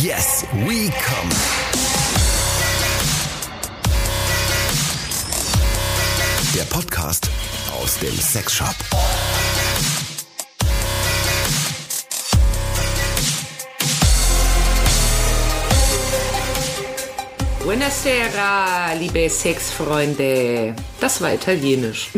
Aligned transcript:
Yes, 0.00 0.46
we 0.64 0.88
come. 0.88 1.28
Der 6.54 6.62
Podcast 6.64 7.28
aus 7.78 7.98
dem 7.98 8.16
Sexshop. 8.16 8.74
Buonasera, 17.62 18.94
liebe 18.98 19.28
Sexfreunde. 19.28 20.74
Das 21.00 21.20
war 21.20 21.34
italienisch. 21.34 22.08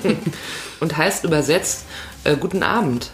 Und 0.80 0.96
heißt 0.96 1.24
übersetzt 1.24 1.84
äh, 2.24 2.34
Guten 2.36 2.62
Abend, 2.62 3.10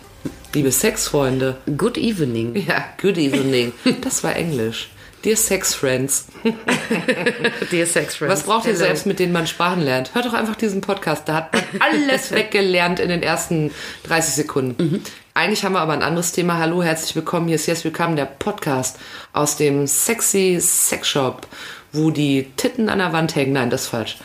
liebe 0.55 0.73
Sexfreunde. 0.73 1.57
Good 1.77 1.96
evening. 1.96 2.56
Ja, 2.56 2.84
good 3.01 3.19
evening. 3.19 3.73
Das 4.01 4.24
war 4.24 4.34
Englisch. 4.37 4.88
Dear 5.24 5.37
Sex 5.37 5.74
Friends. 5.74 6.29
Dear 7.70 7.87
Sex 7.87 8.16
Friends. 8.16 8.33
Was 8.33 8.43
braucht 8.45 8.65
ihr 8.66 8.73
Hello. 8.73 8.87
selbst, 8.87 9.05
mit 9.05 9.19
denen 9.19 9.34
man 9.34 9.47
Sprachen 9.47 9.83
lernt? 9.83 10.15
Hört 10.15 10.24
doch 10.24 10.33
einfach 10.33 10.57
diesen 10.57 10.80
Podcast. 10.80 11.29
Da 11.29 11.34
hat 11.34 11.52
man 11.52 11.62
alles 11.80 12.30
weggelernt 12.33 13.01
in 13.01 13.10
den 13.10 13.23
ersten 13.23 13.71
30 14.05 14.34
Sekunden. 14.34 15.05
Eigentlich 15.34 15.62
haben 15.62 15.74
wir 15.74 15.80
aber 15.80 15.93
ein 15.93 16.02
anderes 16.02 16.33
Thema. 16.33 16.57
Hallo, 16.57 16.82
herzlich 16.82 17.15
willkommen. 17.15 17.48
Hier 17.48 17.57
ist 17.57 17.66
Yes 17.66 17.85
Willkommen, 17.85 18.16
der 18.16 18.24
Podcast 18.24 18.98
aus 19.35 19.57
dem 19.59 19.87
sexy 19.87 20.59
Sexshop, 20.59 21.46
wo 21.93 22.10
die 22.10 22.51
Titten 22.57 22.88
an 22.88 22.98
der 22.98 23.12
Wand 23.12 23.37
hängen. 23.37 23.52
Nein, 23.52 23.69
das 23.69 23.82
ist 23.82 23.88
falsch. 23.88 24.16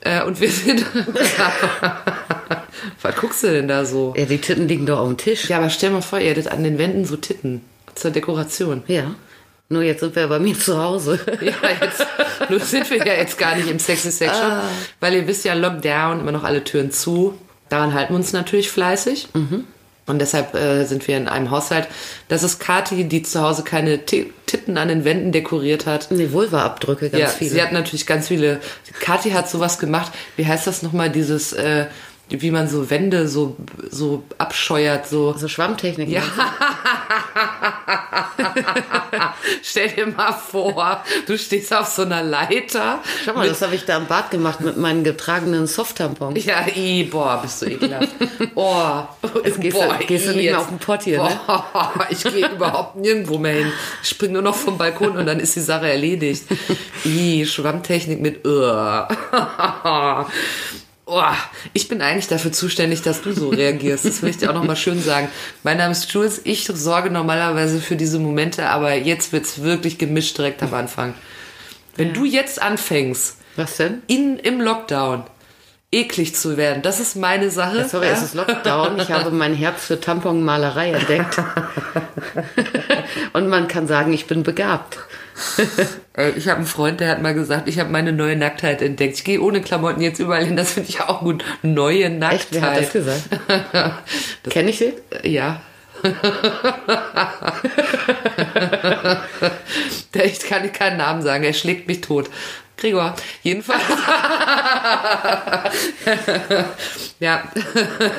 Äh, 0.00 0.22
und 0.22 0.40
wir 0.40 0.50
sind. 0.50 0.86
Was 3.02 3.16
guckst 3.16 3.42
du 3.42 3.48
denn 3.48 3.68
da 3.68 3.84
so? 3.84 4.14
Ja, 4.16 4.24
die 4.24 4.38
Titten 4.38 4.66
liegen 4.68 4.86
doch 4.86 4.98
auf 4.98 5.08
dem 5.08 5.18
Tisch. 5.18 5.48
Ja, 5.48 5.58
aber 5.58 5.68
stell 5.70 5.90
mal 5.90 6.00
vor, 6.00 6.18
ihr 6.18 6.30
hättet 6.30 6.48
an 6.48 6.64
den 6.64 6.78
Wänden 6.78 7.04
so 7.04 7.16
Titten 7.16 7.62
zur 7.94 8.10
Dekoration. 8.10 8.82
Ja. 8.86 9.14
Nur 9.68 9.82
jetzt 9.82 10.00
sind 10.00 10.16
wir 10.16 10.26
bei 10.26 10.38
mir 10.38 10.58
zu 10.58 10.82
Hause. 10.82 11.20
Ja, 11.40 11.54
jetzt 11.80 12.04
nur 12.48 12.60
sind 12.60 12.90
wir 12.90 12.98
ja 12.98 13.14
jetzt 13.14 13.38
gar 13.38 13.54
nicht 13.56 13.68
im 13.68 13.78
Sexy 13.78 14.10
Sex 14.10 14.36
Shop, 14.36 14.62
weil 14.98 15.14
ihr 15.14 15.26
wisst 15.26 15.44
ja, 15.44 15.54
Lockdown, 15.54 16.20
immer 16.20 16.32
noch 16.32 16.44
alle 16.44 16.64
Türen 16.64 16.90
zu. 16.90 17.38
Daran 17.68 17.94
halten 17.94 18.12
wir 18.12 18.16
uns 18.16 18.32
natürlich 18.32 18.70
fleißig. 18.70 19.28
Und 20.10 20.18
deshalb 20.18 20.54
äh, 20.54 20.84
sind 20.84 21.06
wir 21.08 21.16
in 21.16 21.28
einem 21.28 21.50
Haushalt. 21.50 21.88
Das 22.28 22.42
ist 22.42 22.58
Kati, 22.58 23.04
die 23.04 23.22
zu 23.22 23.40
Hause 23.40 23.62
keine 23.62 24.04
Ti- 24.04 24.32
Titten 24.46 24.76
an 24.76 24.88
den 24.88 25.04
Wänden 25.04 25.32
dekoriert 25.32 25.86
hat. 25.86 26.08
Nee, 26.10 26.32
Vulva-Abdrücke, 26.32 27.08
ganz 27.10 27.22
ja, 27.22 27.28
viele. 27.28 27.50
sie 27.50 27.62
hat 27.62 27.72
natürlich 27.72 28.06
ganz 28.06 28.28
viele. 28.28 28.60
Kati 29.00 29.30
hat 29.30 29.48
sowas 29.48 29.78
gemacht. 29.78 30.12
Wie 30.36 30.46
heißt 30.46 30.66
das 30.66 30.82
nochmal, 30.82 31.08
dieses, 31.10 31.52
äh, 31.52 31.86
wie 32.30 32.50
man 32.50 32.68
so 32.68 32.90
Wände 32.90 33.28
so, 33.28 33.56
so 33.90 34.22
abscheuert, 34.38 35.08
so. 35.08 35.34
so 35.36 35.48
Schwammtechnik. 35.48 36.08
Ja. 36.08 36.22
Stell 39.62 39.88
dir 39.90 40.06
mal 40.06 40.32
vor, 40.32 41.02
du 41.26 41.38
stehst 41.38 41.72
auf 41.74 41.88
so 41.88 42.02
einer 42.02 42.22
Leiter. 42.22 43.00
Schau 43.24 43.34
mal, 43.34 43.48
das 43.48 43.62
habe 43.62 43.74
ich 43.74 43.84
da 43.84 43.96
im 43.96 44.06
Bad 44.06 44.30
gemacht 44.30 44.60
mit 44.60 44.76
meinen 44.76 45.04
getragenen 45.04 45.66
Soft-Tampons. 45.66 46.44
Ja, 46.44 46.66
i, 46.74 47.04
boah, 47.04 47.40
bist 47.42 47.62
du 47.62 47.66
ekelhaft. 47.66 48.08
Oh, 48.54 49.02
Jetzt 49.44 49.60
gehst 49.60 49.76
du- 49.76 50.06
gehst 50.06 50.26
du 50.26 50.32
nicht 50.32 50.50
mehr 50.50 50.58
auf 50.58 50.68
den 50.68 50.78
Pott 50.78 51.02
hier, 51.02 51.22
ne? 51.22 51.40
Boah, 51.46 51.92
ich 52.10 52.22
gehe 52.22 52.48
überhaupt 52.48 52.96
nirgendwo 52.96 53.38
mehr 53.38 53.54
hin. 53.54 53.72
Ich 54.02 54.08
spring 54.10 54.32
nur 54.32 54.42
noch 54.42 54.54
vom 54.56 54.76
Balkon 54.78 55.16
und 55.16 55.26
dann 55.26 55.40
ist 55.40 55.56
die 55.56 55.60
Sache 55.60 55.88
erledigt. 55.90 56.44
I, 57.04 57.46
Schwammtechnik 57.46 58.20
mit 58.20 58.46
uh. 58.46 59.04
Oh, 61.12 61.22
ich 61.72 61.88
bin 61.88 62.02
eigentlich 62.02 62.28
dafür 62.28 62.52
zuständig, 62.52 63.02
dass 63.02 63.20
du 63.22 63.32
so 63.32 63.48
reagierst. 63.48 64.04
Das 64.04 64.22
will 64.22 64.30
ich 64.30 64.36
dir 64.38 64.48
auch 64.50 64.54
nochmal 64.54 64.76
schön 64.76 65.02
sagen. 65.02 65.28
Mein 65.64 65.76
Name 65.78 65.90
ist 65.90 66.08
Jules. 66.12 66.40
Ich 66.44 66.66
sorge 66.72 67.10
normalerweise 67.10 67.80
für 67.80 67.96
diese 67.96 68.20
Momente, 68.20 68.68
aber 68.68 68.94
jetzt 68.94 69.32
wird's 69.32 69.60
wirklich 69.62 69.98
gemischt 69.98 70.38
direkt 70.38 70.62
am 70.62 70.72
Anfang. 70.72 71.14
Wenn 71.96 72.12
du 72.14 72.24
jetzt 72.24 72.62
anfängst, 72.62 73.38
Was 73.56 73.76
denn? 73.76 74.02
in, 74.06 74.38
im 74.38 74.60
Lockdown 74.60 75.24
eklig 75.90 76.36
zu 76.36 76.56
werden. 76.56 76.82
Das 76.82 77.00
ist 77.00 77.16
meine 77.16 77.50
Sache. 77.50 77.88
Sorry, 77.88 78.06
Ja? 78.06 78.12
es 78.12 78.22
ist 78.22 78.34
Lockdown. 78.34 79.00
Ich 79.00 79.10
habe 79.10 79.32
mein 79.32 79.54
Herz 79.54 79.84
für 79.86 80.00
Tamponmalerei 80.00 80.92
entdeckt. 80.92 81.42
Und 83.32 83.48
man 83.48 83.66
kann 83.66 83.88
sagen, 83.88 84.12
ich 84.12 84.26
bin 84.28 84.44
begabt. 84.44 84.98
Äh, 86.16 86.30
Ich 86.30 86.48
habe 86.48 86.56
einen 86.58 86.66
Freund, 86.66 87.00
der 87.00 87.08
hat 87.08 87.22
mal 87.22 87.34
gesagt, 87.34 87.68
ich 87.68 87.78
habe 87.78 87.90
meine 87.90 88.12
neue 88.12 88.34
Nacktheit 88.36 88.82
entdeckt. 88.82 89.14
Ich 89.14 89.24
gehe 89.24 89.40
ohne 89.40 89.60
Klamotten 89.60 90.00
jetzt 90.02 90.18
überall 90.18 90.44
hin. 90.44 90.56
Das 90.56 90.72
finde 90.72 90.88
ich 90.88 91.00
auch 91.00 91.20
gut. 91.20 91.44
Neue 91.62 92.10
Nacktheit. 92.10 92.40
Echt? 92.40 92.52
Wer 92.54 92.62
hat 92.62 92.78
das 92.82 92.92
gesagt? 92.92 93.22
Kenn 94.50 94.66
ich 94.68 94.78
sie? 94.78 94.92
Ja. 95.22 95.60
Der- 100.14 100.24
ich 100.24 100.40
kann 100.40 100.72
keinen 100.72 100.96
Namen 100.98 101.22
sagen. 101.22 101.44
Er 101.44 101.52
schlägt 101.52 101.86
mich 101.88 102.00
tot. 102.00 102.28
Gregor, 102.80 103.14
jedenfalls. 103.42 103.82
ja. 107.20 107.42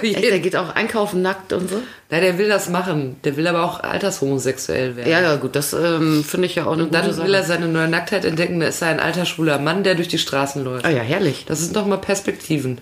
Echt, 0.02 0.24
der 0.24 0.40
geht 0.40 0.56
auch 0.56 0.76
einkaufen 0.76 1.22
nackt 1.22 1.54
und 1.54 1.70
so? 1.70 1.82
Na, 2.10 2.20
der 2.20 2.38
will 2.38 2.48
das 2.48 2.70
machen. 2.70 3.18
Der 3.24 3.38
will 3.38 3.48
aber 3.48 3.64
auch 3.64 3.80
altershomosexuell 3.82 4.96
werden. 4.96 5.10
Ja, 5.10 5.22
ja, 5.22 5.36
gut, 5.38 5.56
das 5.56 5.74
ähm, 5.74 6.24
finde 6.24 6.48
ich 6.48 6.56
ja 6.56 6.66
auch 6.66 6.74
eine 6.74 6.84
Und 6.84 6.94
dann 6.94 7.06
gute 7.08 7.24
will 7.24 7.34
er 7.34 7.44
Sache. 7.44 7.54
seine 7.60 7.68
neue 7.68 7.88
Nacktheit 7.88 8.26
entdecken. 8.26 8.60
Da 8.60 8.68
ist 8.68 8.82
er 8.82 8.90
ein 8.90 9.00
alter 9.00 9.26
schwuler 9.26 9.58
Mann, 9.60 9.84
der 9.84 9.96
durch 9.96 10.08
die 10.08 10.20
Straßen 10.20 10.64
läuft. 10.64 10.86
Ah 10.86 10.90
ja, 10.90 11.02
herrlich. 11.02 11.46
Das 11.48 11.60
sind 11.60 11.76
doch 11.76 11.86
mal 11.86 11.98
Perspektiven. 11.98 12.80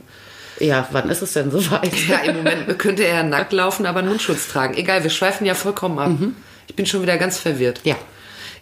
Ja, 0.60 0.88
wann 0.92 1.10
ist 1.10 1.22
es 1.22 1.34
denn 1.34 1.52
soweit? 1.52 1.92
Ja, 2.10 2.18
im 2.18 2.38
Moment 2.38 2.78
könnte 2.78 3.06
er 3.06 3.24
nackt 3.24 3.54
laufen, 3.54 3.86
aber 3.86 4.00
einen 4.00 4.10
Mundschutz 4.10 4.50
tragen. 4.50 4.76
Egal, 4.76 5.04
wir 5.04 5.10
schweifen 5.10 5.46
ja 5.46 5.54
vollkommen 5.54 6.00
ab. 6.00 6.12
Ich 6.68 6.76
bin 6.76 6.86
schon 6.86 7.02
wieder 7.02 7.18
ganz 7.18 7.40
verwirrt. 7.40 7.80
Ja. 7.86 7.96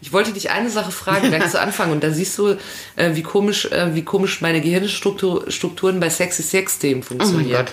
Ich 0.02 0.14
wollte 0.14 0.32
dich 0.34 0.52
eine 0.52 0.70
Sache 0.70 0.92
fragen, 0.92 1.30
gleich 1.30 1.48
zu 1.52 1.60
Anfang. 1.60 1.92
Und 1.92 2.04
da 2.04 2.12
siehst 2.12 2.38
du, 2.38 2.58
äh, 2.96 3.12
wie 3.16 3.24
komisch, 3.24 3.66
äh, 3.72 3.96
wie 3.96 4.04
komisch 4.04 4.42
meine 4.42 4.62
Gehirnstrukturen 4.62 6.00
bei 6.00 6.10
sexy 6.10 6.44
Sex-Themen 6.44 7.04
funktionieren. 7.04 7.66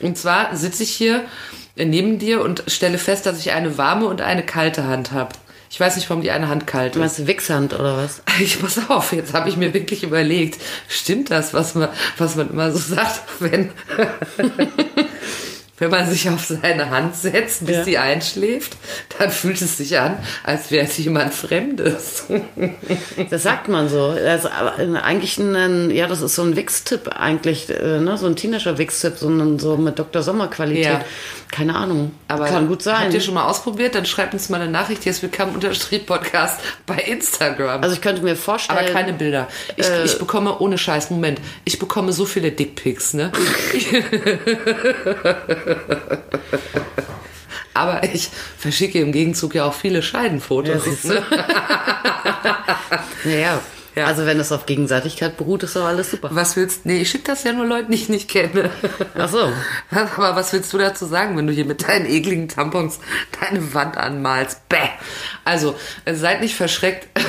und 0.00 0.16
zwar 0.16 0.54
sitze 0.56 0.82
ich 0.82 0.90
hier 0.90 1.24
äh, 1.76 1.84
neben 1.84 2.18
dir 2.18 2.40
und 2.42 2.64
stelle 2.66 2.98
fest, 2.98 3.26
dass 3.26 3.38
ich 3.40 3.52
eine 3.52 3.78
warme 3.78 4.06
und 4.06 4.20
eine 4.20 4.44
kalte 4.44 4.84
Hand 4.86 5.12
habe. 5.12 5.34
Ich 5.68 5.80
weiß 5.80 5.96
nicht, 5.96 6.08
warum 6.08 6.22
die 6.22 6.30
eine 6.30 6.48
Hand 6.48 6.66
kalt 6.68 6.94
Du 6.94 7.00
ist. 7.02 7.18
meinst 7.18 7.26
Wichshand 7.26 7.74
oder 7.74 7.96
was? 7.96 8.22
Ich 8.40 8.60
pass 8.60 8.78
auf, 8.88 9.12
jetzt 9.12 9.34
habe 9.34 9.48
ich 9.48 9.56
mir 9.56 9.74
wirklich 9.74 10.04
überlegt, 10.04 10.60
stimmt 10.88 11.30
das, 11.30 11.54
was 11.54 11.74
man, 11.74 11.88
was 12.18 12.36
man 12.36 12.50
immer 12.50 12.70
so 12.70 12.78
sagt, 12.94 13.20
wenn, 13.40 13.70
wenn 15.78 15.90
man 15.90 16.08
sich 16.08 16.28
auf 16.30 16.44
seine 16.44 16.88
Hand 16.90 17.14
setzt, 17.16 17.66
bis 17.66 17.76
Ja. 17.76 17.84
sie 17.84 17.98
einschläft, 17.98 18.76
dann 19.18 19.30
fühlt 19.30 19.60
es 19.60 19.76
sich 19.76 19.98
an, 19.98 20.16
als 20.42 20.70
wäre 20.70 20.86
es 20.86 20.96
jemand 20.98 21.34
Fremdes. 21.34 22.24
Das 23.30 23.42
sagt 23.42 23.68
man 23.68 23.88
so. 23.88 24.14
Das 24.14 24.44
ist 24.44 24.50
eigentlich 24.50 25.38
ein, 25.38 25.90
ja, 25.90 26.06
das 26.06 26.20
ist 26.22 26.34
so 26.34 26.42
ein 26.42 26.56
Wix-Tipp 26.56 27.08
eigentlich, 27.14 27.68
äh, 27.70 27.98
ne? 28.00 28.16
so 28.18 28.26
ein 28.26 28.36
teenager 28.36 28.78
Wix-Tipp, 28.78 29.14
so, 29.18 29.28
ein- 29.28 29.58
so 29.58 29.76
mit 29.76 29.98
Dr. 29.98 30.22
Sommer-Qualität. 30.22 30.84
Ja. 30.84 31.00
Keine 31.52 31.74
Ahnung. 31.76 32.12
Aber 32.28 32.46
Kann 32.46 32.66
gut 32.68 32.82
sein. 32.82 32.98
Habt 33.04 33.14
ihr 33.14 33.20
schon 33.20 33.34
mal 33.34 33.44
ausprobiert? 33.44 33.94
Dann 33.94 34.04
schreibt 34.06 34.34
uns 34.34 34.48
mal 34.48 34.60
eine 34.60 34.70
Nachricht, 34.70 35.04
jetzt 35.04 35.22
willkommen 35.22 35.54
unterstrich 35.54 36.04
Podcast 36.06 36.60
bei 36.86 36.96
Instagram. 36.96 37.82
also 37.82 37.94
ich 37.94 38.00
könnte 38.00 38.22
mir 38.22 38.34
vorstellen. 38.36 38.78
aber 38.80 38.88
keine 38.88 39.12
Bilder. 39.12 39.46
Ich, 39.76 39.86
äh, 39.88 40.04
ich 40.04 40.18
bekomme, 40.18 40.58
ohne 40.58 40.76
Scheiß, 40.78 41.10
Moment, 41.10 41.40
ich 41.64 41.78
bekomme 41.78 42.12
so 42.12 42.24
viele 42.24 42.50
Dickpics, 42.50 43.14
ne? 43.14 43.30
Aber 47.74 48.04
ich 48.04 48.30
verschicke 48.58 49.00
im 49.00 49.12
Gegenzug 49.12 49.54
ja 49.54 49.64
auch 49.66 49.74
viele 49.74 50.02
Scheidenfotos. 50.02 50.74
Ja, 50.74 50.80
siehst 50.80 51.04
du. 51.04 51.22
Naja, 53.24 53.60
Ja. 53.94 54.04
also 54.06 54.24
wenn 54.24 54.40
es 54.40 54.50
auf 54.52 54.64
Gegenseitigkeit 54.66 55.36
beruht, 55.36 55.62
ist 55.62 55.76
doch 55.76 55.84
alles 55.84 56.10
super. 56.10 56.30
Was 56.32 56.56
willst 56.56 56.86
Nee, 56.86 56.98
ich 57.02 57.10
schicke 57.10 57.24
das 57.24 57.44
ja 57.44 57.52
nur 57.52 57.66
Leuten, 57.66 57.92
die 57.92 57.98
ich 57.98 58.08
nicht 58.08 58.30
kenne. 58.30 58.70
Ach 59.18 59.28
so. 59.28 59.52
Aber 59.90 60.36
was 60.36 60.52
willst 60.54 60.72
du 60.72 60.78
dazu 60.78 61.04
sagen, 61.06 61.36
wenn 61.36 61.46
du 61.46 61.52
hier 61.52 61.66
mit 61.66 61.86
deinen 61.86 62.06
ekligen 62.06 62.48
Tampons 62.48 62.98
deine 63.40 63.74
Wand 63.74 63.96
anmalst? 63.98 64.66
Bäh. 64.70 64.78
Also, 65.44 65.76
äh, 66.06 66.14
seid 66.14 66.40
nicht 66.40 66.54
verschreckt. 66.56 67.08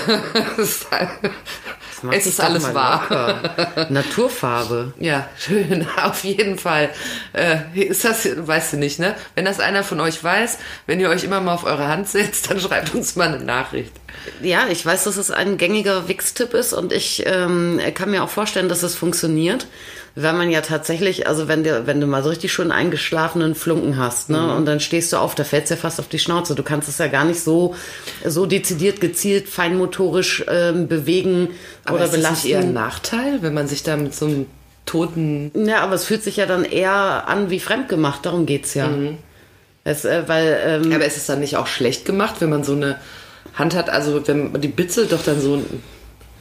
es 1.98 2.04
Mach 2.04 2.14
es 2.14 2.26
ist 2.28 2.40
alles 2.40 2.74
wahr. 2.74 3.88
Naturfarbe. 3.90 4.94
Ja, 5.00 5.28
schön, 5.38 5.88
auf 6.04 6.24
jeden 6.24 6.58
Fall. 6.58 6.90
Äh, 7.34 7.58
ist 7.76 8.06
das, 8.06 8.28
weißt 8.36 8.74
du 8.74 8.78
nicht, 8.78 9.00
ne? 9.00 9.16
Wenn 9.36 9.46
das 9.46 9.60
einer 9.60 9.84
von 9.84 10.00
euch 10.00 10.24
weiß, 10.24 10.60
wenn 10.86 11.00
ihr 11.00 11.10
euch 11.10 11.24
immer 11.24 11.42
mal 11.42 11.54
auf 11.54 11.64
eure 11.64 11.88
Hand 11.88 12.08
setzt, 12.08 12.50
dann 12.52 12.60
schreibt 12.60 12.94
uns 12.94 13.16
mal 13.16 13.34
eine 13.34 13.44
Nachricht. 13.44 13.92
Ja, 14.42 14.68
ich 14.70 14.86
weiß, 14.86 15.06
dass 15.06 15.18
es 15.18 15.32
ein 15.32 15.58
gängiger 15.58 16.08
Wix-Tipp 16.08 16.54
ist 16.54 16.74
und 16.74 16.92
ich 16.94 17.24
ähm, 17.26 17.80
kann 17.94 18.12
mir 18.12 18.24
auch 18.24 18.30
vorstellen, 18.30 18.70
dass 18.70 18.84
es 18.84 18.96
funktioniert, 18.96 19.68
weil 20.20 20.34
man 20.34 20.50
ja 20.50 20.62
tatsächlich, 20.62 21.28
also 21.28 21.48
wenn 21.48 21.64
du, 21.64 21.86
wenn 21.86 22.02
du 22.02 22.08
mal 22.08 22.24
so 22.24 22.30
richtig 22.30 22.52
schon 22.52 22.72
eingeschlafenen 22.72 23.54
Flunken 23.54 23.98
hast, 23.98 24.32
ne, 24.32 24.56
und 24.56 24.66
dann 24.66 24.80
stehst 24.80 25.14
du 25.14 25.18
auf, 25.18 25.36
da 25.36 25.44
fällt's 25.44 25.70
ja 25.70 25.76
fast 25.76 26.00
auf 26.00 26.08
die 26.08 26.18
Schnauze. 26.18 26.56
Du 26.56 26.64
kannst 26.64 26.90
es 26.90 26.98
ja 26.98 27.06
gar 27.06 27.24
nicht 27.24 27.40
so, 27.40 27.76
so 28.26 28.48
dezidiert, 28.48 29.00
gezielt, 29.00 29.48
feinmotorisch 29.48 30.44
ähm, 30.50 30.88
bewegen 30.88 31.50
Aber 31.86 31.98
oder 31.98 32.06
ist 32.06 32.14
das 32.16 32.22
belasten. 32.22 32.48
eher 32.48 32.60
ein 32.62 32.74
Nachteil, 32.74 33.44
wenn 33.44 33.54
man 33.54 33.68
sich 33.68 33.84
da 33.84 33.96
mit 33.96 34.16
so 34.16 34.26
einem 34.26 34.46
toten 34.88 35.52
Ja, 35.54 35.82
aber 35.82 35.94
es 35.94 36.06
fühlt 36.06 36.24
sich 36.24 36.38
ja 36.38 36.48
dann 36.48 36.66
eher 36.66 37.28
an 37.28 37.52
wie 37.52 37.60
fremdgemacht, 37.60 38.26
darum 38.26 38.48
geht's 38.48 38.74
ja. 38.74 38.88
Mhm. 38.88 39.18
Es, 39.84 40.04
äh, 40.04 40.24
weil, 40.28 40.60
ähm, 40.66 40.92
Aber 40.94 41.06
ist 41.06 41.18
es 41.18 41.28
dann 41.28 41.42
nicht 41.42 41.58
auch 41.58 41.68
schlecht 41.68 42.06
gemacht, 42.06 42.36
wenn 42.40 42.50
man 42.50 42.64
so 42.64 42.74
eine 42.74 43.00
Hand 43.54 43.76
hat, 43.76 43.92
also 43.92 44.28
wenn 44.28 44.52
die 44.62 44.68
bitzelt 44.68 45.12
doch 45.12 45.24
dann 45.24 45.40
so. 45.40 45.64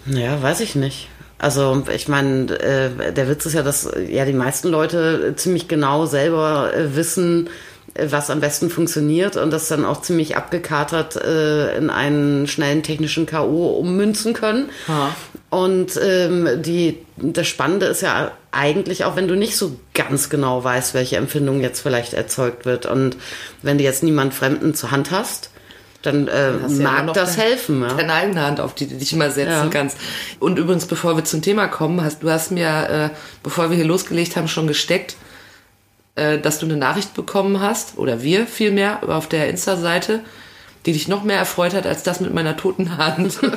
Ja, 0.06 0.40
weiß 0.42 0.60
ich 0.60 0.76
nicht. 0.76 1.08
Also 1.38 1.84
ich 1.94 2.08
meine, 2.08 2.52
äh, 2.58 3.12
der 3.12 3.28
Witz 3.28 3.46
ist 3.46 3.52
ja, 3.52 3.62
dass 3.62 3.90
ja 4.08 4.24
die 4.24 4.32
meisten 4.32 4.68
Leute 4.68 5.34
ziemlich 5.36 5.68
genau 5.68 6.06
selber 6.06 6.72
äh, 6.74 6.96
wissen, 6.96 7.50
äh, 7.94 8.06
was 8.10 8.30
am 8.30 8.40
besten 8.40 8.70
funktioniert 8.70 9.36
und 9.36 9.50
das 9.50 9.68
dann 9.68 9.84
auch 9.84 10.00
ziemlich 10.00 10.36
abgekatert 10.36 11.16
äh, 11.16 11.76
in 11.76 11.90
einen 11.90 12.46
schnellen 12.46 12.82
technischen 12.82 13.26
K.O. 13.26 13.78
ummünzen 13.78 14.32
können. 14.32 14.70
Ha. 14.88 15.14
Und 15.50 15.98
ähm, 16.02 16.62
die, 16.62 16.98
das 17.16 17.46
Spannende 17.46 17.86
ist 17.86 18.00
ja 18.00 18.32
eigentlich 18.50 19.04
auch, 19.04 19.14
wenn 19.14 19.28
du 19.28 19.36
nicht 19.36 19.56
so 19.56 19.76
ganz 19.94 20.28
genau 20.28 20.64
weißt, 20.64 20.94
welche 20.94 21.16
Empfindung 21.16 21.60
jetzt 21.60 21.80
vielleicht 21.80 22.14
erzeugt 22.14 22.64
wird. 22.64 22.86
Und 22.86 23.16
wenn 23.62 23.78
du 23.78 23.84
jetzt 23.84 24.02
niemand 24.02 24.34
Fremden 24.34 24.74
zur 24.74 24.90
Hand 24.90 25.10
hast, 25.10 25.50
dann 26.06 26.28
äh, 26.28 26.52
ja 26.52 26.68
mag 26.82 27.06
noch 27.06 27.12
das 27.14 27.36
dein- 27.36 27.46
helfen. 27.46 27.82
Ja? 27.82 27.94
Deine 27.94 28.12
eigene 28.12 28.40
Hand, 28.42 28.60
auf 28.60 28.74
die 28.74 28.86
du 28.86 28.94
dich 28.96 29.12
immer 29.12 29.30
setzen 29.30 29.50
Ja. 29.50 29.68
kannst. 29.70 29.98
Und 30.40 30.58
übrigens, 30.58 30.86
bevor 30.86 31.16
wir 31.16 31.24
zum 31.24 31.42
Thema 31.42 31.66
kommen, 31.68 32.02
hast 32.02 32.22
du 32.22 32.30
hast 32.30 32.50
mir, 32.52 33.10
äh, 33.12 33.16
bevor 33.42 33.70
wir 33.70 33.76
hier 33.76 33.84
losgelegt 33.86 34.36
haben, 34.36 34.48
schon 34.48 34.66
gesteckt, 34.66 35.16
äh, 36.14 36.38
dass 36.38 36.58
du 36.58 36.66
eine 36.66 36.76
Nachricht 36.76 37.14
bekommen 37.14 37.60
hast, 37.60 37.98
oder 37.98 38.22
wir 38.22 38.46
vielmehr, 38.46 39.00
auf 39.08 39.28
der 39.28 39.48
Insta-Seite, 39.50 40.20
die 40.86 40.92
dich 40.92 41.08
noch 41.08 41.24
mehr 41.24 41.38
erfreut 41.38 41.74
hat 41.74 41.84
als 41.84 42.04
das 42.04 42.20
mit 42.20 42.32
meiner 42.32 42.56
toten 42.56 42.96
Hand. 42.96 43.38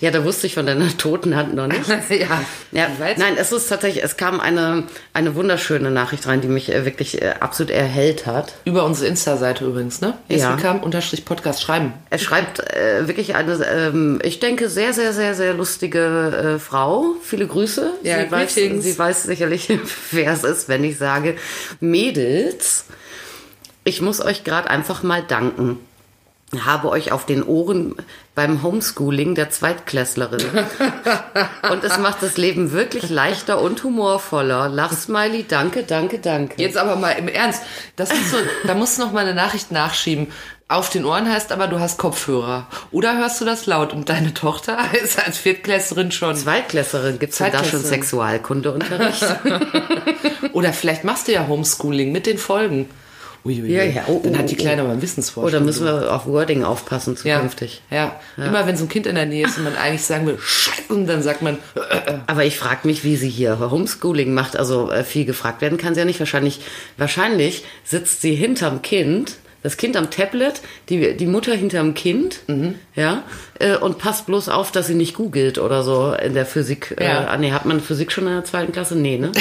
Ja, 0.00 0.10
da 0.10 0.24
wusste 0.24 0.46
ich 0.46 0.54
von 0.54 0.66
deiner 0.66 0.94
toten 0.98 1.36
Hand 1.36 1.54
noch 1.54 1.66
nicht. 1.66 1.88
ja. 2.10 2.44
Ja, 2.72 2.88
nein, 3.16 3.34
es 3.38 3.50
ist 3.50 3.68
tatsächlich, 3.68 4.04
es 4.04 4.16
kam 4.16 4.40
eine, 4.40 4.84
eine 5.14 5.34
wunderschöne 5.34 5.90
Nachricht 5.90 6.26
rein, 6.26 6.42
die 6.42 6.48
mich 6.48 6.70
äh, 6.70 6.84
wirklich 6.84 7.22
äh, 7.22 7.34
absolut 7.40 7.70
erhellt 7.70 8.26
hat. 8.26 8.54
Über 8.64 8.84
unsere 8.84 9.08
Insta-Seite 9.08 9.64
übrigens, 9.64 10.00
ne? 10.00 10.14
Ja. 10.28 10.56
kam 10.56 10.80
unterstrich 10.80 11.24
Podcast 11.24 11.62
schreiben. 11.62 11.94
Er 12.10 12.18
schreibt 12.18 12.60
äh, 12.60 13.08
wirklich 13.08 13.34
eine, 13.34 13.64
ähm, 13.64 14.18
ich 14.22 14.38
denke, 14.38 14.68
sehr, 14.68 14.92
sehr, 14.92 15.12
sehr, 15.14 15.34
sehr 15.34 15.54
lustige 15.54 16.56
äh, 16.56 16.58
Frau. 16.58 17.14
Viele 17.22 17.46
Grüße. 17.46 17.92
Ja, 18.02 18.22
sie, 18.22 18.30
weiß, 18.30 18.54
sie 18.54 18.98
weiß 18.98 19.22
sicherlich, 19.22 19.68
wer 20.10 20.32
es 20.32 20.44
ist, 20.44 20.68
wenn 20.68 20.84
ich 20.84 20.98
sage, 20.98 21.36
Mädels, 21.80 22.84
ich 23.84 24.02
muss 24.02 24.20
euch 24.20 24.44
gerade 24.44 24.68
einfach 24.68 25.02
mal 25.02 25.22
danken. 25.22 25.78
Habe 26.64 26.88
euch 26.88 27.12
auf 27.12 27.26
den 27.26 27.42
Ohren 27.42 27.94
beim 28.34 28.62
Homeschooling 28.62 29.34
der 29.34 29.50
Zweitklässlerin. 29.50 30.42
Und 31.70 31.84
es 31.84 31.98
macht 31.98 32.22
das 32.22 32.36
Leben 32.36 32.72
wirklich 32.72 33.10
leichter 33.10 33.60
und 33.60 33.82
humorvoller. 33.82 34.68
Lachsmiley, 34.68 35.44
danke, 35.48 35.82
danke, 35.82 36.18
danke. 36.18 36.54
Jetzt 36.60 36.76
aber 36.76 36.96
mal 36.96 37.12
im 37.12 37.28
Ernst. 37.28 37.62
Das 37.96 38.10
ist 38.12 38.30
so, 38.30 38.36
da 38.66 38.74
musst 38.74 38.98
du 38.98 39.02
noch 39.02 39.12
mal 39.12 39.20
eine 39.20 39.34
Nachricht 39.34 39.72
nachschieben. 39.72 40.28
Auf 40.68 40.90
den 40.90 41.04
Ohren 41.04 41.30
heißt 41.30 41.52
aber, 41.52 41.68
du 41.68 41.78
hast 41.78 41.96
Kopfhörer. 41.96 42.66
Oder 42.90 43.16
hörst 43.18 43.40
du 43.40 43.44
das 43.44 43.66
laut? 43.66 43.92
Und 43.92 44.08
deine 44.08 44.34
Tochter 44.34 44.78
ist 45.02 45.24
als 45.24 45.38
Viertklässlerin 45.38 46.10
schon. 46.10 46.34
Zweitklässlerin, 46.34 47.18
gibt 47.20 47.32
es 47.32 47.38
denn 47.38 47.52
da 47.52 47.62
schon. 47.62 47.82
Sexualkundeunterricht? 47.82 49.24
Oder 50.52 50.72
vielleicht 50.72 51.04
machst 51.04 51.28
du 51.28 51.32
ja 51.32 51.46
Homeschooling 51.46 52.10
mit 52.10 52.26
den 52.26 52.38
Folgen. 52.38 52.88
Uiuiui. 53.46 53.72
Ja, 53.72 53.84
ja. 53.84 54.02
Oh, 54.08 54.20
Dann 54.22 54.34
oh, 54.34 54.38
hat 54.38 54.50
die 54.50 54.56
oh. 54.56 54.60
Kleine 54.60 54.82
aber 54.82 54.90
einen 54.92 55.02
Wissensvorsprung. 55.02 55.44
Oder 55.44 55.60
müssen 55.64 55.84
wir 55.86 56.12
auf 56.14 56.26
Wording 56.26 56.64
aufpassen 56.64 57.16
ja, 57.24 57.36
zukünftig? 57.36 57.82
ja. 57.90 58.18
Immer 58.36 58.66
wenn 58.66 58.76
so 58.76 58.84
ein 58.84 58.88
Kind 58.88 59.06
in 59.06 59.14
der 59.14 59.26
Nähe 59.26 59.46
ist 59.46 59.56
und 59.58 59.64
man 59.64 59.76
eigentlich 59.76 60.02
sagen 60.04 60.26
will, 60.26 60.38
und 60.88 61.06
dann 61.06 61.22
sagt 61.22 61.42
man, 61.42 61.58
äh, 61.74 62.14
Aber 62.26 62.44
ich 62.44 62.58
frage 62.58 62.86
mich, 62.86 63.04
wie 63.04 63.16
sie 63.16 63.28
hier 63.28 63.58
Homeschooling 63.70 64.34
macht. 64.34 64.56
Also 64.56 64.90
äh, 64.90 65.04
viel 65.04 65.24
gefragt 65.24 65.60
werden 65.62 65.78
kann 65.78 65.94
sie 65.94 66.00
ja 66.00 66.04
nicht. 66.06 66.18
Wahrscheinlich, 66.20 66.60
wahrscheinlich 66.96 67.64
sitzt 67.84 68.20
sie 68.22 68.34
hinterm 68.34 68.82
Kind, 68.82 69.36
das 69.62 69.76
Kind 69.76 69.96
am 69.96 70.10
Tablet, 70.10 70.60
die, 70.88 71.16
die 71.16 71.26
Mutter 71.26 71.54
hinterm 71.54 71.94
Kind, 71.94 72.40
Mhm. 72.46 72.74
ja, 72.94 73.24
äh, 73.58 73.76
und 73.76 73.98
passt 73.98 74.26
bloß 74.26 74.48
auf, 74.48 74.70
dass 74.72 74.86
sie 74.86 74.94
nicht 74.94 75.14
googelt 75.14 75.58
oder 75.58 75.82
so 75.82 76.12
in 76.12 76.34
der 76.34 76.46
Physik. 76.46 76.94
Äh, 76.98 77.04
Ja. 77.06 77.26
ah, 77.28 77.36
nee, 77.36 77.52
hat 77.52 77.64
man 77.66 77.80
Physik 77.80 78.12
schon 78.12 78.26
in 78.26 78.32
der 78.34 78.44
zweiten 78.44 78.72
Klasse? 78.72 78.96
Nee, 78.96 79.18
ne? 79.18 79.32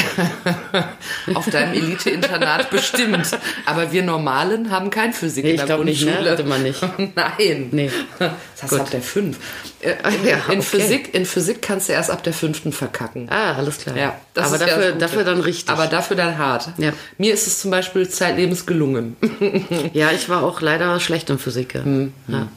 auf 1.34 1.50
deinem 1.50 1.74
Elite-Internat 1.74 2.70
bestimmt. 2.72 3.30
Aber 3.66 3.92
wir 3.92 4.04
Normalen 4.04 4.72
haben 4.72 4.90
kein 4.90 5.14
Physik 5.14 5.44
Nee, 5.44 5.52
in 5.52 5.56
ich 5.56 5.62
der 5.62 5.68
glaub 5.76 5.86
nicht, 5.86 6.02
ne? 6.06 6.12
Grundschule. 6.12 6.32
Hatte 6.32 6.44
man 6.44 6.64
nicht. 6.64 6.82
Nein. 7.16 7.70
Nee. 7.72 7.92
Das 8.60 8.70
Gut. 8.70 8.80
ab 8.80 8.92
der 8.92 9.02
fünf. 9.02 9.38
Äh, 9.82 9.92
In, 9.92 10.26
Ja, 10.28 10.36
in, 10.50 10.60
okay. 10.60 10.62
Physik, 10.62 11.14
in 11.14 11.26
Physik 11.26 11.62
kannst 11.62 11.90
du 11.90 11.94
erst 11.94 12.10
ab 12.10 12.24
der 12.24 12.34
fünften 12.34 12.72
verkacken. 12.72 13.28
Ah, 13.30 13.54
alles 13.54 13.78
klar. 13.80 13.96
Ja, 13.98 14.16
das 14.34 14.48
Aber 14.48 14.58
dafür, 14.58 14.92
dafür 14.94 15.24
dann 15.24 15.42
richtig. 15.42 15.70
Aber 15.70 15.88
dafür 15.88 16.16
dann 16.16 16.38
hart. 16.38 16.70
Ja. 16.78 16.92
Mir 17.18 17.34
ist 17.34 17.48
es 17.48 17.60
zum 17.60 17.72
Beispiel 17.72 18.08
zeitlebens 18.10 18.66
gelungen. 18.66 19.16
ja, 19.94 20.12
ich 20.12 20.30
war 20.30 20.44
auch 20.44 20.62
leider 20.62 21.00
schlecht 21.00 21.30
in 21.30 21.38
Physik. 21.38 21.76
Ja. 21.76 21.84
Hm, 21.84 22.14
ja. 22.28 22.48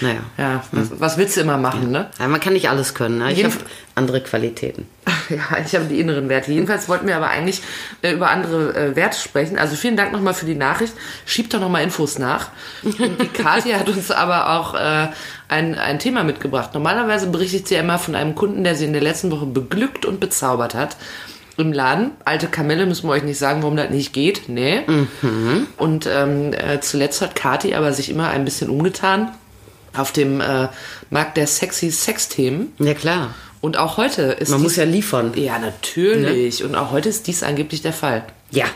Naja. 0.00 0.20
Ja, 0.38 0.64
was, 0.72 0.90
was 0.98 1.18
willst 1.18 1.36
du 1.36 1.40
immer 1.40 1.58
machen, 1.58 1.90
ne? 1.90 2.08
Ja, 2.18 2.28
man 2.28 2.40
kann 2.40 2.52
nicht 2.52 2.68
alles 2.68 2.94
können. 2.94 3.18
Ne? 3.18 3.32
Ich 3.32 3.44
habe 3.44 3.54
andere 3.94 4.20
Qualitäten. 4.20 4.86
Ja, 5.28 5.56
ich 5.64 5.74
habe 5.74 5.86
die 5.86 5.98
inneren 6.00 6.28
Werte. 6.28 6.52
Jedenfalls 6.52 6.88
wollten 6.88 7.06
wir 7.06 7.16
aber 7.16 7.28
eigentlich 7.28 7.62
äh, 8.02 8.12
über 8.12 8.28
andere 8.28 8.74
äh, 8.74 8.96
Werte 8.96 9.18
sprechen. 9.18 9.56
Also 9.56 9.76
vielen 9.76 9.96
Dank 9.96 10.12
nochmal 10.12 10.34
für 10.34 10.44
die 10.44 10.56
Nachricht. 10.56 10.92
Schiebt 11.24 11.54
doch 11.54 11.60
nochmal 11.60 11.84
Infos 11.84 12.18
nach. 12.18 12.48
Die 12.82 13.28
Kathi 13.28 13.70
hat 13.78 13.88
uns 13.88 14.10
aber 14.10 14.58
auch 14.58 14.74
äh, 14.74 15.08
ein, 15.48 15.78
ein 15.78 15.98
Thema 16.00 16.24
mitgebracht. 16.24 16.74
Normalerweise 16.74 17.28
berichtet 17.28 17.68
sie 17.68 17.76
ja 17.76 17.80
immer 17.80 17.98
von 17.98 18.14
einem 18.14 18.34
Kunden, 18.34 18.62
der 18.64 18.74
sie 18.74 18.84
in 18.84 18.92
der 18.92 19.00
letzten 19.00 19.30
Woche 19.30 19.46
beglückt 19.46 20.04
und 20.04 20.20
bezaubert 20.20 20.74
hat. 20.74 20.96
Im 21.56 21.72
Laden. 21.72 22.10
Alte 22.24 22.48
Kamelle 22.48 22.84
müssen 22.84 23.08
wir 23.08 23.12
euch 23.12 23.22
nicht 23.22 23.38
sagen, 23.38 23.62
warum 23.62 23.76
das 23.76 23.90
nicht 23.90 24.12
geht. 24.12 24.48
Nee. 24.48 24.80
Und 25.76 26.06
ähm, 26.06 26.52
äh, 26.52 26.80
zuletzt 26.80 27.22
hat 27.22 27.36
Kathi 27.36 27.74
aber 27.74 27.92
sich 27.92 28.10
immer 28.10 28.28
ein 28.28 28.44
bisschen 28.44 28.68
umgetan 28.68 29.32
auf 29.94 30.12
dem 30.12 30.40
äh, 30.40 30.68
Markt 31.10 31.36
der 31.36 31.46
sexy 31.46 31.90
Sexthemen. 31.90 32.72
Ja, 32.78 32.94
klar. 32.94 33.34
Und 33.60 33.76
auch 33.76 33.96
heute 33.96 34.22
ist 34.22 34.48
Man 34.48 34.58
dies- 34.58 34.64
muss 34.64 34.76
ja 34.76 34.84
liefern. 34.84 35.32
ja, 35.36 35.58
natürlich. 35.58 36.64
Und 36.64 36.74
auch 36.74 36.90
heute 36.90 37.08
ist 37.08 37.26
dies 37.26 37.42
angeblich 37.42 37.82
der 37.82 37.92
Fall. 37.92 38.24
Ja. 38.50 38.66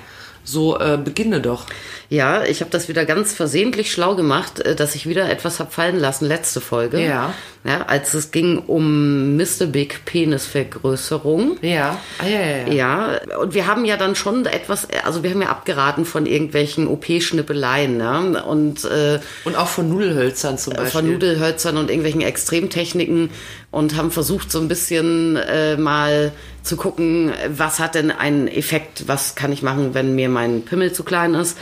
So, 0.46 0.78
äh, 0.78 0.96
beginne 1.02 1.40
doch. 1.40 1.66
Ja, 2.08 2.44
ich 2.44 2.60
habe 2.60 2.70
das 2.70 2.88
wieder 2.88 3.04
ganz 3.04 3.34
versehentlich 3.34 3.90
schlau 3.90 4.14
gemacht, 4.14 4.60
äh, 4.60 4.76
dass 4.76 4.94
ich 4.94 5.08
wieder 5.08 5.28
etwas 5.28 5.58
hab 5.58 5.72
fallen 5.72 5.98
lassen, 5.98 6.26
letzte 6.26 6.60
Folge. 6.60 7.04
Ja. 7.04 7.34
ja 7.64 7.82
als 7.87 8.14
es 8.14 8.31
ging 8.31 8.58
um 8.58 9.37
Mr. 9.37 9.66
Big 9.66 10.04
Penisvergrößerung. 10.04 11.58
Ja. 11.62 11.98
Ah, 12.19 12.26
ja, 12.26 12.40
ja, 12.40 12.56
ja. 12.69 12.72
Ja, 12.72 13.38
und 13.40 13.54
wir 13.54 13.66
haben 13.66 13.84
ja 13.84 13.96
dann 13.96 14.14
schon 14.14 14.46
etwas, 14.46 14.87
also 15.04 15.25
wir 15.25 15.31
haben 15.31 15.43
ja 15.43 15.48
abgeraten 15.48 16.04
von 16.04 16.26
irgendwelchen 16.26 16.87
OP-Schnippeleien, 16.87 17.96
ne? 17.96 18.44
Und 18.44 18.84
äh, 18.84 19.19
Und 19.44 19.56
auch 19.56 19.69
von 19.69 19.88
Nudelhölzern 19.88 20.58
zum 20.58 20.74
Beispiel. 20.74 20.91
von 20.93 21.10
Nudelhölzern 21.10 21.76
und 21.76 21.91
irgendwelchen 21.91 22.22
Extremtechniken 22.22 23.31
und 23.70 23.96
haben 23.96 24.11
versucht, 24.11 24.51
so 24.51 24.61
ein 24.61 24.69
bisschen 24.69 25.37
äh, 25.37 25.77
mal 25.77 26.32
zu 26.63 26.77
gucken, 26.77 27.32
was 27.49 27.79
hat 27.79 27.94
denn 27.94 28.11
einen 28.11 28.49
Effekt, 28.49 29.05
was 29.06 29.35
kann 29.35 29.53
ich 29.53 29.63
machen, 29.63 29.94
wenn 29.94 30.15
mir 30.15 30.29
mein 30.29 30.63
Pimmel 30.63 30.93
zu 30.93 31.05
klein 31.05 31.35
ist. 31.35 31.58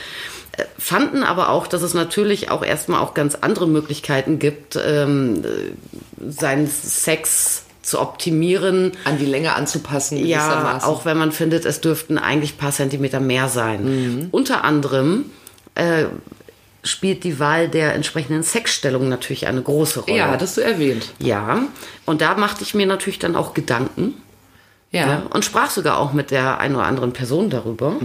Äh, 0.56 0.64
Fanden 0.78 1.22
aber 1.22 1.48
auch, 1.48 1.66
dass 1.66 1.82
es 1.82 1.94
natürlich 1.94 2.50
auch 2.50 2.64
erstmal 2.64 3.00
auch 3.00 3.14
ganz 3.14 3.34
andere 3.34 3.66
Möglichkeiten 3.66 4.38
gibt, 4.38 4.76
ähm, 4.76 5.44
äh, 5.44 6.30
seinen 6.30 6.68
Sex 6.68 7.64
zu 7.82 8.00
optimieren. 8.00 8.92
An 9.04 9.18
die 9.18 9.26
Länge 9.26 9.54
anzupassen. 9.54 10.16
Ja, 10.16 10.80
auch 10.84 11.04
wenn 11.04 11.18
man 11.18 11.32
findet, 11.32 11.64
es 11.64 11.80
dürften 11.80 12.16
eigentlich 12.16 12.54
ein 12.54 12.58
paar 12.58 12.72
Zentimeter 12.72 13.20
mehr 13.20 13.48
sein. 13.48 14.28
Unter 14.30 14.64
anderem 14.64 15.26
äh, 15.74 16.04
spielt 16.84 17.24
die 17.24 17.40
Wahl 17.40 17.68
der 17.68 17.94
entsprechenden 17.94 18.42
Sexstellung 18.42 19.08
natürlich 19.08 19.46
eine 19.46 19.62
große 19.62 20.00
Rolle. 20.00 20.16
Ja, 20.16 20.30
hattest 20.30 20.56
du 20.56 20.60
erwähnt. 20.60 21.12
Ja, 21.18 21.62
und 22.04 22.20
da 22.20 22.36
machte 22.36 22.62
ich 22.62 22.74
mir 22.74 22.86
natürlich 22.86 23.18
dann 23.18 23.34
auch 23.34 23.54
Gedanken 23.54 24.14
Ja. 24.92 25.06
ja, 25.06 25.22
und 25.30 25.44
sprach 25.44 25.70
sogar 25.70 25.98
auch 25.98 26.12
mit 26.12 26.30
der 26.30 26.58
einen 26.60 26.76
oder 26.76 26.84
anderen 26.84 27.12
Person 27.12 27.50
darüber. 27.50 27.96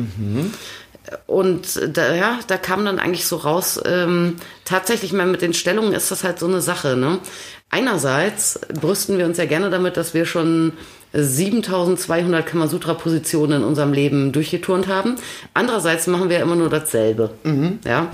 Und 1.27 1.79
da, 1.97 2.13
ja, 2.13 2.39
da 2.47 2.57
kam 2.57 2.85
dann 2.85 2.99
eigentlich 2.99 3.25
so 3.25 3.37
raus, 3.37 3.79
ähm, 3.85 4.35
tatsächlich 4.65 5.11
mal 5.11 5.25
mit 5.25 5.41
den 5.41 5.53
Stellungen 5.53 5.93
ist 5.93 6.11
das 6.11 6.23
halt 6.23 6.39
so 6.39 6.45
eine 6.47 6.61
Sache. 6.61 6.95
Ne? 6.95 7.19
Einerseits 7.71 8.59
brüsten 8.79 9.17
wir 9.17 9.25
uns 9.25 9.37
ja 9.37 9.45
gerne 9.45 9.69
damit, 9.69 9.97
dass 9.97 10.13
wir 10.13 10.25
schon 10.25 10.73
7200 11.13 12.45
Kamasutra-Positionen 12.45 13.61
in 13.61 13.67
unserem 13.67 13.93
Leben 13.93 14.31
durchgeturnt 14.31 14.87
haben. 14.87 15.15
Andererseits 15.55 16.05
machen 16.07 16.29
wir 16.29 16.39
immer 16.39 16.55
nur 16.55 16.69
dasselbe. 16.69 17.31
Ja. 17.85 18.09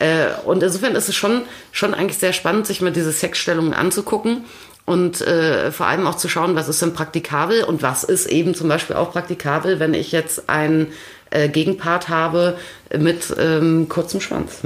Äh, 0.00 0.26
und 0.44 0.62
insofern 0.62 0.94
ist 0.96 1.08
es 1.08 1.14
schon, 1.14 1.42
schon 1.72 1.94
eigentlich 1.94 2.18
sehr 2.18 2.32
spannend, 2.32 2.66
sich 2.66 2.80
mal 2.80 2.92
diese 2.92 3.12
Sexstellungen 3.12 3.74
anzugucken 3.74 4.44
und 4.86 5.20
äh, 5.22 5.70
vor 5.72 5.86
allem 5.86 6.06
auch 6.06 6.16
zu 6.16 6.28
schauen, 6.28 6.56
was 6.56 6.68
ist 6.68 6.82
denn 6.82 6.92
praktikabel 6.94 7.64
und 7.64 7.82
was 7.82 8.04
ist 8.04 8.26
eben 8.26 8.54
zum 8.54 8.68
Beispiel 8.68 8.96
auch 8.96 9.12
praktikabel, 9.12 9.78
wenn 9.80 9.94
ich 9.94 10.12
jetzt 10.12 10.48
einen 10.50 10.88
äh, 11.30 11.48
Gegenpart 11.48 12.08
habe 12.10 12.58
mit 12.96 13.34
ähm, 13.38 13.88
kurzem 13.88 14.20
Schwanz. 14.20 14.58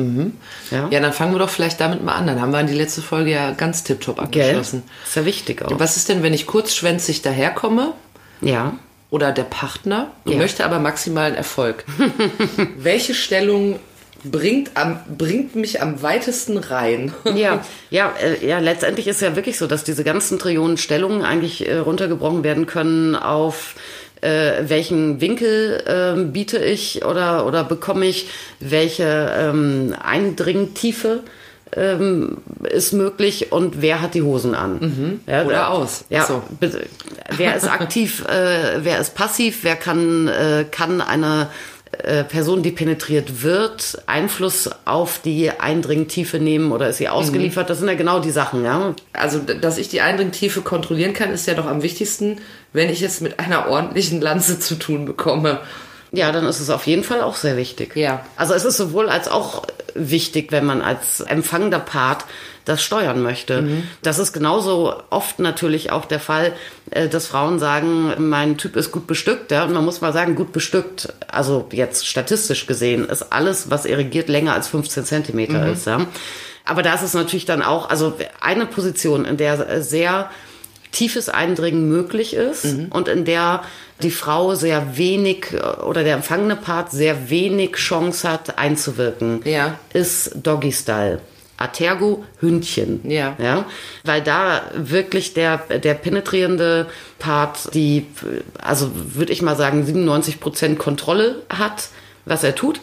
Ja, 0.70 0.88
Ja, 0.90 1.00
dann 1.00 1.12
fangen 1.12 1.32
wir 1.34 1.38
doch 1.38 1.50
vielleicht 1.50 1.80
damit 1.80 2.02
mal 2.02 2.14
an. 2.14 2.26
Dann 2.26 2.40
haben 2.40 2.50
wir 2.50 2.58
an 2.58 2.66
die 2.66 2.74
letzte 2.74 3.00
Folge 3.00 3.30
ja 3.30 3.52
ganz 3.52 3.84
tipptopp 3.84 4.16
Gell? 4.32 4.42
angeschlossen. 4.44 4.82
Ist 5.06 5.14
ja 5.16 5.24
wichtig 5.24 5.62
auch. 5.62 5.78
Was 5.78 5.96
ist 5.96 6.08
denn, 6.08 6.22
wenn 6.22 6.34
ich 6.34 6.46
kurzschwänzig 6.46 7.22
daherkomme 7.22 7.92
Ja. 8.40 8.74
oder 9.10 9.30
der 9.32 9.44
Partner 9.44 10.10
Ja. 10.24 10.36
möchte 10.36 10.64
aber 10.64 10.78
maximalen 10.80 11.36
Erfolg? 11.36 11.84
Welche 12.76 13.14
Stellung 13.14 13.78
bringt, 14.24 14.72
am, 14.74 15.00
bringt 15.16 15.54
mich 15.54 15.82
am 15.82 16.02
weitesten 16.02 16.58
rein. 16.58 17.12
Ja, 17.34 17.64
ja, 17.90 18.12
äh, 18.20 18.46
ja, 18.46 18.58
letztendlich 18.58 19.06
ist 19.06 19.20
ja 19.20 19.36
wirklich 19.36 19.58
so, 19.58 19.66
dass 19.66 19.84
diese 19.84 20.02
ganzen 20.02 20.38
Trillionen 20.38 20.76
Stellungen 20.76 21.22
eigentlich 21.22 21.68
äh, 21.68 21.78
runtergebrochen 21.78 22.42
werden 22.42 22.66
können 22.66 23.14
auf 23.14 23.76
äh, 24.20 24.62
welchen 24.62 25.20
Winkel 25.20 25.82
äh, 25.86 26.24
biete 26.24 26.58
ich 26.58 27.04
oder, 27.04 27.46
oder 27.46 27.64
bekomme 27.64 28.06
ich, 28.06 28.28
welche 28.60 29.30
ähm, 29.38 29.94
Eindringtiefe 30.00 31.22
ähm, 31.76 32.38
ist 32.62 32.92
möglich 32.92 33.52
und 33.52 33.82
wer 33.82 34.00
hat 34.00 34.14
die 34.14 34.22
Hosen 34.22 34.54
an. 34.54 34.78
Mhm. 34.80 35.20
Ja, 35.26 35.44
oder 35.44 35.54
da, 35.54 35.68
aus. 35.68 36.04
Ja, 36.08 36.24
so. 36.24 36.42
wer 37.36 37.56
ist 37.56 37.70
aktiv, 37.70 38.24
äh, 38.26 38.82
wer 38.82 38.98
ist 38.98 39.14
passiv, 39.14 39.60
wer 39.62 39.76
kann, 39.76 40.28
äh, 40.28 40.64
kann 40.70 41.00
eine 41.00 41.48
äh, 42.02 42.24
Person, 42.24 42.62
die 42.62 42.70
penetriert 42.70 43.42
wird, 43.42 44.02
Einfluss 44.06 44.70
auf 44.84 45.20
die 45.24 45.50
Eindringtiefe 45.50 46.38
nehmen 46.38 46.72
oder 46.72 46.88
ist 46.88 46.98
sie 46.98 47.08
ausgeliefert? 47.08 47.66
Mhm. 47.66 47.68
Das 47.68 47.78
sind 47.78 47.88
ja 47.88 47.94
genau 47.94 48.20
die 48.20 48.30
Sachen, 48.30 48.64
ja. 48.64 48.94
Also, 49.12 49.38
dass 49.38 49.78
ich 49.78 49.88
die 49.88 50.00
Eindringtiefe 50.00 50.62
kontrollieren 50.62 51.12
kann, 51.12 51.32
ist 51.32 51.46
ja 51.46 51.54
doch 51.54 51.66
am 51.66 51.82
wichtigsten, 51.82 52.38
wenn 52.72 52.90
ich 52.90 53.02
es 53.02 53.20
mit 53.20 53.40
einer 53.40 53.68
ordentlichen 53.68 54.20
Lanze 54.20 54.60
zu 54.60 54.76
tun 54.76 55.04
bekomme. 55.04 55.60
Ja, 56.12 56.32
dann 56.32 56.46
ist 56.46 56.60
es 56.60 56.70
auf 56.70 56.86
jeden 56.86 57.04
Fall 57.04 57.20
auch 57.20 57.36
sehr 57.36 57.56
wichtig. 57.56 57.94
Ja. 57.94 58.24
Also 58.36 58.54
es 58.54 58.64
ist 58.64 58.76
sowohl 58.76 59.08
als 59.08 59.28
auch 59.28 59.64
wichtig, 59.94 60.52
wenn 60.52 60.64
man 60.64 60.80
als 60.80 61.20
empfangender 61.20 61.80
Part 61.80 62.24
das 62.64 62.82
steuern 62.82 63.22
möchte. 63.22 63.62
Mhm. 63.62 63.82
Das 64.02 64.18
ist 64.18 64.32
genauso 64.32 64.94
oft 65.10 65.38
natürlich 65.38 65.90
auch 65.90 66.04
der 66.04 66.20
Fall, 66.20 66.52
dass 66.90 67.26
Frauen 67.26 67.58
sagen, 67.58 68.14
mein 68.18 68.56
Typ 68.56 68.76
ist 68.76 68.92
gut 68.92 69.06
bestückt. 69.06 69.50
Ja? 69.50 69.64
Und 69.64 69.72
man 69.72 69.84
muss 69.84 70.00
mal 70.00 70.12
sagen, 70.12 70.34
gut 70.34 70.52
bestückt, 70.52 71.12
also 71.28 71.68
jetzt 71.72 72.06
statistisch 72.06 72.66
gesehen, 72.66 73.08
ist 73.08 73.32
alles, 73.32 73.70
was 73.70 73.84
irrigiert, 73.84 74.28
länger 74.28 74.54
als 74.54 74.68
15 74.68 75.04
Zentimeter 75.04 75.66
mhm. 75.66 75.72
ist. 75.72 75.86
Ja? 75.86 76.06
Aber 76.64 76.82
da 76.82 76.94
ist 76.94 77.02
es 77.02 77.14
natürlich 77.14 77.46
dann 77.46 77.62
auch, 77.62 77.88
also 77.90 78.14
eine 78.40 78.66
Position, 78.66 79.24
in 79.24 79.36
der 79.36 79.82
sehr 79.82 80.30
tiefes 80.92 81.28
Eindringen 81.28 81.88
möglich 81.88 82.34
ist 82.34 82.64
mhm. 82.64 82.86
und 82.90 83.08
in 83.08 83.24
der 83.24 83.62
die 84.02 84.10
Frau 84.10 84.54
sehr 84.54 84.96
wenig 84.96 85.46
oder 85.84 86.04
der 86.04 86.14
empfangene 86.14 86.56
Part 86.56 86.92
sehr 86.92 87.30
wenig 87.30 87.72
Chance 87.72 88.28
hat 88.30 88.58
einzuwirken, 88.58 89.40
ja. 89.44 89.78
ist 89.92 90.32
Doggy 90.42 90.72
Style. 90.72 91.20
Atergo 91.58 92.24
Hündchen. 92.40 93.00
Ja. 93.04 93.36
ja. 93.38 93.66
Weil 94.04 94.22
da 94.22 94.62
wirklich 94.74 95.34
der, 95.34 95.58
der 95.58 95.94
penetrierende 95.94 96.86
Part, 97.18 97.74
die, 97.74 98.06
also 98.62 98.90
würde 98.94 99.32
ich 99.32 99.42
mal 99.42 99.56
sagen, 99.56 99.84
97 99.84 100.40
Prozent 100.40 100.78
Kontrolle 100.78 101.42
hat, 101.50 101.88
was 102.24 102.44
er 102.44 102.54
tut. 102.54 102.80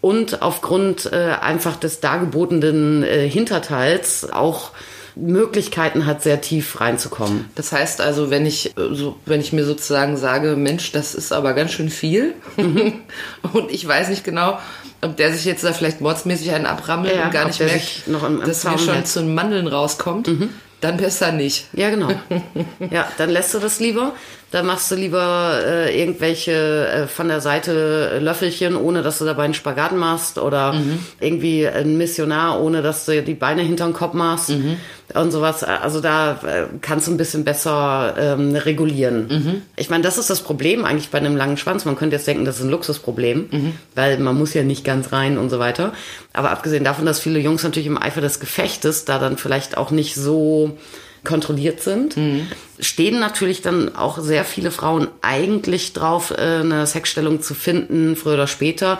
Und 0.00 0.42
aufgrund 0.42 1.10
äh, 1.12 1.36
einfach 1.40 1.76
des 1.76 2.00
dargebotenen 2.00 3.02
äh, 3.02 3.28
Hinterteils 3.28 4.30
auch 4.30 4.72
Möglichkeiten 5.14 6.06
hat, 6.06 6.22
sehr 6.22 6.40
tief 6.40 6.80
reinzukommen. 6.80 7.44
Das 7.54 7.72
heißt 7.72 8.00
also, 8.00 8.30
wenn 8.30 8.46
ich, 8.46 8.76
äh, 8.76 8.94
so, 8.94 9.16
wenn 9.26 9.40
ich 9.40 9.52
mir 9.52 9.64
sozusagen 9.64 10.16
sage, 10.16 10.56
Mensch, 10.56 10.92
das 10.92 11.14
ist 11.14 11.32
aber 11.32 11.52
ganz 11.52 11.72
schön 11.72 11.90
viel 11.90 12.34
mhm. 12.56 12.94
und 13.52 13.70
ich 13.70 13.86
weiß 13.86 14.08
nicht 14.08 14.24
genau, 14.24 14.58
ob 15.02 15.16
der 15.16 15.32
sich 15.32 15.44
jetzt 15.44 15.64
da 15.64 15.72
vielleicht 15.72 16.00
mordsmäßig 16.00 16.52
einen 16.52 16.66
abrammelt 16.66 17.14
ja, 17.14 17.24
und 17.24 17.32
gar 17.32 17.46
nicht 17.46 17.60
merkt, 17.60 18.08
noch 18.08 18.22
im, 18.22 18.40
im 18.40 18.46
dass 18.46 18.64
mir 18.64 18.78
schon 18.78 19.04
zu 19.04 19.20
den 19.20 19.34
Mandeln 19.34 19.66
rauskommt, 19.66 20.28
mhm. 20.28 20.50
dann 20.80 20.96
besser 20.96 21.32
nicht. 21.32 21.66
Ja, 21.72 21.90
genau. 21.90 22.10
ja, 22.90 23.06
dann 23.18 23.30
lässt 23.30 23.52
du 23.52 23.58
das 23.58 23.80
lieber. 23.80 24.14
Da 24.52 24.62
machst 24.62 24.90
du 24.90 24.96
lieber 24.96 25.60
äh, 25.66 25.98
irgendwelche 25.98 26.86
äh, 26.86 27.06
von 27.06 27.28
der 27.28 27.40
Seite 27.40 28.18
Löffelchen, 28.20 28.76
ohne 28.76 29.02
dass 29.02 29.18
du 29.18 29.24
dabei 29.24 29.44
einen 29.44 29.54
Spagat 29.54 29.96
machst 29.96 30.36
oder 30.36 30.74
mhm. 30.74 30.98
irgendwie 31.20 31.66
ein 31.66 31.96
Missionar, 31.96 32.60
ohne 32.60 32.82
dass 32.82 33.06
du 33.06 33.22
die 33.22 33.32
Beine 33.32 33.62
hinterm 33.62 33.94
Kopf 33.94 34.12
machst 34.12 34.50
mhm. 34.50 34.76
und 35.14 35.30
sowas. 35.30 35.64
Also 35.64 36.00
da 36.00 36.32
äh, 36.46 36.66
kannst 36.82 37.06
du 37.06 37.12
ein 37.12 37.16
bisschen 37.16 37.44
besser 37.44 38.14
ähm, 38.18 38.54
regulieren. 38.54 39.28
Mhm. 39.28 39.62
Ich 39.76 39.88
meine, 39.88 40.02
das 40.02 40.18
ist 40.18 40.28
das 40.28 40.42
Problem 40.42 40.84
eigentlich 40.84 41.08
bei 41.08 41.16
einem 41.16 41.34
langen 41.34 41.56
Schwanz. 41.56 41.86
Man 41.86 41.96
könnte 41.96 42.16
jetzt 42.16 42.26
denken, 42.28 42.44
das 42.44 42.58
ist 42.58 42.64
ein 42.64 42.70
Luxusproblem, 42.70 43.48
mhm. 43.50 43.72
weil 43.94 44.18
man 44.18 44.36
muss 44.36 44.52
ja 44.52 44.64
nicht 44.64 44.84
ganz 44.84 45.12
rein 45.12 45.38
und 45.38 45.48
so 45.48 45.60
weiter. 45.60 45.94
Aber 46.34 46.50
abgesehen 46.50 46.84
davon, 46.84 47.06
dass 47.06 47.20
viele 47.20 47.38
Jungs 47.38 47.62
natürlich 47.62 47.86
im 47.86 47.96
Eifer 47.96 48.20
des 48.20 48.38
Gefechtes 48.38 49.06
da 49.06 49.18
dann 49.18 49.38
vielleicht 49.38 49.78
auch 49.78 49.90
nicht 49.90 50.14
so 50.14 50.76
kontrolliert 51.24 51.80
sind, 51.80 52.16
mhm. 52.16 52.48
stehen 52.80 53.20
natürlich 53.20 53.62
dann 53.62 53.94
auch 53.94 54.18
sehr 54.18 54.44
viele 54.44 54.70
Frauen 54.70 55.08
eigentlich 55.20 55.92
drauf, 55.92 56.32
äh, 56.32 56.60
eine 56.60 56.86
Sexstellung 56.86 57.42
zu 57.42 57.54
finden, 57.54 58.16
früher 58.16 58.34
oder 58.34 58.46
später, 58.46 58.98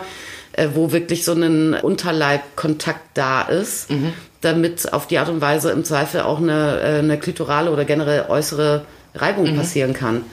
äh, 0.53 0.69
wo 0.73 0.91
wirklich 0.91 1.25
so 1.25 1.33
ein 1.33 1.73
Unterleibkontakt 1.73 3.01
da 3.13 3.41
ist, 3.41 3.89
mhm. 3.91 4.13
damit 4.41 4.93
auf 4.93 5.07
die 5.07 5.17
Art 5.17 5.29
und 5.29 5.41
Weise 5.41 5.71
im 5.71 5.83
Zweifel 5.83 6.21
auch 6.21 6.39
eine, 6.39 6.79
äh, 6.81 6.99
eine 6.99 7.19
klitorale 7.19 7.71
oder 7.71 7.83
generell 7.83 8.25
äußere 8.29 8.85
Reibung 9.15 9.51
mhm. 9.51 9.57
passieren 9.57 9.93
kann. 9.93 10.23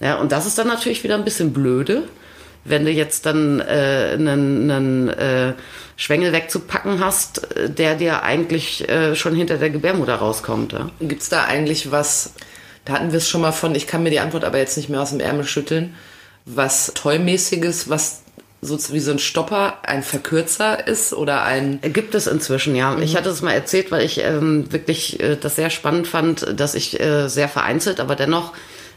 Ja, 0.00 0.16
und 0.16 0.32
das 0.32 0.46
ist 0.46 0.58
dann 0.58 0.68
natürlich 0.68 1.04
wieder 1.04 1.14
ein 1.14 1.24
bisschen 1.24 1.52
blöde, 1.52 2.04
wenn 2.64 2.84
du 2.84 2.90
jetzt 2.90 3.26
dann 3.26 3.60
äh, 3.60 4.10
einen, 4.14 4.70
einen 4.70 5.08
äh, 5.08 5.54
Schwengel 6.02 6.32
wegzupacken 6.32 6.98
hast, 6.98 7.42
der 7.68 7.94
dir 7.94 8.24
eigentlich 8.24 8.88
äh, 8.88 9.14
schon 9.14 9.36
hinter 9.36 9.56
der 9.56 9.70
Gebärmutter 9.70 10.16
rauskommt. 10.16 10.72
Ja? 10.72 10.90
Gibt 10.98 11.22
es 11.22 11.28
da 11.28 11.44
eigentlich 11.44 11.92
was, 11.92 12.32
da 12.84 12.94
hatten 12.94 13.12
wir 13.12 13.18
es 13.18 13.28
schon 13.28 13.40
mal 13.40 13.52
von, 13.52 13.72
ich 13.76 13.86
kann 13.86 14.02
mir 14.02 14.10
die 14.10 14.18
Antwort 14.18 14.42
aber 14.42 14.58
jetzt 14.58 14.76
nicht 14.76 14.88
mehr 14.88 15.00
aus 15.00 15.10
dem 15.10 15.20
Ärmel 15.20 15.44
schütteln, 15.44 15.94
was 16.44 16.90
Tollmäßiges, 16.96 17.88
was 17.88 18.22
so 18.60 18.76
wie 18.92 18.98
so 18.98 19.12
ein 19.12 19.20
Stopper 19.20 19.78
ein 19.84 20.02
Verkürzer 20.02 20.88
ist 20.88 21.12
oder 21.12 21.44
ein. 21.44 21.78
Gibt 21.80 22.16
es 22.16 22.26
inzwischen, 22.26 22.74
ja. 22.74 22.96
Mhm. 22.96 23.02
Ich 23.02 23.16
hatte 23.16 23.28
es 23.28 23.40
mal 23.40 23.52
erzählt, 23.52 23.92
weil 23.92 24.04
ich 24.04 24.18
ähm, 24.24 24.72
wirklich 24.72 25.20
äh, 25.20 25.36
das 25.36 25.54
sehr 25.54 25.70
spannend 25.70 26.08
fand, 26.08 26.58
dass 26.58 26.74
ich 26.74 26.98
äh, 26.98 27.28
sehr 27.28 27.48
vereinzelt, 27.48 28.00
aber 28.00 28.16
dennoch 28.16 28.54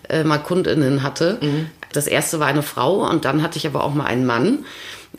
äh, 0.09 0.23
mal 0.23 0.39
KundInnen 0.39 1.03
hatte. 1.03 1.37
Mhm. 1.39 1.69
Das 1.95 2.07
erste 2.07 2.39
war 2.39 2.47
eine 2.47 2.63
Frau 2.63 3.07
und 3.09 3.25
dann 3.25 3.41
hatte 3.41 3.57
ich 3.57 3.67
aber 3.67 3.83
auch 3.83 3.93
mal 3.93 4.05
einen 4.05 4.25
Mann, 4.25 4.65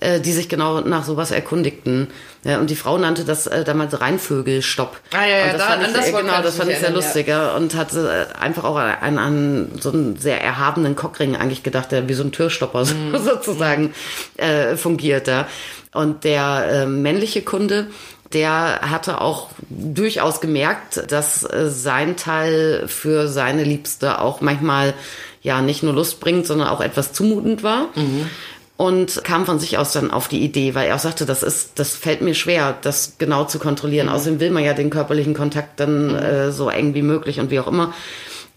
äh, 0.00 0.20
die 0.20 0.32
sich 0.32 0.48
genau 0.48 0.80
nach 0.80 1.04
sowas 1.04 1.30
erkundigten. 1.30 2.08
Ja, 2.44 2.58
und 2.58 2.70
die 2.70 2.76
Frau 2.76 2.98
nannte 2.98 3.24
das 3.24 3.46
äh, 3.46 3.64
damals 3.64 4.00
Reinvögelstopp. 4.00 5.00
Ah, 5.12 5.26
ja, 5.26 5.36
ja, 5.38 5.44
und 5.44 5.52
das 5.54 5.62
da, 5.62 5.66
fand 5.68 5.86
ich, 5.86 5.92
das 5.92 6.06
genau, 6.06 6.42
das 6.42 6.56
fand 6.56 6.70
ich 6.70 6.78
sehr 6.78 6.90
lustig. 6.90 7.28
Ja. 7.28 7.56
Und 7.56 7.74
hatte 7.74 8.28
äh, 8.34 8.38
einfach 8.38 8.64
auch 8.64 8.76
an, 8.76 9.18
an 9.18 9.72
so 9.80 9.90
einen 9.90 10.16
sehr 10.16 10.42
erhabenen 10.42 10.96
Cockring 10.96 11.36
eigentlich 11.36 11.62
gedacht, 11.62 11.92
der 11.92 12.08
wie 12.08 12.14
so 12.14 12.22
ein 12.22 12.32
Türstopper 12.32 12.84
mm. 12.84 13.16
sozusagen 13.24 13.94
äh, 14.36 14.76
fungiert. 14.76 15.28
Ja. 15.28 15.48
Und 15.92 16.24
der 16.24 16.66
äh, 16.70 16.86
männliche 16.86 17.42
Kunde, 17.42 17.86
der 18.32 18.80
hatte 18.82 19.20
auch 19.20 19.48
durchaus 19.70 20.40
gemerkt, 20.40 21.10
dass 21.10 21.42
äh, 21.42 21.70
sein 21.70 22.16
Teil 22.16 22.84
für 22.86 23.28
seine 23.28 23.64
Liebste 23.64 24.20
auch 24.20 24.40
manchmal 24.40 24.94
ja 25.46 25.62
nicht 25.62 25.84
nur 25.84 25.94
Lust 25.94 26.18
bringt, 26.18 26.44
sondern 26.44 26.66
auch 26.68 26.80
etwas 26.80 27.12
zumutend 27.12 27.62
war. 27.62 27.88
Mhm. 27.94 28.28
Und 28.76 29.24
kam 29.24 29.46
von 29.46 29.58
sich 29.58 29.78
aus 29.78 29.92
dann 29.92 30.10
auf 30.10 30.28
die 30.28 30.42
Idee, 30.42 30.74
weil 30.74 30.88
er 30.88 30.96
auch 30.96 31.00
sagte, 31.00 31.24
das 31.24 31.42
ist, 31.42 31.78
das 31.78 31.94
fällt 31.94 32.20
mir 32.20 32.34
schwer, 32.34 32.76
das 32.82 33.14
genau 33.16 33.44
zu 33.44 33.58
kontrollieren. 33.58 34.08
Mhm. 34.08 34.12
Außerdem 34.12 34.40
will 34.40 34.50
man 34.50 34.64
ja 34.64 34.74
den 34.74 34.90
körperlichen 34.90 35.34
Kontakt 35.34 35.80
dann 35.80 36.08
mhm. 36.08 36.16
äh, 36.16 36.52
so 36.52 36.68
eng 36.68 36.94
wie 36.94 37.02
möglich 37.02 37.38
und 37.40 37.50
wie 37.50 37.60
auch 37.60 37.68
immer. 37.68 37.94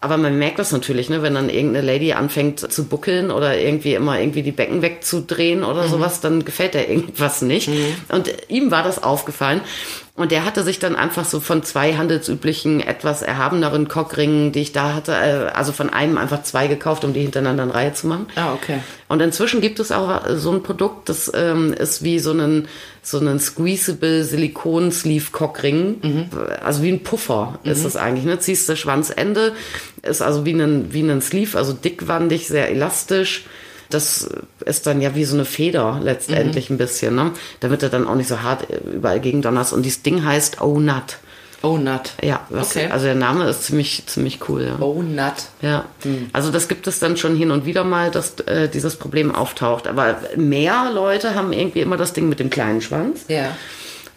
Aber 0.02 0.16
man 0.18 0.40
merkt 0.40 0.60
das 0.60 0.72
natürlich, 0.72 1.10
ne, 1.10 1.22
wenn 1.22 1.34
dann 1.34 1.50
irgendeine 1.50 1.86
Lady 1.86 2.14
anfängt 2.14 2.60
zu 2.72 2.86
buckeln 2.86 3.32
oder 3.32 3.58
irgendwie 3.58 3.96
immer 3.96 4.18
irgendwie 4.18 4.44
die 4.44 4.54
Becken 4.54 4.82
wegzudrehen 4.82 5.64
oder 5.64 5.88
mhm. 5.88 5.90
sowas, 5.90 6.22
dann 6.22 6.46
gefällt 6.46 6.74
er 6.74 6.88
irgendwas 6.90 7.42
nicht. 7.42 7.68
Mhm. 7.68 7.96
Und 8.08 8.34
ihm 8.48 8.72
war 8.72 8.84
das 8.84 9.04
aufgefallen. 9.04 9.60
Und 10.16 10.32
der 10.32 10.44
hatte 10.44 10.64
sich 10.64 10.80
dann 10.80 10.98
einfach 10.98 11.24
so 11.24 11.40
von 11.40 11.64
zwei 11.64 11.96
handelsüblichen, 11.96 12.82
etwas 12.82 13.22
erhabeneren 13.22 13.88
Cockringen, 13.88 14.52
die 14.52 14.60
ich 14.60 14.74
da 14.74 14.94
hatte, 14.94 15.14
äh, 15.14 15.56
also 15.56 15.72
von 15.72 15.90
einem 15.90 16.18
einfach 16.18 16.44
zwei 16.44 16.68
gekauft, 16.68 17.06
um 17.06 17.14
die 17.14 17.22
hintereinander 17.22 17.64
in 17.64 17.72
Reihe 17.72 17.94
zu 17.94 18.08
machen. 18.08 18.28
Ah, 18.36 18.54
okay. 18.54 18.80
Und 19.08 19.22
inzwischen 19.22 19.62
gibt 19.62 19.80
es 19.80 19.94
auch 19.94 20.22
so 20.36 20.52
ein 20.52 20.62
Produkt, 20.62 21.08
das 21.10 21.32
ähm, 21.34 21.74
ist 21.74 22.04
wie 22.04 22.20
so 22.20 22.34
ein, 22.34 22.68
so 23.12 23.20
ein 23.20 23.40
squeezable 23.40 24.24
Silikon-Sleeve-Cockring. 24.24 25.98
Mhm. 26.02 26.26
Also 26.64 26.84
wie 26.84 26.92
ein 26.92 27.04
Puffer 27.04 27.60
mhm. 27.64 27.72
ist 27.72 27.86
es 27.86 27.96
eigentlich. 27.96 28.26
Ne? 28.26 28.40
Ziehst 28.40 28.70
das 28.70 28.80
Schwanzende, 28.80 29.54
ist 30.04 30.22
also 30.22 30.46
wie 30.46 30.54
ein, 30.54 30.94
wie 30.94 31.02
ein 31.02 31.22
Sleeve, 31.22 31.58
also 31.58 31.74
dickwandig, 31.74 32.48
sehr 32.48 32.70
elastisch 32.70 33.46
das 33.90 34.30
ist 34.66 34.86
dann 34.86 35.02
ja 35.02 35.16
wie 35.16 35.26
so 35.26 35.36
eine 35.36 35.46
Feder 35.46 36.00
letztendlich 36.04 36.70
mhm. 36.70 36.76
ein 36.76 36.78
bisschen, 36.78 37.16
ne? 37.16 37.32
Damit 37.60 37.82
er 37.82 37.90
dann 37.90 38.08
auch 38.08 38.16
nicht 38.16 38.28
so 38.28 38.44
hart 38.44 38.68
überall 38.70 39.20
gegen 39.20 39.42
donnerst. 39.42 39.74
Und 39.74 39.84
dieses 39.84 40.04
Ding 40.04 40.24
heißt 40.24 40.62
Oh 40.62 40.80
Nut. 40.80 41.18
Oh 41.62 41.78
Nut. 41.78 42.14
Ja, 42.22 42.46
was, 42.50 42.76
okay. 42.76 42.90
also 42.90 43.06
der 43.06 43.16
Name 43.16 43.48
ist 43.50 43.64
ziemlich, 43.64 44.04
ziemlich 44.06 44.40
cool. 44.48 44.66
Ja. 44.66 44.78
Oh 44.80 45.02
Nut. 45.02 45.34
Ja, 45.62 45.86
mhm. 46.04 46.30
also 46.32 46.52
das 46.52 46.68
gibt 46.68 46.88
es 46.88 47.00
dann 47.00 47.18
schon 47.18 47.36
hin 47.36 47.52
und 47.52 47.66
wieder 47.66 47.84
mal, 47.84 48.12
dass 48.12 48.40
äh, 48.42 48.70
dieses 48.70 48.96
Problem 48.96 49.36
auftaucht. 49.36 49.88
Aber 49.88 50.18
mehr 50.36 50.92
Leute 50.94 51.36
haben 51.36 51.52
irgendwie 51.52 51.82
immer 51.82 51.98
das 51.98 52.14
Ding 52.14 52.30
mit 52.30 52.40
dem 52.40 52.50
kleinen 52.50 52.82
Schwanz. 52.82 53.26
Ja. 53.28 53.56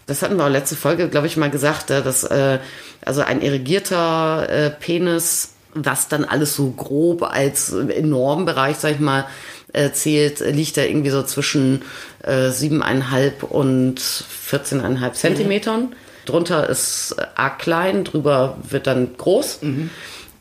Das 0.07 0.23
hatten 0.23 0.37
wir 0.37 0.45
auch 0.45 0.51
letzte 0.51 0.77
Folge, 0.77 1.09
glaube 1.09 1.27
ich, 1.27 1.37
mal 1.37 1.51
gesagt, 1.51 1.91
dass 1.91 2.25
äh, 2.25 2.59
also 3.05 3.23
ein 3.23 3.43
irrigierter 3.43 4.49
äh, 4.49 4.71
Penis, 4.71 5.51
was 5.75 6.09
dann 6.09 6.25
alles 6.25 6.55
so 6.55 6.71
grob 6.71 7.23
als 7.23 7.73
enormen 7.73 8.45
Bereich, 8.45 8.77
sag 8.77 8.93
ich 8.93 9.01
mal, 9.01 9.27
äh, 9.73 9.91
zählt, 9.93 10.41
liegt 10.41 10.77
er 10.77 10.89
irgendwie 10.89 11.11
so 11.11 11.23
zwischen 11.23 11.83
äh, 12.23 12.49
7,5 12.49 13.45
und 13.45 14.01
14,5 14.01 15.13
Zentimetern. 15.13 15.95
Drunter 16.27 16.69
ist 16.69 17.17
äh, 17.19 17.25
arg 17.35 17.59
klein, 17.59 18.05
drüber 18.05 18.57
wird 18.69 18.87
dann 18.87 19.11
groß. 19.17 19.61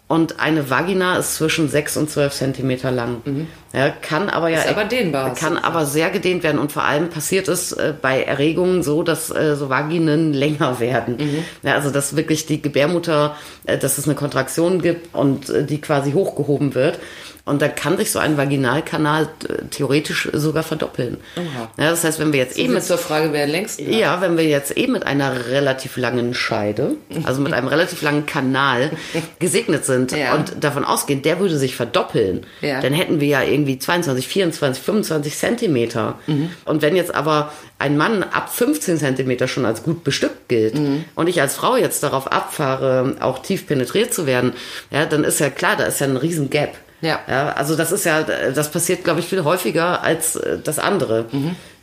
Und 0.07 0.41
eine 0.41 0.69
Vagina 0.69 1.15
ist 1.17 1.35
zwischen 1.35 1.69
6 1.69 1.95
und 1.95 2.09
12 2.09 2.33
Zentimeter 2.33 2.91
lang. 2.91 3.47
Ja, 3.71 3.89
kann 3.89 4.29
aber 4.29 4.49
ja 4.49 4.59
Ist 4.59 4.67
aber 4.67 4.83
dehnbar. 4.83 5.33
kann 5.35 5.57
aber 5.57 5.85
sehr 5.85 6.09
gedehnt 6.09 6.43
werden 6.43 6.59
und 6.59 6.73
vor 6.73 6.83
allem 6.83 7.09
passiert 7.09 7.47
es 7.47 7.71
äh, 7.71 7.93
bei 8.01 8.21
Erregungen 8.23 8.83
so, 8.83 9.03
dass 9.03 9.29
äh, 9.33 9.55
so 9.55 9.69
Vaginen 9.69 10.33
länger 10.43 10.81
werden. 10.81 11.45
Ja, 11.63 11.75
also 11.75 11.91
dass 11.91 12.17
wirklich 12.17 12.45
die 12.45 12.61
Gebärmutter, 12.61 13.37
äh, 13.65 13.77
dass 13.77 13.97
es 13.97 14.03
eine 14.05 14.15
Kontraktion 14.15 14.81
gibt 14.81 15.15
und 15.15 15.49
äh, 15.49 15.63
die 15.63 15.79
quasi 15.79 16.11
hochgehoben 16.11 16.75
wird. 16.75 16.99
Und 17.43 17.61
dann 17.61 17.73
kann 17.73 17.97
sich 17.97 18.11
so 18.11 18.19
ein 18.19 18.37
Vaginalkanal 18.37 19.27
äh, 19.49 19.63
theoretisch 19.71 20.29
sogar 20.31 20.61
verdoppeln. 20.63 21.17
Ja, 21.35 21.89
das 21.89 22.03
heißt, 22.03 22.19
wenn 22.19 22.31
wir 22.33 22.39
jetzt 22.39 22.55
eben 22.57 22.65
Eben 22.65 22.73
mit 22.75 22.83
zur 22.83 22.99
Frage, 22.99 23.33
wer 23.33 23.47
längst. 23.47 23.79
ja, 23.79 24.21
wenn 24.21 24.37
wir 24.37 24.45
jetzt 24.45 24.71
eben 24.77 24.93
mit 24.93 25.05
einer 25.07 25.47
relativ 25.47 25.97
langen 25.97 26.33
Scheide, 26.35 26.91
also 27.23 27.41
mit 27.41 27.53
einem 27.53 27.67
relativ 27.67 28.01
langen 28.03 28.25
Kanal 28.27 28.91
gesegnet 29.39 29.85
sind 29.85 30.11
Ja. 30.11 30.35
und 30.35 30.63
davon 30.63 30.85
ausgehen, 30.85 31.23
der 31.23 31.39
würde 31.39 31.57
sich 31.57 31.75
verdoppeln, 31.75 32.45
Ja. 32.61 32.79
dann 32.79 32.93
hätten 32.93 33.19
wir 33.19 33.27
ja 33.27 33.41
irgendwie 33.43 33.79
22, 33.79 34.27
24, 34.27 34.83
25 34.83 35.35
Zentimeter. 35.37 36.19
Und 36.65 36.81
wenn 36.83 36.95
jetzt 36.95 37.13
aber 37.15 37.51
ein 37.79 37.97
Mann 37.97 38.21
ab 38.23 38.53
15 38.53 38.97
Zentimeter 38.99 39.47
schon 39.47 39.65
als 39.65 39.81
gut 39.83 40.03
bestückt 40.03 40.47
gilt 40.47 40.75
und 41.15 41.27
ich 41.27 41.41
als 41.41 41.55
Frau 41.55 41.75
jetzt 41.75 42.03
darauf 42.03 42.31
abfahre, 42.31 43.15
auch 43.19 43.39
tief 43.41 43.65
penetriert 43.65 44.13
zu 44.13 44.25
werden, 44.27 44.53
ja, 44.91 45.05
dann 45.07 45.23
ist 45.23 45.39
ja 45.39 45.49
klar, 45.49 45.75
da 45.75 45.85
ist 45.85 45.99
ja 45.99 46.07
ein 46.07 46.17
riesen 46.17 46.49
Gap. 46.51 46.75
Ja. 47.01 47.19
Ja, 47.27 47.53
also 47.53 47.75
das 47.75 47.91
ist 47.91 48.05
ja, 48.05 48.23
das 48.23 48.71
passiert, 48.71 49.03
glaube 49.03 49.19
ich, 49.19 49.25
viel 49.25 49.43
häufiger 49.43 50.03
als 50.03 50.35
äh, 50.35 50.59
das 50.63 50.79
andere. 50.79 51.25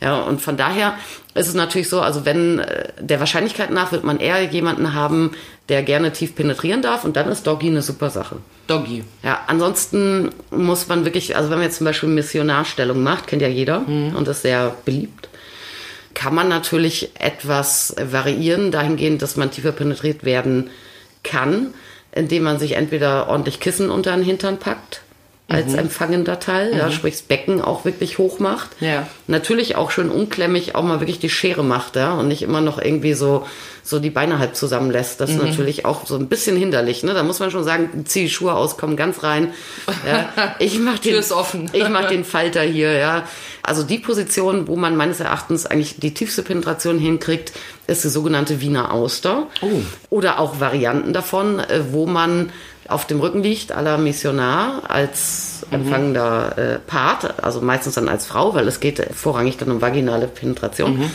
Ja, 0.01 0.21
und 0.21 0.41
von 0.41 0.55
daher 0.55 0.93
ist 1.35 1.47
es 1.47 1.53
natürlich 1.53 1.89
so, 1.89 2.01
also 2.01 2.25
wenn 2.25 2.59
äh, 2.59 2.87
der 2.99 3.19
Wahrscheinlichkeit 3.19 3.69
nach 3.69 3.91
wird 3.91 4.03
man 4.03 4.19
eher 4.19 4.41
jemanden 4.43 4.93
haben, 4.93 5.31
der 5.67 5.83
gerne 5.83 6.13
tief 6.13 6.35
penetrieren 6.35 6.81
darf 6.81 7.03
und 7.03 7.15
dann 7.15 7.29
ist 7.29 7.45
Doggy 7.45 7.67
eine 7.67 7.81
super 7.81 8.09
Sache. 8.09 8.37
Doggy. 8.67 9.03
Ja, 9.23 9.41
ansonsten 9.47 10.29
muss 10.51 10.87
man 10.87 11.05
wirklich, 11.05 11.35
also 11.35 11.49
wenn 11.49 11.57
man 11.57 11.67
jetzt 11.67 11.77
zum 11.77 11.85
Beispiel 11.85 12.09
Missionarstellung 12.09 13.03
macht, 13.03 13.27
kennt 13.27 13.41
ja 13.41 13.47
jeder 13.47 13.83
und 13.87 14.27
ist 14.27 14.41
sehr 14.41 14.75
beliebt, 14.85 15.29
kann 16.13 16.35
man 16.35 16.49
natürlich 16.49 17.11
etwas 17.19 17.95
variieren, 17.99 18.71
dahingehend, 18.71 19.21
dass 19.21 19.37
man 19.37 19.51
tiefer 19.51 19.71
penetriert 19.71 20.23
werden 20.23 20.69
kann, 21.23 21.73
indem 22.11 22.43
man 22.43 22.59
sich 22.59 22.73
entweder 22.73 23.29
ordentlich 23.29 23.59
Kissen 23.59 23.89
unter 23.89 24.15
den 24.15 24.23
Hintern 24.23 24.57
packt, 24.57 25.01
als 25.49 25.73
empfangender 25.73 26.39
Teil, 26.39 26.77
ja, 26.77 26.91
sprich 26.91 27.15
das 27.15 27.21
Becken 27.23 27.61
auch 27.61 27.83
wirklich 27.83 28.19
hoch 28.19 28.39
macht. 28.39 28.69
Ja. 28.79 29.07
Natürlich 29.27 29.75
auch 29.75 29.89
schön 29.89 30.09
unklemmig 30.09 30.75
auch 30.75 30.83
mal 30.83 30.99
wirklich 30.99 31.19
die 31.19 31.29
Schere 31.29 31.63
macht, 31.63 31.95
ja, 31.95 32.13
und 32.13 32.27
nicht 32.27 32.43
immer 32.43 32.61
noch 32.61 32.79
irgendwie 32.79 33.13
so, 33.13 33.45
so 33.83 33.99
die 33.99 34.11
Beine 34.11 34.37
halb 34.37 34.55
zusammenlässt. 34.55 35.19
Das 35.19 35.31
ist 35.31 35.41
natürlich 35.41 35.85
auch 35.85 36.05
so 36.05 36.15
ein 36.15 36.27
bisschen 36.27 36.55
hinderlich, 36.55 37.03
ne? 37.03 37.13
Da 37.13 37.23
muss 37.23 37.39
man 37.39 37.49
schon 37.49 37.63
sagen, 37.63 38.05
zieh 38.05 38.23
die 38.23 38.29
Schuhe 38.29 38.53
aus, 38.53 38.77
komm 38.77 38.95
ganz 38.95 39.23
rein. 39.23 39.53
Ja. 40.07 40.29
Ich 40.59 40.79
mach 40.79 40.99
den, 40.99 41.11
Tür 41.11 41.19
ist 41.19 41.31
offen. 41.31 41.69
ich 41.73 41.87
mach 41.89 42.07
den 42.07 42.23
Falter 42.23 42.61
hier, 42.61 42.93
ja. 42.93 43.23
Also 43.63 43.83
die 43.83 43.97
Position, 43.97 44.67
wo 44.67 44.75
man 44.75 44.95
meines 44.95 45.19
Erachtens 45.19 45.65
eigentlich 45.65 45.99
die 45.99 46.13
tiefste 46.13 46.43
Penetration 46.43 46.99
hinkriegt, 46.99 47.53
ist 47.87 48.03
die 48.03 48.09
sogenannte 48.09 48.61
Wiener 48.61 48.93
Auster. 48.93 49.47
Oh. 49.61 49.81
Oder 50.09 50.39
auch 50.39 50.59
Varianten 50.59 51.13
davon, 51.13 51.59
äh, 51.59 51.81
wo 51.91 52.05
man 52.05 52.51
auf 52.89 53.05
dem 53.07 53.19
Rücken 53.19 53.43
liegt, 53.43 53.75
à 53.75 53.81
la 53.81 53.97
Missionar, 53.97 54.83
als 54.89 55.65
empfangender 55.71 56.57
äh, 56.57 56.79
Part, 56.79 57.43
also 57.43 57.61
meistens 57.61 57.95
dann 57.95 58.09
als 58.09 58.25
Frau, 58.25 58.53
weil 58.53 58.67
es 58.67 58.79
geht 58.79 59.05
vorrangig 59.13 59.57
dann 59.57 59.71
um 59.71 59.81
vaginale 59.81 60.27
Penetration. 60.27 61.11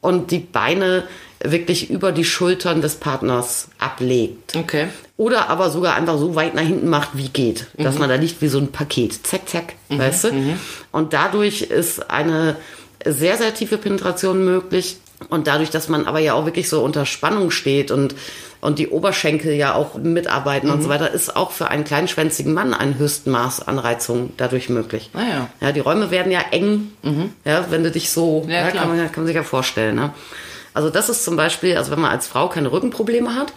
Und 0.00 0.30
die 0.30 0.38
Beine 0.38 1.04
wirklich 1.42 1.90
über 1.90 2.12
die 2.12 2.24
Schultern 2.24 2.82
des 2.82 2.96
Partners 2.96 3.68
ablegt. 3.78 4.56
Okay. 4.56 4.88
Oder 5.16 5.48
aber 5.48 5.70
sogar 5.70 5.94
einfach 5.94 6.18
so 6.18 6.34
weit 6.34 6.54
nach 6.54 6.62
hinten 6.62 6.88
macht, 6.88 7.10
wie 7.14 7.28
geht. 7.28 7.66
Dass 7.76 7.98
man 7.98 8.08
da 8.08 8.14
liegt 8.14 8.40
wie 8.42 8.48
so 8.48 8.58
ein 8.58 8.72
Paket. 8.72 9.26
Zack, 9.26 9.48
zack, 9.48 9.74
weißt 9.88 10.24
du? 10.24 10.56
Und 10.92 11.12
dadurch 11.12 11.62
ist 11.62 12.10
eine 12.10 12.56
sehr, 13.04 13.36
sehr 13.36 13.54
tiefe 13.54 13.78
Penetration 13.78 14.44
möglich. 14.44 14.96
Und 15.28 15.46
dadurch, 15.46 15.70
dass 15.70 15.88
man 15.88 16.06
aber 16.06 16.18
ja 16.18 16.34
auch 16.34 16.46
wirklich 16.46 16.68
so 16.68 16.82
unter 16.82 17.04
Spannung 17.04 17.50
steht 17.50 17.90
und, 17.90 18.14
und 18.60 18.78
die 18.78 18.88
Oberschenkel 18.88 19.52
ja 19.52 19.74
auch 19.74 19.94
mitarbeiten 19.96 20.70
und 20.70 20.82
so 20.82 20.88
weiter, 20.88 21.10
ist 21.10 21.36
auch 21.36 21.50
für 21.50 21.68
einen 21.68 21.84
kleinschwänzigen 21.84 22.54
Mann 22.54 22.72
ein 22.72 22.98
Höchstmaß 22.98 23.68
an 23.68 23.78
Reizung 23.78 24.32
dadurch 24.38 24.70
möglich. 24.70 25.10
Ah 25.12 25.20
ja. 25.20 25.48
Ja, 25.60 25.72
die 25.72 25.80
Räume 25.80 26.10
werden 26.10 26.32
ja 26.32 26.40
eng, 26.50 26.92
ja, 27.44 27.66
wenn 27.70 27.84
du 27.84 27.90
dich 27.90 28.10
so, 28.10 28.44
Ja, 28.48 28.60
ja, 28.62 28.70
kann, 28.70 28.88
man, 28.88 28.98
kann 28.98 29.12
man 29.16 29.26
sich 29.26 29.36
ja 29.36 29.42
vorstellen. 29.42 29.94
Ne? 29.96 30.10
Also 30.72 30.88
das 30.88 31.08
ist 31.10 31.24
zum 31.24 31.36
Beispiel, 31.36 31.76
also 31.76 31.90
wenn 31.90 32.00
man 32.00 32.12
als 32.12 32.26
Frau 32.26 32.48
keine 32.48 32.72
Rückenprobleme 32.72 33.34
hat, 33.34 33.52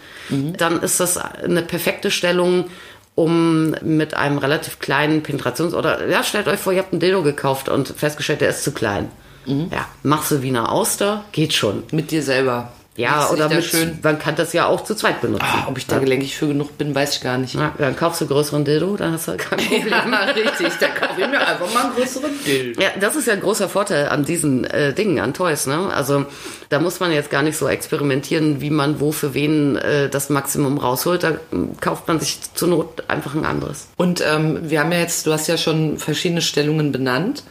dann 0.58 0.82
ist 0.82 1.00
das 1.00 1.16
eine 1.16 1.62
perfekte 1.62 2.10
Stellung, 2.10 2.66
um 3.14 3.70
mit 3.82 4.14
einem 4.14 4.38
relativ 4.38 4.80
kleinen 4.80 5.22
Penetrations- 5.22 5.74
oder 5.74 6.08
ja, 6.08 6.22
stellt 6.24 6.48
euch 6.48 6.58
vor, 6.58 6.72
ihr 6.72 6.80
habt 6.80 6.92
einen 6.92 7.00
Dildo 7.00 7.22
gekauft 7.22 7.68
und 7.68 7.88
festgestellt, 7.88 8.40
der 8.40 8.50
ist 8.50 8.64
zu 8.64 8.72
klein. 8.72 9.08
Ja, 9.46 9.86
machst 10.02 10.30
du 10.30 10.42
Wiener 10.42 10.72
Auster, 10.72 11.24
geht 11.32 11.52
schon. 11.52 11.82
Mit 11.90 12.10
dir 12.10 12.22
selber. 12.22 12.72
Ja, 12.96 13.28
oder 13.30 13.48
mit, 13.48 13.64
schön. 13.64 13.98
man 14.02 14.20
kann 14.20 14.36
das 14.36 14.52
ja 14.52 14.66
auch 14.66 14.84
zu 14.84 14.94
zweit 14.94 15.20
benutzen. 15.20 15.44
Ah, 15.44 15.66
ob 15.68 15.76
ich 15.78 15.86
da 15.86 15.98
gelenkig 15.98 16.36
für 16.36 16.46
genug 16.46 16.78
bin, 16.78 16.94
weiß 16.94 17.16
ich 17.16 17.22
gar 17.22 17.38
nicht. 17.38 17.54
Ja, 17.54 17.72
dann 17.76 17.96
kaufst 17.96 18.20
du 18.20 18.26
größeren 18.26 18.64
Dildo, 18.64 18.96
dann 18.96 19.12
hast 19.12 19.26
du 19.26 19.36
kein 19.36 19.58
Problem. 19.68 19.88
Ja, 19.88 20.24
richtig. 20.26 20.68
Da 20.78 20.88
kaufe 20.88 21.20
ich 21.20 21.26
mir 21.26 21.40
einfach 21.40 21.72
mal 21.74 21.86
einen 21.86 21.94
größeren 21.94 22.30
Bild. 22.44 22.80
Ja, 22.80 22.90
das 23.00 23.16
ist 23.16 23.26
ja 23.26 23.32
ein 23.32 23.40
großer 23.40 23.68
Vorteil 23.68 24.08
an 24.10 24.24
diesen 24.24 24.64
äh, 24.64 24.92
Dingen, 24.92 25.18
an 25.18 25.34
Toys. 25.34 25.66
Ne? 25.66 25.92
Also 25.92 26.26
da 26.68 26.78
muss 26.78 27.00
man 27.00 27.10
jetzt 27.10 27.30
gar 27.30 27.42
nicht 27.42 27.56
so 27.56 27.66
experimentieren, 27.66 28.60
wie 28.60 28.70
man 28.70 29.00
wo 29.00 29.10
für 29.10 29.34
wen 29.34 29.74
äh, 29.76 30.08
das 30.08 30.30
Maximum 30.30 30.78
rausholt. 30.78 31.24
Da 31.24 31.32
ähm, 31.52 31.70
kauft 31.80 32.06
man 32.06 32.20
sich 32.20 32.38
zur 32.54 32.68
Not 32.68 33.02
einfach 33.08 33.34
ein 33.34 33.44
anderes. 33.44 33.88
Und 33.96 34.22
ähm, 34.24 34.70
wir 34.70 34.78
haben 34.78 34.92
ja 34.92 34.98
jetzt, 34.98 35.26
du 35.26 35.32
hast 35.32 35.48
ja 35.48 35.56
schon 35.56 35.98
verschiedene 35.98 36.42
Stellungen 36.42 36.92
benannt. 36.92 37.42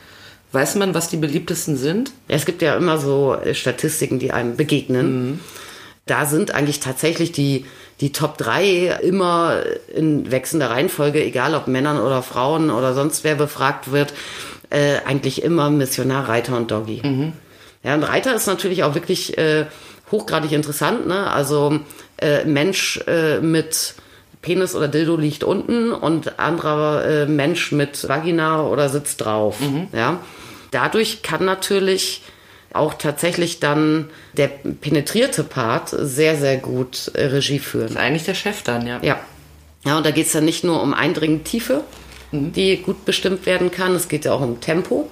Weiß 0.53 0.75
man, 0.75 0.93
was 0.93 1.09
die 1.09 1.17
beliebtesten 1.17 1.77
sind? 1.77 2.11
Es 2.27 2.45
gibt 2.45 2.61
ja 2.61 2.75
immer 2.75 2.99
so 2.99 3.33
äh, 3.33 3.55
Statistiken, 3.55 4.19
die 4.19 4.31
einem 4.31 4.55
begegnen. 4.55 5.39
Da 6.05 6.25
sind 6.25 6.53
eigentlich 6.53 6.79
tatsächlich 6.79 7.31
die, 7.31 7.65
die 8.01 8.11
Top 8.11 8.37
3 8.37 8.99
immer 9.01 9.63
in 9.93 10.29
wechselnder 10.31 10.69
Reihenfolge, 10.69 11.23
egal 11.23 11.55
ob 11.55 11.67
Männern 11.67 11.99
oder 11.99 12.21
Frauen 12.21 12.69
oder 12.69 12.93
sonst 12.93 13.23
wer 13.23 13.35
befragt 13.35 13.91
wird, 13.91 14.13
äh, 14.69 14.97
eigentlich 15.05 15.43
immer 15.43 15.69
Missionar, 15.69 16.29
Reiter 16.29 16.55
und 16.55 16.69
Doggy. 16.69 17.01
Ja, 17.83 17.95
und 17.95 18.03
Reiter 18.03 18.35
ist 18.35 18.47
natürlich 18.47 18.83
auch 18.83 18.95
wirklich 18.95 19.37
äh, 19.37 19.65
hochgradig 20.11 20.51
interessant. 20.51 21.07
Ne? 21.07 21.31
Also 21.31 21.79
äh, 22.17 22.45
Mensch 22.45 22.99
äh, 23.07 23.39
mit 23.39 23.95
Penis 24.41 24.75
oder 24.75 24.87
Dildo 24.87 25.15
liegt 25.15 25.43
unten 25.43 25.91
und 25.91 26.37
anderer 26.39 27.05
äh, 27.05 27.25
Mensch 27.25 27.71
mit 27.71 28.07
Vagina 28.07 28.63
oder 28.63 28.89
sitzt 28.89 29.21
drauf. 29.21 29.57
Ja? 29.93 30.19
Dadurch 30.73 31.21
kann 31.21 31.45
natürlich 31.45 32.21
auch 32.73 32.95
tatsächlich 32.95 33.59
dann 33.59 34.09
der 34.35 34.47
penetrierte 34.47 35.43
Part 35.43 35.89
sehr, 35.91 36.35
sehr 36.37 36.57
gut 36.57 37.11
äh, 37.13 37.25
Regie 37.25 37.59
führen. 37.59 37.89
Ist 37.89 37.97
eigentlich 37.97 38.23
der 38.23 38.33
Chef 38.33 38.63
dann, 38.63 38.87
ja. 38.87 38.99
Ja. 39.03 39.19
Ja, 39.85 39.97
und 39.97 40.05
da 40.05 40.11
geht 40.11 40.27
es 40.27 40.31
dann 40.31 40.45
nicht 40.45 40.63
nur 40.63 40.81
um 40.81 40.93
eindringende 40.93 41.43
Tiefe, 41.43 41.83
Mhm. 42.31 42.51
die 42.53 42.77
gut 42.77 43.05
bestimmt 43.05 43.45
werden 43.45 43.69
kann, 43.69 43.93
es 43.93 44.07
geht 44.07 44.25
ja 44.25 44.33
auch 44.33 44.41
um 44.41 44.59
Tempo 44.59 45.07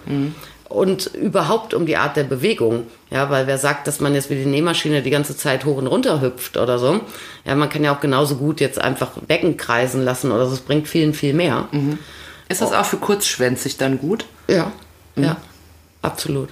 und 0.70 1.06
überhaupt 1.14 1.76
um 1.76 1.86
die 1.86 1.98
Art 1.98 2.18
der 2.18 2.24
Bewegung. 2.24 2.88
Ja, 3.12 3.30
weil 3.30 3.46
wer 3.46 3.60
sagt, 3.60 3.86
dass 3.86 4.00
man 4.00 4.16
jetzt 4.16 4.32
wie 4.32 4.36
die 4.36 4.46
Nähmaschine 4.46 5.04
die 5.04 5.12
ganze 5.12 5.38
Zeit 5.38 5.66
hoch 5.66 5.78
und 5.78 5.86
runter 5.86 6.20
hüpft 6.22 6.58
oder 6.58 6.80
so, 6.80 7.00
ja, 7.46 7.54
man 7.54 7.70
kann 7.70 7.84
ja 7.84 7.94
auch 7.96 8.00
genauso 8.00 8.38
gut 8.38 8.60
jetzt 8.60 8.80
einfach 8.82 9.12
Becken 9.28 9.56
kreisen 9.58 10.04
lassen 10.04 10.32
oder 10.32 10.48
so, 10.48 10.54
es 10.56 10.62
bringt 10.62 10.88
vielen, 10.88 11.14
viel 11.14 11.34
mehr. 11.36 11.68
Ist 12.50 12.62
das 12.62 12.74
auch 12.74 12.86
für 12.86 12.98
kurzschwänzig 12.98 13.78
dann 13.78 14.00
gut? 14.00 14.26
Ja, 14.48 14.72
ja, 15.16 15.38
absolut. 16.02 16.50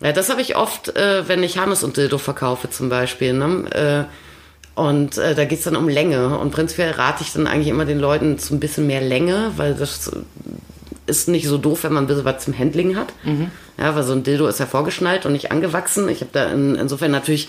Ja, 0.00 0.12
das 0.12 0.30
habe 0.30 0.40
ich 0.40 0.56
oft, 0.56 0.96
äh, 0.96 1.26
wenn 1.28 1.42
ich 1.42 1.58
Hannes 1.58 1.82
und 1.82 1.96
Dildo 1.96 2.18
verkaufe 2.18 2.70
zum 2.70 2.88
Beispiel. 2.88 3.32
Ne? 3.32 4.06
Äh, 4.06 4.80
und 4.80 5.18
äh, 5.18 5.34
da 5.34 5.44
geht's 5.44 5.64
dann 5.64 5.74
um 5.74 5.88
Länge. 5.88 6.38
Und 6.38 6.52
prinzipiell 6.52 6.92
rate 6.92 7.24
ich 7.24 7.32
dann 7.32 7.48
eigentlich 7.48 7.68
immer 7.68 7.84
den 7.84 7.98
Leuten 7.98 8.38
zu 8.38 8.54
ein 8.54 8.60
bisschen 8.60 8.86
mehr 8.86 9.00
Länge, 9.00 9.52
weil 9.56 9.74
das 9.74 10.12
ist 11.06 11.28
nicht 11.28 11.48
so 11.48 11.58
doof, 11.58 11.82
wenn 11.82 11.92
man 11.92 12.04
ein 12.04 12.06
bisschen 12.06 12.24
was 12.24 12.44
zum 12.44 12.56
Handling 12.56 12.96
hat. 12.96 13.12
Ja, 13.78 13.96
weil 13.96 14.04
so 14.04 14.12
ein 14.12 14.22
Dildo 14.22 14.46
ist 14.46 14.60
ja 14.60 14.66
vorgeschnallt 14.66 15.26
und 15.26 15.32
nicht 15.32 15.50
angewachsen. 15.50 16.08
Ich 16.08 16.20
habe 16.20 16.30
da 16.32 16.52
in, 16.52 16.76
insofern 16.76 17.10
natürlich 17.10 17.48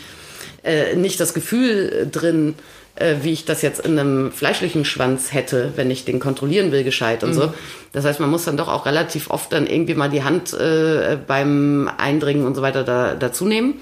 äh, 0.64 0.96
nicht 0.96 1.20
das 1.20 1.34
Gefühl 1.34 2.10
drin, 2.12 2.56
äh, 3.00 3.16
wie 3.22 3.32
ich 3.34 3.46
das 3.46 3.62
jetzt 3.62 3.80
in 3.86 3.98
einem 3.98 4.32
fleischlichen 4.32 4.86
Schwanz 4.86 5.34
hätte, 5.34 5.74
wenn 5.76 5.90
ich 5.92 6.06
den 6.06 6.20
kontrollieren 6.20 6.72
will, 6.72 6.84
gescheit 6.84 7.24
und 7.24 7.34
so. 7.34 7.54
Das 7.94 8.06
heißt, 8.06 8.20
man 8.20 8.30
muss 8.30 8.46
dann 8.46 8.58
doch 8.58 8.68
auch 8.68 8.86
relativ 8.86 9.30
oft 9.30 9.52
dann 9.54 9.66
irgendwie 9.68 9.96
mal 9.96 10.10
die 10.10 10.24
Hand 10.24 10.54
äh, 10.54 11.18
beim 11.28 11.90
Eindringen 11.98 12.46
und 12.46 12.56
so 12.56 12.62
weiter 12.62 12.84
da, 12.84 13.16
dazu 13.16 13.46
nehmen. 13.46 13.76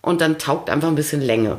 Und 0.00 0.20
dann 0.20 0.38
taugt 0.38 0.68
einfach 0.70 0.88
ein 0.88 0.94
bisschen 0.96 1.20
Länge. 1.20 1.58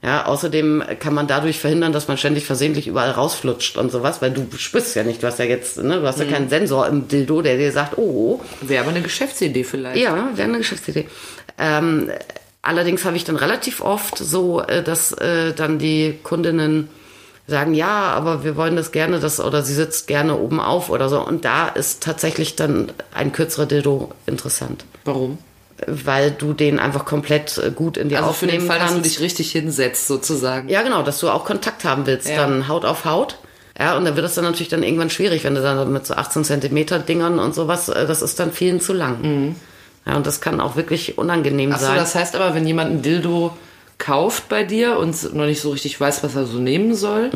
Ja, 0.00 0.26
außerdem 0.26 0.84
kann 1.00 1.12
man 1.12 1.26
dadurch 1.26 1.58
verhindern, 1.58 1.92
dass 1.92 2.06
man 2.06 2.16
ständig 2.18 2.44
versehentlich 2.44 2.86
überall 2.86 3.10
rausflutscht 3.10 3.76
und 3.76 3.90
sowas, 3.90 4.22
weil 4.22 4.30
du 4.30 4.46
spürst 4.56 4.94
ja 4.94 5.02
nicht, 5.02 5.22
du 5.22 5.26
hast 5.26 5.40
ja 5.40 5.44
jetzt, 5.44 5.76
ne, 5.82 5.98
du 6.00 6.06
hast 6.06 6.20
ja 6.20 6.24
Mhm. 6.26 6.30
keinen 6.30 6.48
Sensor 6.48 6.86
im 6.86 7.08
Dildo, 7.08 7.42
der 7.42 7.56
dir 7.56 7.72
sagt, 7.72 7.98
oh, 7.98 8.40
Wäre 8.60 8.82
aber 8.84 8.90
eine 8.92 9.02
Geschäftsidee 9.02 9.64
vielleicht. 9.64 9.96
ja, 10.00 10.28
wäre 10.36 10.48
eine 10.48 10.58
Geschäftsidee. 10.58 11.08
Ähm, 11.58 12.10
allerdings 12.68 13.04
habe 13.04 13.16
ich 13.16 13.24
dann 13.24 13.36
relativ 13.36 13.80
oft 13.80 14.16
so, 14.18 14.60
äh, 14.62 14.82
dass 14.82 15.12
äh, 15.12 15.52
dann 15.54 15.78
die 15.78 16.18
Kundinnen 16.22 16.88
sagen, 17.46 17.72
ja, 17.74 17.88
aber 18.12 18.44
wir 18.44 18.56
wollen 18.56 18.76
das 18.76 18.92
gerne, 18.92 19.20
das 19.20 19.40
oder 19.40 19.62
sie 19.62 19.74
sitzt 19.74 20.06
gerne 20.06 20.36
oben 20.36 20.60
auf 20.60 20.90
oder 20.90 21.08
so. 21.08 21.20
Und 21.26 21.44
da 21.44 21.68
ist 21.68 22.02
tatsächlich 22.02 22.56
dann 22.56 22.92
ein 23.14 23.32
kürzerer 23.32 23.64
Dildo 23.66 24.12
interessant, 24.26 24.84
Warum? 25.04 25.38
weil 25.86 26.30
du 26.30 26.52
den 26.52 26.78
einfach 26.78 27.04
komplett 27.06 27.56
äh, 27.58 27.70
gut 27.70 27.96
in 27.96 28.08
dir 28.10 28.18
Also 28.18 28.32
für 28.32 28.46
aufnehmen 28.46 28.60
den 28.64 28.66
Fall, 28.68 28.78
dass 28.78 28.88
kannst. 28.90 29.04
du 29.06 29.08
dich 29.08 29.20
richtig 29.20 29.50
hinsetzt, 29.52 30.06
sozusagen. 30.08 30.68
Ja, 30.68 30.82
genau, 30.82 31.02
dass 31.02 31.20
du 31.20 31.30
auch 31.30 31.44
Kontakt 31.46 31.84
haben 31.84 32.06
willst, 32.06 32.28
Ja. 32.28 32.36
dann 32.36 32.68
Haut 32.68 32.84
auf 32.84 33.04
Haut. 33.06 33.38
Ja, 33.80 33.96
und 33.96 34.04
dann 34.04 34.16
wird 34.16 34.26
es 34.26 34.34
dann 34.34 34.42
natürlich 34.44 34.68
dann 34.68 34.82
irgendwann 34.82 35.08
schwierig, 35.08 35.44
wenn 35.44 35.54
du 35.54 35.62
dann 35.62 35.92
mit 35.92 36.04
so 36.04 36.14
18 36.14 36.42
Zentimeter 36.44 36.98
Dingern 36.98 37.38
und 37.38 37.54
sowas, 37.54 37.86
das 37.86 38.22
ist 38.22 38.40
dann 38.40 38.50
vielen 38.52 38.80
zu 38.80 38.92
lang. 38.92 39.54
Ja, 40.08 40.16
und 40.16 40.26
das 40.26 40.40
kann 40.40 40.60
auch 40.60 40.74
wirklich 40.76 41.18
unangenehm 41.18 41.72
Achso, 41.72 41.86
sein. 41.86 41.96
das 41.96 42.14
heißt 42.14 42.34
aber, 42.34 42.54
wenn 42.54 42.66
jemand 42.66 42.90
ein 42.90 43.02
Dildo 43.02 43.56
kauft 43.98 44.48
bei 44.48 44.64
dir 44.64 44.96
und 44.98 45.34
noch 45.34 45.44
nicht 45.44 45.60
so 45.60 45.70
richtig 45.70 46.00
weiß, 46.00 46.22
was 46.24 46.34
er 46.34 46.46
so 46.46 46.58
nehmen 46.58 46.94
soll, 46.94 47.30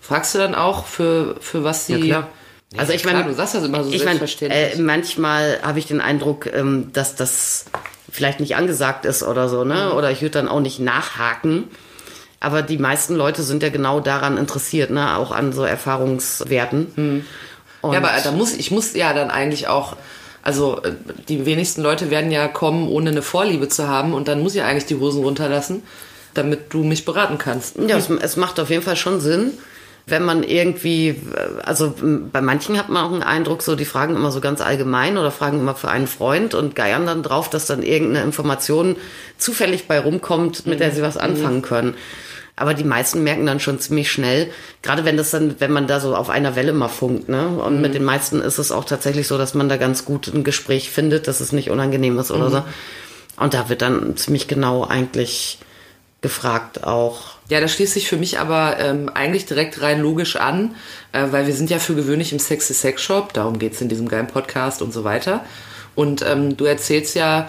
fragst 0.00 0.34
du 0.34 0.38
dann 0.38 0.54
auch, 0.54 0.86
für, 0.86 1.36
für 1.40 1.62
was 1.64 1.86
sie. 1.86 1.94
Mhm. 1.94 1.98
Ja, 2.00 2.06
klar. 2.06 2.28
Ja, 2.72 2.80
Also 2.80 2.92
ich 2.92 3.04
meine, 3.04 3.24
du 3.24 3.34
sagst 3.34 3.54
das 3.54 3.64
immer 3.64 3.84
so 3.84 3.90
ich 3.92 4.00
selbstverständlich. 4.02 4.78
äh, 4.78 4.80
manchmal 4.80 5.60
habe 5.62 5.78
ich 5.78 5.86
den 5.86 6.00
Eindruck, 6.00 6.46
ähm, 6.52 6.90
dass 6.92 7.14
das 7.16 7.66
vielleicht 8.10 8.40
nicht 8.40 8.56
angesagt 8.56 9.04
ist 9.04 9.22
oder 9.22 9.48
so, 9.48 9.64
ne? 9.64 9.90
Mhm. 9.90 9.96
Oder 9.98 10.10
ich 10.10 10.22
würde 10.22 10.32
dann 10.32 10.48
auch 10.48 10.60
nicht 10.60 10.80
nachhaken. 10.80 11.64
Aber 12.40 12.62
die 12.62 12.78
meisten 12.78 13.14
Leute 13.14 13.42
sind 13.42 13.62
ja 13.62 13.68
genau 13.68 14.00
daran 14.00 14.36
interessiert, 14.36 14.90
ne? 14.90 15.16
Auch 15.16 15.32
an 15.32 15.52
so 15.52 15.64
Erfahrungswerten. 15.64 16.92
Mhm. 16.96 17.24
Ja, 17.82 17.98
aber 17.98 18.10
da 18.22 18.32
muss 18.32 18.54
ich 18.54 18.70
muss 18.70 18.94
ja 18.94 19.12
dann 19.12 19.30
eigentlich 19.30 19.68
auch. 19.68 19.96
Also 20.46 20.80
äh, 20.82 20.92
die 21.28 21.44
wenigsten 21.44 21.82
Leute 21.82 22.08
werden 22.08 22.30
ja 22.30 22.46
kommen, 22.46 22.88
ohne 22.88 23.10
eine 23.10 23.22
Vorliebe 23.22 23.68
zu 23.68 23.88
haben 23.88 24.14
und 24.14 24.28
dann 24.28 24.42
muss 24.42 24.54
ich 24.54 24.62
eigentlich 24.62 24.86
die 24.86 24.94
Hosen 24.94 25.24
runterlassen, 25.24 25.82
damit 26.34 26.72
du 26.72 26.84
mich 26.84 27.04
beraten 27.04 27.36
kannst. 27.36 27.76
Ja, 27.78 27.96
es, 27.96 28.08
es 28.08 28.36
macht 28.36 28.60
auf 28.60 28.70
jeden 28.70 28.82
Fall 28.82 28.94
schon 28.94 29.20
Sinn, 29.20 29.54
wenn 30.06 30.24
man 30.24 30.44
irgendwie, 30.44 31.08
äh, 31.08 31.16
also 31.64 31.94
bei 32.00 32.40
manchen 32.40 32.78
hat 32.78 32.88
man 32.88 33.04
auch 33.04 33.12
einen 33.12 33.24
Eindruck, 33.24 33.62
so 33.62 33.74
die 33.74 33.84
fragen 33.84 34.14
immer 34.14 34.30
so 34.30 34.40
ganz 34.40 34.60
allgemein 34.60 35.18
oder 35.18 35.32
fragen 35.32 35.58
immer 35.58 35.74
für 35.74 35.88
einen 35.88 36.06
Freund 36.06 36.54
und 36.54 36.76
geiern 36.76 37.06
dann 37.06 37.24
drauf, 37.24 37.50
dass 37.50 37.66
dann 37.66 37.82
irgendeine 37.82 38.24
Information 38.24 38.94
zufällig 39.38 39.88
bei 39.88 39.98
rumkommt, 39.98 40.64
mit 40.64 40.78
der 40.78 40.92
sie 40.92 41.02
was 41.02 41.16
anfangen 41.16 41.62
können. 41.62 41.94
Aber 42.58 42.72
die 42.72 42.84
meisten 42.84 43.22
merken 43.22 43.44
dann 43.44 43.60
schon 43.60 43.78
ziemlich 43.78 44.10
schnell, 44.10 44.50
gerade 44.82 45.04
wenn 45.04 45.18
das 45.18 45.30
dann, 45.30 45.56
wenn 45.60 45.70
man 45.70 45.86
da 45.86 46.00
so 46.00 46.16
auf 46.16 46.30
einer 46.30 46.56
Welle 46.56 46.72
mal 46.72 46.88
funkt, 46.88 47.28
ne? 47.28 47.48
Und 47.48 47.82
mit 47.82 47.94
den 47.94 48.04
meisten 48.04 48.40
ist 48.40 48.58
es 48.58 48.72
auch 48.72 48.86
tatsächlich 48.86 49.26
so, 49.28 49.36
dass 49.36 49.52
man 49.52 49.68
da 49.68 49.76
ganz 49.76 50.06
gut 50.06 50.28
ein 50.28 50.42
Gespräch 50.42 50.90
findet, 50.90 51.28
dass 51.28 51.40
es 51.40 51.52
nicht 51.52 51.70
unangenehm 51.70 52.18
ist 52.18 52.30
oder 52.30 52.50
so. 52.50 52.64
Und 53.36 53.52
da 53.52 53.68
wird 53.68 53.82
dann 53.82 54.16
ziemlich 54.16 54.48
genau 54.48 54.84
eigentlich 54.84 55.58
gefragt 56.22 56.82
auch. 56.84 57.36
Ja, 57.48 57.60
das 57.60 57.72
schließt 57.72 57.92
sich 57.92 58.08
für 58.08 58.16
mich 58.16 58.40
aber 58.40 58.78
ähm, 58.80 59.10
eigentlich 59.12 59.46
direkt 59.46 59.82
rein 59.82 60.00
logisch 60.00 60.36
an, 60.36 60.74
äh, 61.12 61.26
weil 61.30 61.46
wir 61.46 61.54
sind 61.54 61.70
ja 61.70 61.78
für 61.78 61.94
gewöhnlich 61.94 62.32
im 62.32 62.38
Sexy 62.38 62.74
Sex 62.74 63.02
Shop, 63.02 63.32
darum 63.34 63.58
geht's 63.58 63.80
in 63.80 63.88
diesem 63.88 64.08
geilen 64.08 64.26
Podcast 64.26 64.82
und 64.82 64.92
so 64.92 65.04
weiter. 65.04 65.44
Und 65.94 66.24
ähm, 66.26 66.56
du 66.56 66.64
erzählst 66.64 67.14
ja 67.14 67.48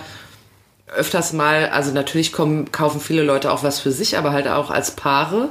öfters 0.96 1.34
mal, 1.34 1.70
also 1.70 1.92
natürlich 1.92 2.32
kommen, 2.32 2.72
kaufen 2.72 3.02
viele 3.02 3.24
Leute 3.24 3.52
auch 3.52 3.64
was 3.64 3.80
für 3.80 3.92
sich, 3.92 4.18
aber 4.18 4.32
halt 4.32 4.48
auch 4.48 4.72
als 4.72 4.92
Paare. 4.92 5.50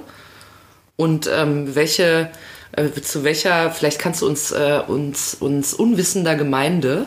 Und 0.97 1.29
ähm, 1.33 1.75
welche, 1.75 2.31
äh, 2.73 2.89
zu 3.01 3.23
welcher, 3.23 3.71
vielleicht 3.71 3.99
kannst 3.99 4.23
du 4.23 4.27
uns, 4.27 4.51
äh, 4.53 4.81
uns, 4.87 5.35
uns 5.35 5.75
unwissender 5.75 6.37
Gemeinde 6.37 7.07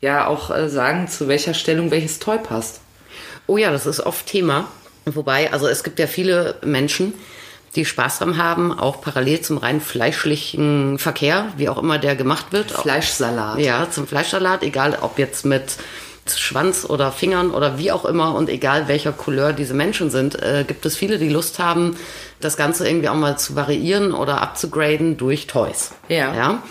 ja 0.00 0.26
auch 0.26 0.50
äh, 0.50 0.68
sagen, 0.68 1.08
zu 1.08 1.28
welcher 1.28 1.54
Stellung 1.54 1.90
welches 1.90 2.18
Toy 2.18 2.38
passt. 2.38 2.80
Oh 3.46 3.56
ja, 3.56 3.70
das 3.70 3.86
ist 3.86 4.00
oft 4.00 4.26
Thema. 4.26 4.68
Wobei, 5.06 5.52
also 5.52 5.66
es 5.66 5.82
gibt 5.82 5.98
ja 5.98 6.06
viele 6.06 6.56
Menschen, 6.62 7.14
die 7.76 7.84
Spaß 7.84 8.18
dran 8.18 8.36
haben, 8.36 8.76
auch 8.78 9.00
parallel 9.00 9.40
zum 9.40 9.56
rein 9.56 9.80
fleischlichen 9.80 10.98
Verkehr, 10.98 11.52
wie 11.56 11.68
auch 11.68 11.78
immer 11.78 11.98
der 11.98 12.16
gemacht 12.16 12.46
wird. 12.50 12.70
Fleischsalat. 12.70 13.58
Ja, 13.60 13.88
zum 13.90 14.06
Fleischsalat, 14.06 14.62
egal 14.62 14.98
ob 15.00 15.18
jetzt 15.18 15.44
mit 15.44 15.76
Schwanz 16.38 16.84
oder 16.88 17.10
Fingern 17.12 17.50
oder 17.50 17.78
wie 17.78 17.90
auch 17.92 18.04
immer 18.04 18.34
und 18.34 18.48
egal 18.48 18.86
welcher 18.88 19.12
Couleur 19.12 19.52
diese 19.52 19.74
Menschen 19.74 20.10
sind, 20.10 20.40
äh, 20.42 20.64
gibt 20.66 20.84
es 20.86 20.96
viele, 20.96 21.18
die 21.18 21.28
Lust 21.28 21.58
haben, 21.58 21.96
das 22.40 22.56
Ganze 22.56 22.86
irgendwie 22.88 23.08
auch 23.08 23.14
mal 23.14 23.38
zu 23.38 23.56
variieren 23.56 24.12
oder 24.12 24.40
abzugraden 24.40 25.16
durch 25.16 25.46
Toys. 25.46 25.92
Ja. 26.08 26.34
ja? 26.34 26.62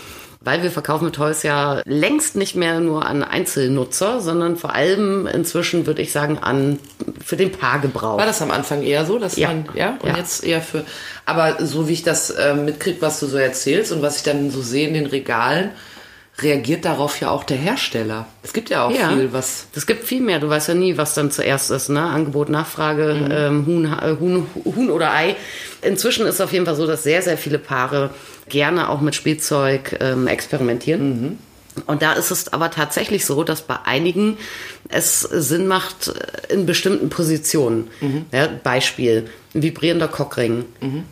Weil 0.42 0.64
wir 0.64 0.72
verkaufen 0.72 1.04
mit 1.06 1.16
Toys 1.16 1.44
ja 1.44 1.82
längst 1.84 2.38
nicht 2.38 2.56
mehr 2.56 2.80
nur 2.80 3.06
an 3.06 3.24
Einzelnutzer, 3.24 4.22
sondern 4.22 4.56
vor 4.56 4.74
allem 4.74 5.28
inzwischen, 5.28 5.86
würde 5.86 6.02
ich 6.02 6.14
sagen, 6.14 6.38
an 6.40 6.80
für 7.24 7.36
den 7.36 7.52
Paargebrauch. 7.52 8.18
War 8.18 8.26
das 8.26 8.42
am 8.42 8.50
Anfang 8.50 8.82
eher 8.82 9.06
so, 9.06 9.20
dass 9.20 9.36
Ja. 9.36 9.50
man, 9.50 9.68
ja, 9.76 9.98
und 10.02 10.08
Ja. 10.10 10.18
jetzt 10.18 10.46
eher 10.46 10.62
für, 10.62 10.86
aber 11.26 11.66
so 11.66 11.90
wie 11.90 11.94
ich 11.94 12.04
das 12.04 12.30
äh, 12.30 12.54
mitkriege, 12.54 13.02
was 13.02 13.20
du 13.20 13.28
so 13.28 13.36
erzählst 13.38 13.92
und 13.92 14.02
was 14.02 14.16
ich 14.18 14.24
dann 14.24 14.50
so 14.50 14.62
sehe 14.62 14.88
in 14.88 14.94
den 14.94 15.08
Regalen, 15.08 15.72
reagiert 16.42 16.86
darauf 16.86 17.20
ja 17.22 17.30
auch 17.30 17.44
der 17.44 17.58
Hersteller. 17.58 18.26
Es 18.44 18.54
gibt 18.54 18.70
ja 18.70 18.86
auch 18.86 18.92
Ja. 18.92 19.10
viel, 19.10 19.34
was, 19.34 19.68
Es 19.76 19.86
gibt 19.88 20.04
viel 20.06 20.22
mehr. 20.22 20.40
Du 20.40 20.50
weißt 20.50 20.70
ja 20.70 20.74
nie, 20.74 20.98
was 20.98 21.14
dann 21.14 21.32
zuerst 21.32 21.72
ist. 21.72 21.90
Ne? 21.90 22.02
Angebot, 22.02 22.50
Nachfrage, 22.50 23.28
ähm, 23.32 23.66
Huhn, 23.66 23.86
äh, 23.86 24.16
Huhn, 24.20 24.46
Huhn 24.66 24.90
oder 24.90 25.14
Ei. 25.14 25.36
Inzwischen 25.82 26.26
ist 26.26 26.36
es 26.36 26.42
auf 26.42 26.52
jeden 26.54 26.66
Fall 26.66 26.76
so, 26.76 26.86
dass 26.88 27.04
sehr, 27.04 27.22
sehr 27.22 27.38
viele 27.38 27.60
Paare 27.60 28.10
gerne 28.48 28.90
auch 28.90 29.02
mit 29.02 29.16
Spielzeug 29.16 29.98
ähm, 30.00 30.28
experimentieren. 30.28 31.40
Und 31.86 32.02
da 32.02 32.14
ist 32.14 32.32
es 32.32 32.52
aber 32.52 32.72
tatsächlich 32.72 33.26
so, 33.26 33.44
dass 33.44 33.62
bei 33.62 33.78
einigen 33.86 34.38
es 34.90 35.22
Sinn 35.22 35.68
macht 35.68 36.08
äh, 36.10 36.54
in 36.54 36.66
bestimmten 36.66 37.10
Positionen. 37.10 37.90
Ja, 38.32 38.48
Beispiel, 38.64 39.30
ein 39.54 39.62
vibrierender 39.62 40.08
Cockring. 40.08 40.66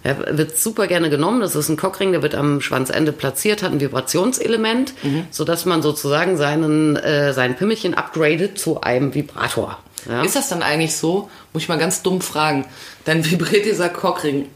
Ja, 0.03 0.37
wird 0.37 0.57
super 0.57 0.87
gerne 0.87 1.09
genommen. 1.09 1.41
Das 1.41 1.55
ist 1.55 1.69
ein 1.69 1.77
Cockring, 1.77 2.11
der 2.11 2.21
wird 2.21 2.35
am 2.35 2.61
Schwanzende 2.61 3.11
platziert, 3.11 3.63
hat 3.63 3.71
ein 3.71 3.79
Vibrationselement, 3.79 4.93
sodass 5.31 5.65
man 5.65 5.81
sozusagen 5.81 6.37
seinen, 6.37 6.95
äh, 6.95 7.33
sein 7.33 7.55
Pimmelchen 7.55 7.93
upgradet 7.93 8.57
zu 8.57 8.81
einem 8.81 9.13
Vibrator. 9.13 9.79
Ja? 10.07 10.23
ist 10.23 10.35
das 10.35 10.49
dann 10.49 10.61
eigentlich 10.61 10.95
so, 10.95 11.29
muss 11.53 11.63
ich 11.63 11.69
mal 11.69 11.77
ganz 11.77 12.01
dumm 12.01 12.21
fragen, 12.21 12.65
dann 13.05 13.25
vibriert 13.29 13.65
dieser 13.65 13.89
Cockring, 13.89 14.47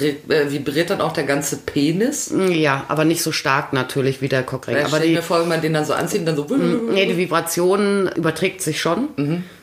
vibriert 0.00 0.90
dann 0.90 1.00
auch 1.00 1.12
der 1.12 1.24
ganze 1.24 1.56
Penis? 1.58 2.32
ja, 2.50 2.84
aber 2.88 3.04
nicht 3.04 3.22
so 3.22 3.32
stark 3.32 3.72
natürlich 3.72 4.20
wie 4.20 4.28
der 4.28 4.42
Cockring. 4.42 4.76
Weil 4.76 4.84
aber 4.84 5.00
die, 5.00 5.12
mir 5.12 5.22
vor, 5.22 5.40
wenn 5.40 5.48
man 5.48 5.60
den 5.60 5.72
dann 5.72 5.84
so 5.84 5.92
anzieht 5.92 6.20
und 6.20 6.26
dann 6.26 6.36
so, 6.36 6.46
Nee, 6.48 7.06
die 7.06 7.16
Vibration 7.16 8.08
überträgt 8.14 8.62
sich 8.62 8.80
schon. 8.80 9.08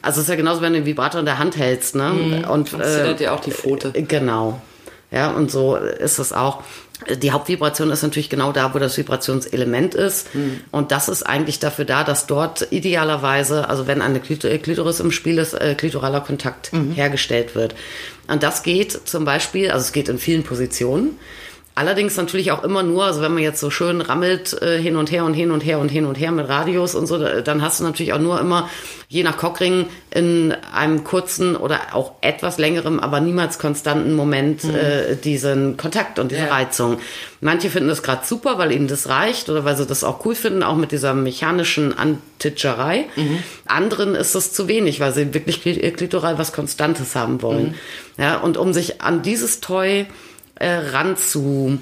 Also 0.02 0.22
es 0.22 0.26
ist 0.26 0.30
ja 0.30 0.36
genauso, 0.36 0.62
wenn 0.62 0.74
du 0.74 0.80
den 0.80 0.86
Vibrator 0.86 1.20
in 1.20 1.26
der 1.26 1.40
Hand 1.40 1.58
hältst, 1.58 1.96
ne? 1.96 2.12
Und 2.50 2.74
dann 2.74 2.84
zittert 2.84 3.20
ja 3.20 3.34
auch 3.34 3.42
die 3.42 3.52
Pfote. 3.52 3.92
Genau. 3.92 4.62
Ja, 5.12 5.32
und 5.32 5.50
so 5.50 5.76
ist 5.76 6.20
es 6.20 6.34
auch. 6.34 6.64
Die 7.22 7.32
Hauptvibration 7.32 7.92
ist 7.92 8.04
natürlich 8.04 8.30
genau 8.30 8.52
da, 8.52 8.74
wo 8.74 8.80
das 8.80 8.98
Vibrationselement 8.98 9.96
ist. 9.96 10.28
Und 10.72 10.92
das 10.92 11.08
ist 11.08 11.24
eigentlich 11.24 11.60
dafür 11.60 11.86
da, 11.86 12.04
dass 12.04 12.28
dort 12.28 12.68
idealerweise, 12.72 13.70
also 13.70 13.88
wenn 13.88 14.02
eine 14.02 14.20
äh, 14.20 14.58
Klitoris 14.58 15.00
im 15.00 15.12
Spiel 15.12 15.38
ist, 15.38 15.54
äh, 15.54 15.76
klitoraler 15.76 16.22
Kontakt 16.22 16.72
hergestellt 16.94 17.56
wird. 17.56 17.76
Und 18.28 18.44
das 18.44 18.64
geht 18.64 19.08
zum 19.08 19.26
Beispiel, 19.26 19.72
also 19.72 19.86
es 19.86 19.92
geht 19.92 20.10
in 20.10 20.20
vielen 20.20 20.44
Positionen. 20.44 21.18
Allerdings 21.76 22.18
natürlich 22.18 22.52
auch 22.52 22.64
immer 22.66 22.84
nur, 22.84 23.06
also 23.06 23.22
wenn 23.22 23.34
man 23.34 23.42
jetzt 23.42 23.62
so 23.62 23.70
schön 23.70 24.02
rammelt 24.02 24.62
äh, 24.62 24.82
hin 24.82 24.98
und 24.98 25.12
her 25.12 25.24
und 25.24 25.34
hin 25.34 25.50
und 25.52 25.64
her 25.64 25.80
und 25.80 25.88
hin 25.88 26.06
und 26.06 26.16
her 26.16 26.32
mit 26.32 26.50
Radios 26.50 26.94
und 26.94 27.08
so, 27.08 27.18
da- 27.18 27.40
dann 27.40 27.62
hast 27.62 27.80
du 27.80 27.86
natürlich 27.86 28.12
auch 28.12 28.20
nur 28.20 28.38
immer, 28.38 28.70
je 29.08 29.24
nach 29.24 29.38
Cockring, 29.38 29.86
in 30.12 30.54
einem 30.74 31.06
kurzen 31.06 31.56
oder 31.56 31.80
auch 31.94 32.14
etwas 32.20 32.58
längerem, 32.58 33.00
aber 33.00 33.22
niemals 33.22 33.60
konstanten 33.60 34.14
Moment 34.14 34.66
äh, 34.66 35.16
diesen 35.16 35.78
Kontakt 35.78 36.20
und 36.20 36.32
diese 36.32 36.42
Ja. 36.42 36.48
Reizung. 36.54 36.98
Manche 37.40 37.70
finden 37.70 37.88
das 37.88 38.04
gerade 38.04 38.26
super, 38.26 38.58
weil 38.58 38.74
ihnen 38.74 38.88
das 38.90 39.08
reicht 39.08 39.48
oder 39.50 39.64
weil 39.64 39.78
sie 39.78 39.86
das 39.86 40.04
auch 40.04 40.26
cool 40.26 40.36
finden, 40.36 40.64
auch 40.64 40.76
mit 40.76 40.92
dieser 40.92 41.14
mechanischen 41.14 41.98
Antitscherei. 41.98 43.06
Anderen 43.68 44.16
ist 44.16 44.36
es 44.36 44.52
zu 44.52 44.68
wenig, 44.68 45.00
weil 45.00 45.14
sie 45.14 45.34
wirklich 45.34 45.62
klit- 45.64 45.92
klitoral 45.92 46.38
was 46.38 46.52
Konstantes 46.52 47.16
haben 47.16 47.42
wollen. 47.42 47.76
Ja, 48.18 48.38
und 48.40 48.58
um 48.58 48.74
sich 48.74 49.02
an 49.02 49.22
dieses 49.22 49.62
Toy 49.62 50.08
äh, 50.60 50.70
ranzu 50.92 51.80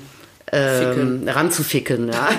ähm, 0.50 1.28
ranzuficken, 1.28 2.10
ja. 2.10 2.30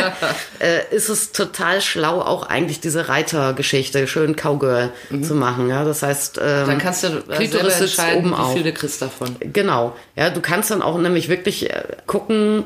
äh, 0.60 0.94
ist 0.94 1.10
es 1.10 1.32
total 1.32 1.82
schlau, 1.82 2.20
auch 2.22 2.44
eigentlich 2.44 2.80
diese 2.80 3.08
Reitergeschichte, 3.08 4.06
schön 4.06 4.34
Cowgirl 4.34 4.90
zu 5.22 5.34
machen, 5.34 5.68
ja. 5.68 5.84
Das 5.84 6.02
heißt, 6.02 6.38
ähm, 6.42 6.66
Dann 6.66 6.78
kannst 6.78 7.04
du 7.04 7.08
äh, 7.08 7.36
Klitoris 7.36 7.74
selber 7.74 7.84
entscheiden, 7.84 8.18
oben 8.18 8.30
wie 8.30 8.34
auf. 8.34 8.52
viel 8.54 8.62
du 8.62 8.72
kriegst 8.72 9.02
davon. 9.02 9.36
Genau. 9.40 9.94
Ja, 10.16 10.30
du 10.30 10.40
kannst 10.40 10.70
dann 10.70 10.80
auch 10.80 10.96
nämlich 10.96 11.28
wirklich 11.28 11.68
äh, 11.68 11.82
gucken, 12.06 12.64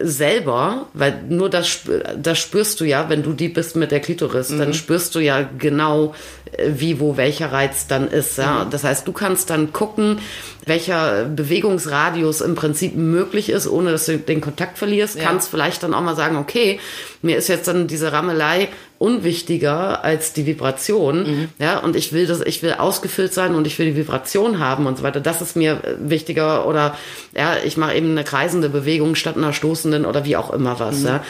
selber, 0.00 0.86
weil 0.92 1.22
nur 1.28 1.50
das, 1.50 1.80
das 2.16 2.38
spürst 2.38 2.80
du 2.80 2.84
ja, 2.84 3.08
wenn 3.08 3.22
du 3.22 3.32
die 3.32 3.48
bist 3.48 3.76
mit 3.76 3.90
der 3.90 4.00
Klitoris, 4.00 4.48
dann 4.48 4.74
spürst 4.74 5.14
du 5.14 5.20
ja 5.20 5.48
genau, 5.58 6.14
äh, 6.52 6.70
wie, 6.74 7.00
wo 7.00 7.16
welcher 7.16 7.52
Reiz 7.52 7.86
dann 7.86 8.08
ist. 8.08 8.38
Ja? 8.38 8.66
Das 8.70 8.84
heißt, 8.84 9.06
du 9.06 9.12
kannst 9.12 9.50
dann 9.50 9.72
gucken, 9.72 10.18
welcher 10.66 11.24
Bewegungsradius 11.24 12.40
im 12.40 12.56
Prinzip 12.56 12.96
möglich 12.96 13.50
ist, 13.50 13.68
ohne 13.68 13.92
dass 13.92 14.06
du 14.06 14.18
den 14.18 14.40
Kontakt 14.40 14.78
verlierst. 14.78 15.16
Ja. 15.16 15.22
Kannst 15.22 15.48
vielleicht 15.48 15.84
dann 15.84 15.94
auch 15.94 16.02
mal 16.02 16.16
sagen, 16.16 16.36
okay, 16.36 16.80
mir 17.22 17.36
ist 17.36 17.48
jetzt 17.48 17.68
dann 17.68 17.86
diese 17.86 18.12
Rammelei 18.12 18.68
unwichtiger 18.98 20.02
als 20.04 20.32
die 20.32 20.46
Vibration, 20.46 21.48
ja, 21.58 21.78
und 21.78 21.96
ich 21.96 22.12
will 22.12 22.26
das, 22.26 22.40
ich 22.40 22.62
will 22.62 22.72
ausgefüllt 22.72 23.32
sein 23.32 23.54
und 23.54 23.66
ich 23.66 23.78
will 23.78 23.86
die 23.86 23.96
Vibration 23.96 24.58
haben 24.58 24.86
und 24.86 24.98
so 24.98 25.02
weiter. 25.02 25.20
Das 25.20 25.42
ist 25.42 25.54
mir 25.54 25.80
wichtiger 26.00 26.66
oder 26.66 26.96
ja, 27.36 27.56
ich 27.62 27.76
mache 27.76 27.94
eben 27.94 28.12
eine 28.12 28.24
kreisende 28.24 28.70
Bewegung 28.70 29.14
statt 29.14 29.36
einer 29.36 29.52
stoßenden 29.52 30.06
oder 30.06 30.24
wie 30.24 30.36
auch 30.36 30.50
immer 30.50 30.80
was. 30.80 31.02
Ja. 31.02 31.22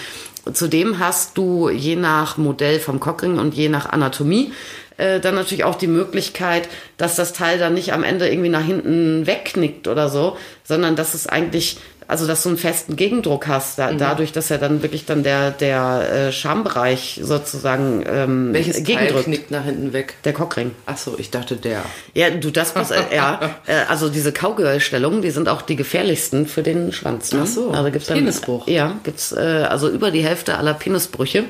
Zudem 0.52 1.00
hast 1.00 1.36
du 1.36 1.68
je 1.68 1.96
nach 1.96 2.36
Modell 2.36 2.78
vom 2.78 3.00
Cockring 3.00 3.38
und 3.38 3.54
je 3.54 3.68
nach 3.68 3.86
Anatomie 3.86 4.52
äh, 4.98 5.20
dann 5.20 5.34
natürlich 5.34 5.64
auch 5.64 5.76
die 5.76 5.86
Möglichkeit, 5.86 6.68
dass 6.96 7.16
das 7.16 7.32
Teil 7.32 7.58
dann 7.58 7.74
nicht 7.74 7.92
am 7.92 8.04
Ende 8.04 8.28
irgendwie 8.28 8.48
nach 8.48 8.64
hinten 8.64 9.26
wegknickt 9.26 9.88
oder 9.88 10.08
so, 10.08 10.36
sondern 10.64 10.96
dass 10.96 11.14
es 11.14 11.26
eigentlich, 11.26 11.78
also 12.08 12.26
dass 12.26 12.42
du 12.42 12.50
einen 12.50 12.58
festen 12.58 12.96
Gegendruck 12.96 13.46
hast, 13.48 13.78
da, 13.78 13.92
dadurch, 13.92 14.32
dass 14.32 14.48
ja 14.48 14.58
dann 14.58 14.82
wirklich 14.82 15.04
dann 15.04 15.22
der, 15.22 15.50
der 15.50 16.28
äh, 16.28 16.32
Schambereich 16.32 17.20
sozusagen 17.22 18.04
ähm, 18.08 18.54
Welches 18.54 18.76
Teil 18.76 18.84
gegendrückt. 18.84 19.24
knickt 19.24 19.50
nach 19.50 19.64
hinten 19.64 19.92
weg? 19.92 20.14
Der 20.24 20.32
Cockring. 20.32 20.70
Ach 20.86 20.96
so, 20.96 21.16
ich 21.18 21.30
dachte 21.30 21.56
der. 21.56 21.82
Ja, 22.14 22.30
du, 22.30 22.50
das 22.50 22.74
muss, 22.74 22.90
äh, 22.90 23.02
ja, 23.14 23.56
äh, 23.66 23.74
also 23.88 24.08
diese 24.08 24.32
Cowgirl-Stellungen, 24.32 25.20
die 25.20 25.30
sind 25.30 25.48
auch 25.48 25.62
die 25.62 25.76
gefährlichsten 25.76 26.46
für 26.46 26.62
den 26.62 26.92
Schwanz. 26.92 27.32
Ne? 27.32 27.40
Ach 27.42 27.46
so, 27.46 27.70
also 27.70 27.90
gibt's 27.90 28.06
dann, 28.06 28.18
Penisbruch. 28.18 28.66
Ja, 28.68 28.96
gibt's 29.02 29.32
äh, 29.32 29.66
also 29.68 29.90
über 29.90 30.10
die 30.10 30.22
Hälfte 30.22 30.56
aller 30.56 30.74
Penisbrüche, 30.74 31.44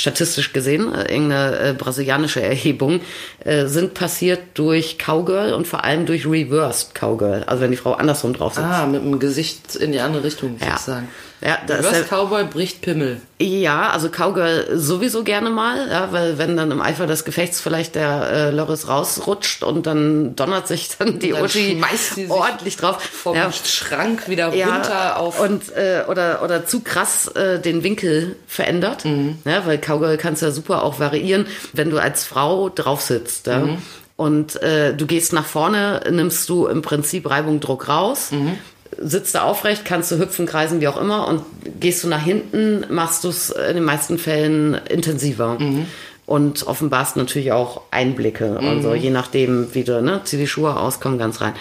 statistisch 0.00 0.52
gesehen, 0.52 0.92
äh, 0.94 1.12
irgendeine 1.12 1.58
äh, 1.58 1.74
brasilianische 1.74 2.40
Erhebung, 2.40 3.00
äh, 3.44 3.66
sind 3.66 3.94
passiert 3.94 4.40
durch 4.54 4.98
Cowgirl 4.98 5.52
und 5.52 5.66
vor 5.66 5.84
allem 5.84 6.06
durch 6.06 6.26
Reversed 6.26 6.94
Cowgirl, 6.94 7.44
also 7.44 7.62
wenn 7.62 7.70
die 7.70 7.76
Frau 7.76 7.92
andersrum 7.92 8.32
drauf 8.32 8.54
sitzt. 8.54 8.66
Ah, 8.66 8.86
mit 8.86 9.02
dem 9.02 9.18
Gesicht 9.18 9.76
in 9.76 9.92
die 9.92 10.00
andere 10.00 10.24
Richtung 10.24 10.56
ja. 10.60 10.72
sozusagen. 10.72 11.08
Ja, 11.42 11.58
Reverse 11.68 12.04
Cowboy 12.04 12.44
bricht 12.44 12.82
Pimmel. 12.82 13.20
Ja, 13.40 13.88
also 13.90 14.10
Cowgirl 14.10 14.78
sowieso 14.78 15.24
gerne 15.24 15.48
mal, 15.48 15.88
ja, 15.90 16.08
weil 16.12 16.36
wenn 16.36 16.56
dann 16.56 16.70
im 16.70 16.82
Eifer 16.82 17.06
des 17.06 17.24
Gefechts 17.24 17.60
vielleicht 17.62 17.94
der 17.94 18.30
äh, 18.30 18.50
Loris 18.50 18.88
rausrutscht 18.88 19.62
und 19.62 19.86
dann 19.86 20.36
donnert 20.36 20.68
sich 20.68 20.90
dann 20.98 21.18
die 21.18 21.30
Dann 21.30 21.44
Uschi 21.44 21.80
ordentlich 22.28 22.76
drauf. 22.76 23.02
Vom 23.02 23.34
ja, 23.36 23.50
Schrank 23.52 24.28
wieder 24.28 24.54
ja, 24.54 24.74
runter 24.74 25.18
auf. 25.18 25.40
und 25.40 25.74
äh, 25.74 26.02
oder 26.08 26.42
oder 26.44 26.66
zu 26.66 26.80
krass 26.80 27.28
äh, 27.28 27.58
den 27.58 27.82
Winkel 27.82 28.36
verändert, 28.46 29.06
Mhm. 29.06 29.38
ja, 29.46 29.64
weil 29.64 29.78
Cowgirl 29.78 30.18
kannst 30.18 30.42
ja 30.42 30.50
super 30.50 30.82
auch 30.82 30.98
variieren, 31.00 31.46
wenn 31.72 31.88
du 31.88 31.96
als 31.98 32.24
Frau 32.24 32.68
drauf 32.68 33.00
sitzt. 33.00 33.46
Ja, 33.46 33.60
Mhm. 33.60 33.78
Und 34.16 34.62
äh, 34.62 34.92
du 34.94 35.06
gehst 35.06 35.32
nach 35.32 35.46
vorne, 35.46 36.02
nimmst 36.10 36.46
du 36.50 36.66
im 36.66 36.82
Prinzip 36.82 37.30
Reibung, 37.30 37.60
Druck 37.60 37.88
raus. 37.88 38.32
Mhm. 38.32 38.58
Sitzt 38.98 39.34
du 39.34 39.42
aufrecht, 39.42 39.84
kannst 39.84 40.10
du 40.10 40.18
hüpfen, 40.18 40.46
kreisen, 40.46 40.80
wie 40.80 40.88
auch 40.88 41.00
immer. 41.00 41.28
Und 41.28 41.42
gehst 41.78 42.04
du 42.04 42.08
nach 42.08 42.22
hinten, 42.22 42.84
machst 42.90 43.24
du 43.24 43.28
es 43.28 43.50
in 43.50 43.76
den 43.76 43.84
meisten 43.84 44.18
Fällen 44.18 44.74
intensiver. 44.88 45.58
Mhm. 45.58 45.86
Und 46.26 46.66
offenbarst 46.66 47.16
natürlich 47.16 47.50
auch 47.50 47.80
Einblicke 47.90 48.58
und 48.58 48.82
so, 48.82 48.94
je 48.94 49.10
nachdem, 49.10 49.74
wie 49.74 49.82
du, 49.82 50.00
ne, 50.00 50.20
zieh 50.22 50.36
die 50.36 50.46
Schuhe 50.46 50.76
aus, 50.76 51.00
komm 51.00 51.18
ganz 51.18 51.40
rein. 51.40 51.54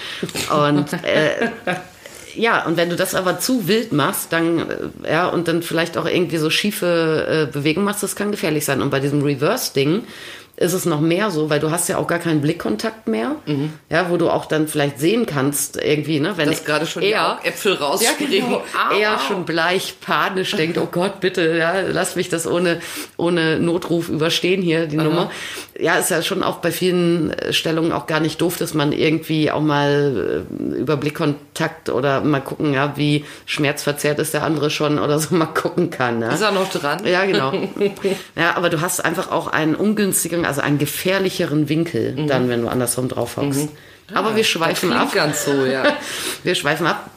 Und 0.52 0.94
äh, 1.04 1.50
ja, 2.36 2.65
und 2.65 2.78
wenn 2.78 2.89
du 2.89 2.96
das 2.96 3.15
aber 3.15 3.39
zu 3.39 3.68
wild 3.68 3.92
machst, 3.92 4.32
dann, 4.32 4.70
äh, 5.04 5.12
ja, 5.12 5.28
und 5.28 5.48
dann 5.48 5.62
vielleicht 5.62 5.98
auch 5.98 6.06
irgendwie 6.06 6.38
so 6.38 6.50
schiefe 6.50 7.48
äh, 7.50 7.52
Bewegungen 7.52 7.86
machst, 7.86 8.04
das 8.04 8.15
kann 8.15 8.32
gefährlich 8.32 8.65
sein. 8.65 8.82
Und 8.82 8.89
bei 8.89 9.00
diesem 9.00 9.24
Reverse-Ding 9.24 10.04
ist 10.60 10.74
es 10.74 10.86
noch 10.86 11.00
mehr 11.00 11.32
so, 11.32 11.50
weil 11.50 11.62
du 11.62 11.72
hast 11.72 11.88
ja 11.88 11.98
auch 11.98 12.08
gar 12.08 12.19
keinen 12.19 12.41
Blickkontakt 12.41 13.08
mehr, 13.08 13.36
ja, 13.89 14.10
wo 14.10 14.17
du 14.17 14.30
auch 14.30 14.45
dann 14.45 14.67
vielleicht 14.67 15.00
sehen 15.00 15.26
kannst, 15.26 15.82
irgendwie, 15.82 16.19
ne, 16.19 16.34
wenn 16.36 16.50
Dass 16.50 16.65
gerade 16.65 16.86
schon 16.86 17.02
die 17.02 17.12
er, 17.12 17.38
Augäpfel 17.39 17.74
ja, 17.74 17.80
rausspringen. 17.80 18.45
genau. 18.45 18.58
Au, 18.58 19.00
er 19.00 19.15
au. 19.15 19.19
schon 19.19 19.45
bleich, 19.45 19.95
panisch 20.02 20.52
denkt, 20.52 20.78
oh 20.78 20.88
Gott, 20.91 21.22
bitte, 21.22 21.56
ja, 21.58 21.80
lass 21.82 22.17
mich 22.17 22.28
das 22.28 22.45
ohne, 22.45 22.82
ohne 23.15 23.60
Notruf 23.60 24.10
überstehen 24.10 24.62
hier, 24.62 24.88
die 24.88 24.98
Nummer. 24.98 25.32
Ja, 25.80 25.95
ist 25.95 26.12
ja 26.12 26.22
schon 26.22 26.43
auch 26.43 26.58
bei 26.58 26.72
vielen 26.72 27.32
äh, 27.32 27.54
Stellungen 27.54 27.93
auch 27.93 28.06
gar 28.06 28.19
nicht 28.19 28.41
doof, 28.41 28.58
dass 28.58 28.74
man 28.74 28.91
irgendwie 28.91 29.50
auch 29.50 29.62
mal 29.62 30.45
äh, 30.45 30.76
über 30.78 30.98
Blickkontakt 30.98 31.89
oder 31.89 32.19
mal 32.19 32.41
gucken, 32.41 32.74
ja, 32.74 32.98
wie 32.98 33.24
schmerzverzerrt 33.45 34.19
ist 34.19 34.34
der 34.34 34.43
andere 34.43 34.69
schon 34.69 35.00
oder 35.00 35.19
so 35.19 35.36
mal 35.36 35.45
gucken 35.45 35.89
kann. 35.89 36.22
Ja. 36.22 36.34
Ist 36.34 36.41
er 36.41 36.52
noch 36.52 36.69
dran? 36.69 37.06
Ja, 37.06 37.24
genau. 37.24 37.54
ja, 38.36 38.58
aber 38.58 38.69
du 38.69 38.82
hast 38.82 39.06
einfach 39.06 39.32
auch 39.32 39.48
einen 39.48 39.76
ungünstigeren, 39.76 40.45
also 40.50 40.60
einen 40.62 40.78
gefährlicheren 40.80 41.70
Winkel 41.70 42.26
dann, 42.28 42.50
wenn 42.50 42.62
du 42.64 42.68
andersrum 42.68 43.08
drauf 43.08 43.38
hockst. 43.38 43.70
Aber 44.14 44.36
wir 44.36 44.44
schweifen 44.44 44.90
Mhm. 44.90 44.96
Ah, 44.96 45.00
das 45.06 45.10
ab. 45.10 45.16
ganz 45.16 45.46
so, 45.46 45.66
ja. 45.66 45.84
Wir 46.44 46.56
schweifen 46.56 46.86
ab. 46.88 47.10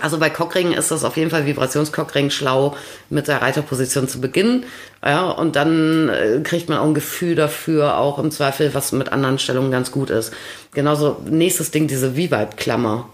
Also 0.00 0.18
bei 0.18 0.28
Cockring 0.28 0.72
ist 0.72 0.90
das 0.90 1.04
auf 1.04 1.16
jeden 1.16 1.30
Fall 1.30 1.46
Vibrationscockring 1.46 2.28
schlau, 2.30 2.76
mit 3.10 3.28
der 3.28 3.40
Reiterposition 3.40 4.08
zu 4.08 4.20
beginnen. 4.20 4.64
Ja, 5.04 5.30
und 5.30 5.54
dann 5.56 6.08
äh, 6.08 6.40
kriegt 6.42 6.68
man 6.68 6.78
auch 6.78 6.84
ein 6.86 6.94
Gefühl 6.94 7.34
dafür, 7.36 7.96
auch 7.98 8.18
im 8.18 8.30
Zweifel, 8.30 8.74
was 8.74 8.92
mit 8.92 9.10
anderen 9.12 9.38
Stellungen 9.38 9.70
ganz 9.70 9.90
gut 9.92 10.10
ist. 10.10 10.32
Genauso 10.74 11.18
nächstes 11.24 11.70
Ding, 11.70 11.86
diese 11.86 12.10
V-Vibe-Klammer. 12.10 13.08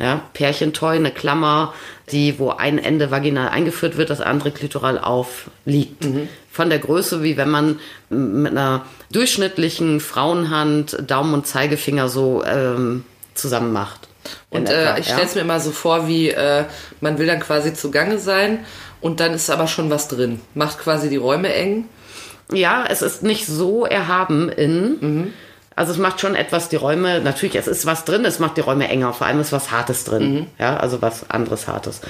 Ja, 0.00 0.22
Pärchentoy, 0.32 0.96
eine 0.96 1.10
Klammer, 1.10 1.74
die, 2.10 2.38
wo 2.38 2.50
ein 2.50 2.78
Ende 2.78 3.10
vaginal 3.10 3.48
eingeführt 3.48 3.98
wird, 3.98 4.08
das 4.08 4.20
andere 4.20 4.50
klitoral 4.50 4.98
aufliegt. 4.98 6.06
Von 6.50 6.70
der 6.70 6.78
Größe, 6.78 7.22
wie 7.22 7.36
wenn 7.36 7.50
man 7.50 7.78
mit 8.08 8.52
einer 8.52 8.86
durchschnittlichen 9.12 10.00
Frauenhand 10.00 10.98
Daumen 11.06 11.34
und 11.34 11.46
Zeigefinger 11.46 12.08
so 12.08 12.42
ähm, 12.44 13.04
zusammen 13.34 13.72
macht. 13.72 14.08
Und 14.50 14.68
etwa, 14.68 14.96
äh, 14.96 15.00
ich 15.00 15.06
ja. 15.06 15.12
stelle 15.14 15.28
es 15.28 15.34
mir 15.34 15.42
immer 15.42 15.60
so 15.60 15.70
vor, 15.70 16.08
wie 16.08 16.30
äh, 16.30 16.64
man 17.00 17.18
will 17.18 17.26
dann 17.26 17.40
quasi 17.40 17.74
zugange 17.74 18.18
sein 18.18 18.60
und 19.00 19.20
dann 19.20 19.34
ist 19.34 19.50
aber 19.50 19.66
schon 19.66 19.90
was 19.90 20.08
drin. 20.08 20.40
Macht 20.54 20.78
quasi 20.78 21.08
die 21.08 21.16
Räume 21.16 21.52
eng. 21.52 21.84
Ja, 22.52 22.84
es 22.88 23.02
ist 23.02 23.22
nicht 23.22 23.46
so 23.46 23.84
erhaben 23.84 24.48
in. 24.48 25.34
Also 25.78 25.92
es 25.92 25.98
macht 25.98 26.20
schon 26.20 26.34
etwas 26.34 26.68
die 26.68 26.74
Räume, 26.74 27.20
natürlich, 27.20 27.54
es 27.54 27.68
ist 27.68 27.86
was 27.86 28.04
drin, 28.04 28.24
es 28.24 28.40
macht 28.40 28.56
die 28.56 28.62
Räume 28.62 28.88
enger, 28.88 29.12
vor 29.12 29.28
allem 29.28 29.38
ist 29.38 29.52
was 29.52 29.70
Hartes 29.70 30.02
drin. 30.02 30.48
Ja, 30.58 30.76
also 30.76 31.00
was 31.02 31.30
anderes 31.30 31.68
Hartes. 31.68 32.00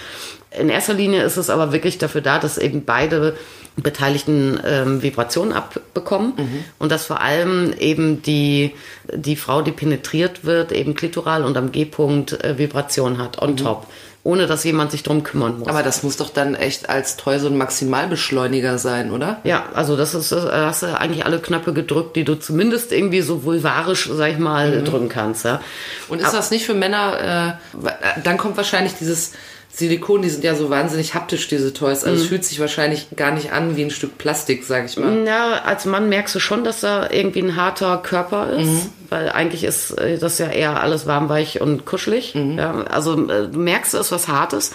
In 0.59 0.71
erster 0.71 0.95
Linie 0.95 1.23
ist 1.23 1.37
es 1.37 1.51
aber 1.51 1.71
wirklich 1.71 1.99
dafür 1.99 2.23
da, 2.23 2.39
dass 2.39 2.57
eben 2.57 2.87
beide 2.87 3.37
Beteiligten 3.77 4.59
ähm, 4.65 5.03
Vibrationen 5.03 5.53
abbekommen 5.53 6.33
und 6.79 6.91
dass 6.91 7.05
vor 7.05 7.21
allem 7.21 7.75
eben 7.79 8.23
die, 8.23 8.73
die 9.13 9.37
Frau, 9.37 9.61
die 9.61 9.73
penetriert 9.73 10.47
wird, 10.47 10.73
eben 10.73 10.95
klitoral 10.95 11.45
und 11.45 11.59
am 11.59 11.71
G-Punkt 11.71 12.43
äh, 12.43 12.57
Vibration 12.57 13.19
hat, 13.19 13.43
on 13.43 13.59
top. 13.59 13.87
Ohne 14.25 14.47
dass 14.47 14.65
jemand 14.65 14.91
sich 14.91 15.03
drum 15.03 15.23
kümmern 15.23 15.61
muss. 15.61 15.69
Aber 15.69 15.83
das 15.83 16.03
muss 16.03 16.17
doch 16.17 16.31
dann 16.31 16.55
echt 16.55 16.91
als 16.91 17.17
Toy 17.17 17.39
so 17.39 17.47
ein 17.47 17.57
Maximalbeschleuniger 17.57 18.77
sein, 18.77 19.11
oder? 19.11 19.39
Ja, 19.45 19.67
also 19.75 19.97
das 19.97 20.15
ist, 20.15 20.33
äh, 20.33 20.51
hast 20.51 20.83
du 20.83 20.99
eigentlich 20.99 21.25
alle 21.25 21.39
Knöpfe 21.39 21.73
gedrückt, 21.73 22.17
die 22.17 22.25
du 22.25 22.35
zumindest 22.35 22.93
irgendwie 22.93 23.23
so 23.23 23.45
vulvarisch, 23.45 24.11
sag 24.13 24.33
ich 24.33 24.39
mal, 24.39 24.83
drücken 24.83 25.09
kannst. 25.09 25.45
Ja. 25.45 25.61
Und 26.09 26.21
ist 26.21 26.35
das 26.35 26.51
nicht 26.51 26.67
für 26.67 26.75
Männer, 26.75 27.59
äh, 27.73 28.21
dann 28.23 28.37
kommt 28.37 28.57
wahrscheinlich 28.57 28.95
dieses 28.95 29.33
Silikon, 29.71 30.23
die 30.23 30.29
sind 30.31 30.43
ja 30.43 30.55
so 30.55 30.71
wahnsinnig 30.71 31.15
haptisch, 31.15 31.47
diese 31.47 31.73
Toys. 31.73 32.03
Also 32.03 32.23
es 32.23 32.29
fühlt 32.29 32.45
sich 32.45 32.59
wahrscheinlich 32.59 33.09
gar 33.15 33.31
nicht 33.31 33.53
an 33.53 33.77
wie 33.77 33.85
ein 33.85 33.91
Stück 33.91 34.19
Plastik, 34.19 34.65
sag 34.65 34.87
ich 34.87 34.97
mal. 34.97 35.25
Ja, 35.25 35.63
als 35.65 35.85
Mann 35.85 36.09
merkst 36.09 36.35
du 36.35 36.41
schon, 36.41 36.65
dass 36.65 36.81
da 36.81 37.09
irgendwie 37.11 37.41
ein 37.43 37.55
harter 37.55 37.99
Körper 37.99 38.51
ist, 38.55 38.89
weil 39.09 39.29
eigentlich 39.31 39.63
ist 39.65 39.93
äh, 39.93 40.19
das 40.19 40.39
ja 40.39 40.49
eher 40.49 40.83
alles 40.83 41.07
warmweich 41.07 41.61
und 41.61 41.85
kuschelig. 41.85 42.35
Ja, 42.35 42.83
also 42.91 43.13
äh, 43.29 43.49
du 43.49 43.59
merkst, 43.59 43.95
es 43.95 44.01
ist 44.07 44.13
was 44.13 44.27
Hartes, 44.27 44.73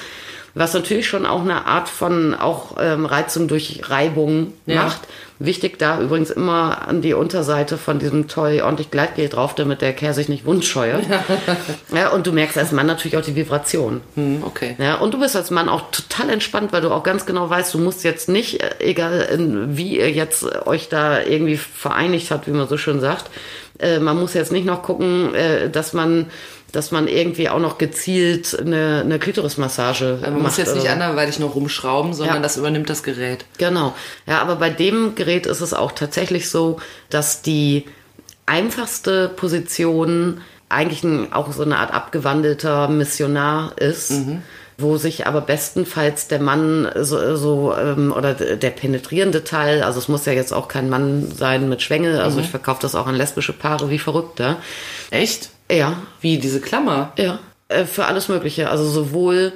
was 0.54 0.74
natürlich 0.74 1.08
schon 1.08 1.26
auch 1.26 1.42
eine 1.42 1.66
Art 1.66 1.90
von 1.90 2.34
auch 2.36 2.78
ähm, 2.80 3.06
Reizung 3.06 3.48
durch 3.48 3.82
Reibung 3.90 4.54
Ja. 4.68 4.84
macht. 4.84 5.02
Wichtig 5.44 5.78
da 5.78 6.00
übrigens 6.00 6.32
immer 6.32 6.88
an 6.88 7.02
die 7.02 7.14
Unterseite 7.14 7.78
von 7.78 8.00
diesem 8.00 8.30
Toy 8.30 8.62
ordentlich 8.62 8.92
Gleitgel 8.92 9.28
drauf, 9.28 9.56
damit 9.56 9.82
der 9.82 9.92
Kerl 9.92 10.14
sich 10.14 10.30
nicht 10.30 10.46
wundscheuert. 10.46 11.04
ja, 11.94 12.12
und 12.12 12.26
du 12.26 12.32
merkst 12.32 12.58
als 12.58 12.72
Mann 12.72 12.86
natürlich 12.86 13.18
auch 13.18 13.26
die 13.26 13.36
Vibration. 13.36 14.00
Hm, 14.16 14.42
okay. 14.46 14.78
Ja, 14.80 14.96
und 14.96 15.14
du 15.14 15.20
bist 15.20 15.36
als 15.36 15.52
Mann 15.52 15.68
auch 15.68 15.92
total 15.92 16.30
entspannt, 16.30 16.72
weil 16.72 16.80
du 16.80 16.92
auch 16.92 17.04
ganz 17.04 17.26
genau 17.26 17.50
weißt, 17.50 17.74
du 17.74 17.78
musst 17.80 18.06
jetzt 18.06 18.30
nicht, 18.30 18.64
äh, 18.64 18.76
egal 18.80 19.20
in, 19.34 19.76
wie 19.76 19.98
ihr 19.98 20.12
jetzt 20.12 20.44
äh, 20.44 20.66
euch 20.66 20.88
da 20.88 21.22
irgendwie 21.22 21.58
vereinigt 21.58 22.32
habt, 22.32 22.48
wie 22.48 22.52
man 22.52 22.70
so 22.70 22.78
schön 22.78 23.02
sagt, 23.02 23.30
äh, 23.80 24.00
man 24.00 24.18
muss 24.18 24.34
jetzt 24.34 24.54
nicht 24.54 24.66
noch 24.66 24.82
gucken, 24.82 25.36
äh, 25.36 25.70
dass 25.70 25.92
man 25.92 26.28
dass 26.74 26.92
man 26.92 27.08
irgendwie 27.08 27.48
auch 27.48 27.60
noch 27.60 27.78
gezielt 27.78 28.60
eine, 28.60 29.02
eine 29.06 29.20
Klitorismassage 29.20 30.18
Man 30.22 30.34
macht. 30.34 30.42
muss 30.44 30.58
jetzt 30.58 30.76
nicht 30.76 30.90
anderweitig 30.90 31.40
noch 31.40 31.56
rumschrauben, 31.56 32.14
sondern 32.14 32.38
Ja. 32.38 32.42
das 32.42 32.58
übernimmt 32.58 32.90
das 32.90 33.04
Gerät. 33.04 33.46
Genau. 33.58 33.94
Ja, 34.28 34.42
aber 34.42 34.58
bei 34.58 34.70
dem 34.70 35.16
Gerät 35.16 35.46
ist 35.46 35.62
es 35.62 35.74
auch 35.74 35.94
tatsächlich 35.94 36.50
so, 36.50 36.80
dass 37.10 37.42
die 37.42 37.86
einfachste 38.46 39.30
Position 39.30 40.42
eigentlich 40.70 41.04
ein, 41.04 41.32
auch 41.32 41.52
so 41.54 41.64
eine 41.64 41.78
Art 41.78 41.94
abgewandelter 41.94 42.88
Missionar 42.90 43.74
ist. 43.78 44.12
wo 44.80 44.98
sich 44.98 45.28
aber 45.28 45.40
bestenfalls 45.42 46.28
der 46.28 46.40
Mann 46.40 46.90
so, 47.02 47.36
so 47.36 47.76
ähm, 47.78 48.12
oder 48.12 48.34
der 48.34 48.72
penetrierende 48.72 49.44
Teil, 49.44 49.84
also 49.84 50.00
es 50.00 50.08
muss 50.08 50.26
ja 50.26 50.34
jetzt 50.34 50.52
auch 50.52 50.68
kein 50.68 50.90
Mann 50.90 51.32
sein 51.32 51.70
mit 51.70 51.84
Schwängel, 51.84 52.20
also 52.20 52.40
ich 52.40 52.50
verkaufe 52.50 52.82
das 52.82 52.96
auch 52.96 53.06
an 53.06 53.14
lesbische 53.14 53.54
Paare 53.54 53.92
wie 53.92 54.00
verrückt, 54.00 54.40
ja. 54.40 54.58
Echt? 55.12 55.52
Ja, 55.78 55.98
Wie 56.22 56.38
diese 56.38 56.62
Klammer? 56.62 57.14
ja, 57.18 57.40
äh, 57.70 57.86
für 57.86 58.06
alles 58.06 58.28
Mögliche. 58.30 58.70
Also 58.70 58.86
sowohl 58.86 59.54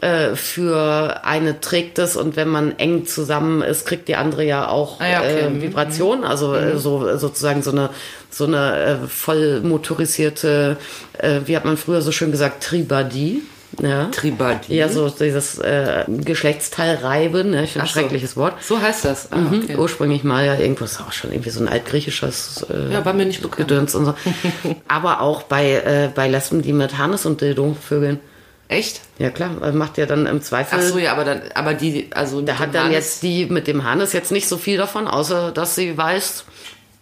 äh, 0.00 0.36
für 0.36 1.24
eine 1.24 1.60
trägt 1.60 1.98
es 1.98 2.14
und 2.16 2.36
wenn 2.36 2.48
man 2.48 2.78
eng 2.78 3.04
zusammen 3.06 3.62
ist, 3.62 3.84
kriegt 3.86 4.06
die 4.08 4.14
andere 4.16 4.44
ja 4.44 4.68
auch 4.68 5.00
Ah 5.00 5.08
ja, 5.08 5.20
okay. 5.20 5.50
Mhm. 5.50 5.58
äh, 5.58 5.62
Vibration. 5.62 6.24
Also 6.24 6.54
äh, 6.54 6.78
so 6.78 7.16
sozusagen 7.16 7.62
so 7.62 7.72
eine 7.72 7.90
so 8.30 8.44
eine 8.44 8.76
äh, 8.76 8.96
voll 9.08 9.60
motorisierte, 9.62 10.76
äh, 11.18 11.40
wie 11.46 11.56
hat 11.56 11.64
man 11.64 11.76
früher 11.76 12.00
so 12.02 12.12
schön 12.12 12.30
gesagt, 12.30 12.62
Tribadie. 12.62 13.42
Ja. 13.82 14.06
Tribadie? 14.06 14.74
Ja, 14.74 14.88
so 14.88 15.08
dieses 15.10 15.58
äh, 15.58 16.04
Geschlechtsteil 16.08 16.96
reiben, 16.96 17.50
ne? 17.50 17.64
ich 17.64 17.72
finde 17.72 17.84
ein 17.84 17.88
so. 17.88 17.92
schreckliches 18.00 18.36
Wort. 18.36 18.54
So 18.62 18.80
heißt 18.80 19.04
das. 19.04 19.30
Ah, 19.30 19.36
Mhm. 19.36 19.62
okay. 19.62 19.76
Ursprünglich 19.76 20.24
mal 20.24 20.44
ja 20.46 20.56
irgendwas 20.56 20.98
auch 21.00 21.12
schon 21.12 21.32
irgendwie 21.32 21.50
so 21.50 21.60
ein 21.60 21.68
altgriechisches 21.68 22.66
äh, 22.70 22.92
Ja, 22.92 23.04
war 23.04 23.12
mir 23.12 23.26
nicht 23.26 23.42
bekannt. 23.42 23.68
Gedöns 23.68 23.94
und 23.94 24.06
so. 24.06 24.14
Aber 24.88 25.20
auch 25.20 25.42
bei, 25.42 25.72
äh, 25.74 26.08
bei 26.14 26.28
Lesben, 26.28 26.62
die 26.62 26.72
mit 26.72 26.96
Harnis 26.98 27.26
und 27.26 27.40
Dildo 27.40 27.76
vögeln. 27.80 28.20
Echt? 28.68 29.00
Ja 29.18 29.30
klar, 29.30 29.50
äh, 29.62 29.72
macht 29.72 29.96
ja 29.98 30.06
dann 30.06 30.26
im 30.26 30.42
Zweifel. 30.42 30.78
Ach 30.78 30.84
so, 30.84 30.98
ja, 30.98 31.12
aber 31.12 31.24
dann, 31.24 31.40
aber 31.54 31.72
die, 31.72 32.10
also 32.14 32.42
Da 32.42 32.58
hat 32.58 32.74
dann 32.74 32.92
jetzt 32.92 33.22
die 33.22 33.46
mit 33.46 33.66
dem 33.66 33.82
Hannes 33.84 34.12
jetzt 34.12 34.30
nicht 34.30 34.46
so 34.46 34.58
viel 34.58 34.76
davon, 34.76 35.08
außer 35.08 35.52
dass 35.52 35.74
sie 35.74 35.96
weiß, 35.96 36.44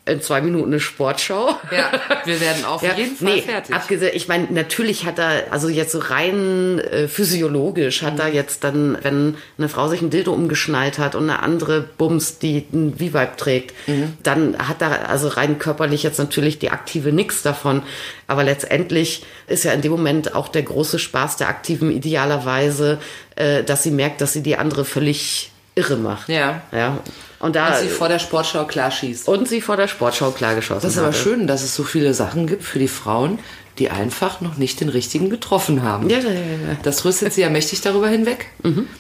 in 0.07 0.23
zwei 0.23 0.41
Minuten 0.41 0.69
eine 0.73 0.81
Sportschau. 0.81 1.49
Ja, 1.71 1.91
wir 2.25 2.41
werden 2.41 2.65
auf 2.65 2.81
Ja, 2.87 2.95
jeden 2.95 3.17
Fall 3.17 3.35
nee, 3.35 3.43
fertig. 3.43 3.75
abgesehen, 3.75 4.13
ich 4.15 4.29
meine, 4.29 4.47
natürlich 4.51 5.05
hat 5.05 5.19
er, 5.19 5.45
also 5.51 5.69
jetzt 5.69 5.91
so 5.93 5.99
rein 5.99 6.79
äh, 6.79 7.09
physiologisch 7.09 8.03
hat 8.03 8.15
Mhm. 8.15 8.21
er 8.21 8.29
jetzt 8.29 8.63
dann, 8.65 8.97
wenn 9.03 9.37
eine 9.59 9.69
Frau 9.69 9.89
sich 9.89 10.01
ein 10.03 10.11
Dildo 10.11 10.33
umgeschnallt 10.33 10.99
hat 10.99 11.15
und 11.17 11.25
eine 11.29 11.43
andere 11.43 11.81
Bums, 11.83 12.39
die 12.39 12.65
ein 12.73 12.93
V-Vibe 12.95 13.31
trägt, 13.37 13.75
Mhm. 13.89 14.17
dann 14.23 14.57
hat 14.59 14.81
er 14.81 15.09
also 15.11 15.29
rein 15.29 15.59
körperlich 15.59 16.03
jetzt 16.05 16.19
natürlich 16.19 16.59
die 16.61 16.71
aktive 16.71 17.13
nix 17.13 17.43
davon. 17.43 17.83
Aber 18.29 18.45
letztendlich 18.45 19.25
ist 19.49 19.65
ja 19.65 19.73
in 19.73 19.83
dem 19.83 19.91
Moment 19.93 20.35
auch 20.35 20.49
der 20.49 20.63
große 20.63 20.99
Spaß 21.01 21.37
der 21.37 21.49
Aktiven 21.49 21.91
idealerweise, 21.91 22.99
äh, 23.35 23.63
dass 23.65 23.83
sie 23.83 23.91
merkt, 23.91 24.21
dass 24.21 24.33
sie 24.33 24.43
die 24.43 24.57
andere 24.57 24.85
völlig 24.85 25.51
irre 25.75 25.97
macht. 25.97 26.29
Ja. 26.29 26.63
Ja. 26.73 26.99
Und 27.47 27.55
da, 27.57 27.71
Dass 27.71 27.83
sie 27.83 27.89
vor 27.89 28.09
der 28.09 28.19
Sportschau 28.19 28.65
klar 28.65 28.91
schießt. 28.91 29.29
und 29.29 29.47
sie 29.49 29.61
vor 29.61 29.77
der 29.77 29.87
Sportschau 29.89 30.33
klargeschossen 30.33 30.83
Das 30.83 30.93
ist 30.93 30.99
aber 30.99 31.09
hatte. 31.09 31.19
schön, 31.19 31.47
dass 31.47 31.63
es 31.63 31.75
so 31.77 31.85
viele 31.85 32.13
Sachen 32.13 32.47
gibt 32.49 32.65
für 32.65 32.79
die 32.81 32.89
Frauen, 32.89 33.39
die 33.79 33.89
einfach 33.91 34.41
noch 34.41 34.57
nicht 34.57 34.81
den 34.81 34.89
richtigen 34.89 35.31
getroffen 35.31 35.83
haben. 35.83 36.11
Ja, 36.11 36.19
ja, 36.19 36.31
ja, 36.31 36.41
ja. 36.41 36.77
Das 36.83 37.05
rüstet 37.05 37.33
sie 37.35 37.43
ja 37.43 37.51
mächtig 37.51 37.83
darüber 37.83 38.09
hinweg. 38.09 38.47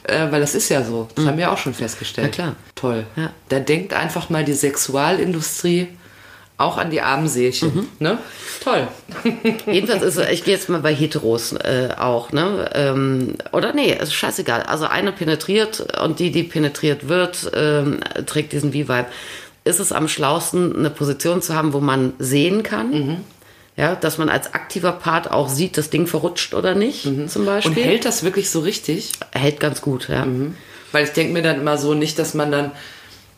Äh, 0.04 0.30
weil 0.30 0.40
das 0.40 0.54
ist 0.54 0.68
ja 0.68 0.85
so. 0.85 1.09
Das 1.16 1.24
haben 1.26 1.38
wir 1.38 1.50
auch 1.50 1.59
schon 1.59 1.74
festgestellt. 1.74 2.28
Mhm. 2.38 2.40
Ja, 2.40 2.44
klar. 2.50 2.56
Toll. 2.76 3.06
Ja. 3.16 3.30
Da 3.48 3.59
denkt 3.59 3.92
einfach 3.94 4.30
mal 4.30 4.44
die 4.44 4.52
Sexualindustrie 4.52 5.88
auch 6.59 6.79
an 6.79 6.90
die 6.90 7.03
armen 7.03 7.29
Seelchen. 7.29 7.75
Mhm. 7.75 7.88
Ne? 7.99 8.19
Toll. 8.64 8.88
Jedenfalls 9.66 10.03
ist 10.03 10.16
es, 10.16 10.29
ich 10.31 10.45
gehe 10.45 10.55
jetzt 10.55 10.69
mal 10.69 10.81
bei 10.81 10.95
Heteros 10.95 11.53
äh, 11.53 11.90
auch, 11.99 12.33
ne? 12.33 12.71
Ähm, 12.75 13.35
oder 13.53 13.73
nee, 13.75 13.92
ist 13.92 14.14
scheißegal. 14.14 14.62
Also 14.62 14.87
eine 14.87 15.12
penetriert 15.12 15.87
und 16.03 16.19
die, 16.19 16.31
die 16.31 16.45
penetriert 16.45 17.09
wird, 17.09 17.51
ähm, 17.55 18.01
trägt 18.25 18.53
diesen 18.53 18.73
V-Vibe. 18.73 19.07
Ist 19.64 19.81
es 19.81 19.92
am 19.92 20.09
schlausten, 20.09 20.77
eine 20.77 20.90
Position 20.90 21.42
zu 21.42 21.55
haben, 21.55 21.73
wo 21.73 21.81
man 21.81 22.14
sehen 22.19 22.62
kann? 22.62 22.90
Mhm. 22.90 23.16
Ja, 23.77 23.95
dass 23.95 24.16
man 24.16 24.31
als 24.31 24.55
aktiver 24.55 24.92
Part 24.92 25.31
auch 25.31 25.51
sieht, 25.51 25.77
das 25.77 25.90
Ding 25.90 26.07
verrutscht 26.07 26.55
oder 26.55 26.75
nicht, 26.75 27.03
zum 27.29 27.45
Beispiel. 27.45 27.73
Mhm. 27.73 27.79
Und 27.79 27.85
hält 27.85 28.05
das 28.07 28.23
wirklich 28.23 28.49
so 28.49 28.61
richtig? 28.61 29.12
hält 29.33 29.61
ganz 29.61 29.83
gut, 29.83 30.09
ja. 30.09 30.27
Weil 30.92 31.05
ich 31.05 31.11
denke 31.11 31.35
mir 31.35 31.42
dann 31.42 31.61
immer 31.61 31.77
so 31.77 31.92
nicht, 31.92 32.19
dass 32.19 32.33
man 32.33 32.51
dann 32.51 32.73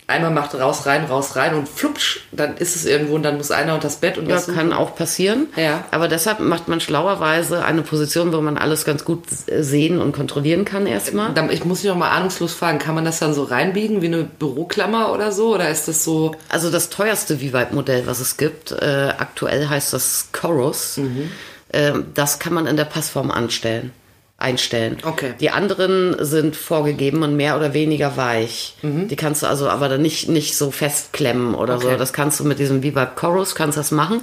einmal 0.09 0.31
macht 0.31 0.55
raus, 0.55 0.87
rein, 0.87 1.05
raus, 1.05 1.37
rein 1.37 1.55
und 1.55 1.69
flupsch, 1.69 2.21
dann 2.33 2.57
ist 2.57 2.75
es 2.75 2.87
irgendwo 2.87 3.15
und 3.15 3.23
dann 3.23 3.37
muss 3.37 3.51
einer 3.51 3.75
unter 3.75 3.89
das 3.89 3.97
Bett 3.97 4.19
und 4.19 4.27
Ja, 4.27 4.37
das 4.37 4.47
kann 4.47 4.73
auch 4.73 4.97
passieren. 4.97 5.47
Ja. 5.55 5.85
Aber 5.91 6.09
deshalb 6.09 6.41
macht 6.41 6.67
man 6.67 6.81
schlauerweise 6.81 7.65
eine 7.65 7.83
Position, 7.83 8.33
wo 8.33 8.41
man 8.41 8.57
alles 8.57 8.85
ganz 8.85 9.05
gut 9.05 9.25
sehen 9.29 10.01
und 10.01 10.13
kontrollieren 10.13 10.65
kann 10.65 10.87
erstmal. 10.87 11.33
Ich 11.51 11.65
muss 11.65 11.83
mich 11.83 11.93
noch 11.93 11.99
mal 11.99 12.11
ahnungslos 12.11 12.55
fragen, 12.55 12.79
kann 12.79 12.95
man 12.95 13.05
das 13.05 13.19
dann 13.19 13.35
so 13.35 13.45
reinbiegen 13.45 14.03
wie 14.03 14.07
eine 14.07 14.25
Büroklammer 14.25 15.13
oder 15.13 15.31
so? 15.31 15.55
Oder 15.55 15.69
ist 15.69 15.89
das 15.89 16.03
so. 16.05 16.35
Also 16.49 16.71
das 16.71 16.89
teuerste 16.89 17.37
V-Vibe-Modell, 17.37 18.07
was 18.07 18.21
es 18.21 18.39
gibt, 18.39 18.73
äh, 18.73 19.13
aktuell 19.19 19.69
heißt 19.69 19.93
das 19.93 20.29
Chorus. 20.33 20.97
Mhm. 20.97 21.31
Ähm, 21.73 22.07
das 22.15 22.39
kann 22.39 22.55
man 22.55 22.67
in 22.67 22.77
der 22.77 22.87
Passform 22.87 23.31
anstellen, 23.31 23.93
einstellen. 24.41 24.99
Okay. 25.03 25.35
Die 25.41 25.51
anderen 25.51 26.15
sind 26.25 26.55
vorgegeben 26.55 27.23
und 27.25 27.35
mehr 27.37 27.57
oder 27.57 27.75
weniger 27.75 28.17
weich. 28.17 28.77
Die 28.83 29.17
kannst 29.17 29.43
du 29.43 29.47
also 29.49 29.69
aber 29.69 29.89
dann 29.89 30.01
nicht, 30.01 30.29
nicht 30.29 30.57
so 30.57 30.71
festklemmen 30.71 31.55
oder 31.57 31.79
so. 31.79 31.89
Mhm. 31.89 31.93
Okay. 31.95 31.99
Das 31.99 32.13
kannst 32.13 32.39
du 32.39 32.45
mit 32.45 32.61
diesem 32.61 32.79
V-Vibe 32.83 33.11
Chorus, 33.17 33.57
kannst 33.57 33.77
das 33.77 33.91
machen. 33.91 34.21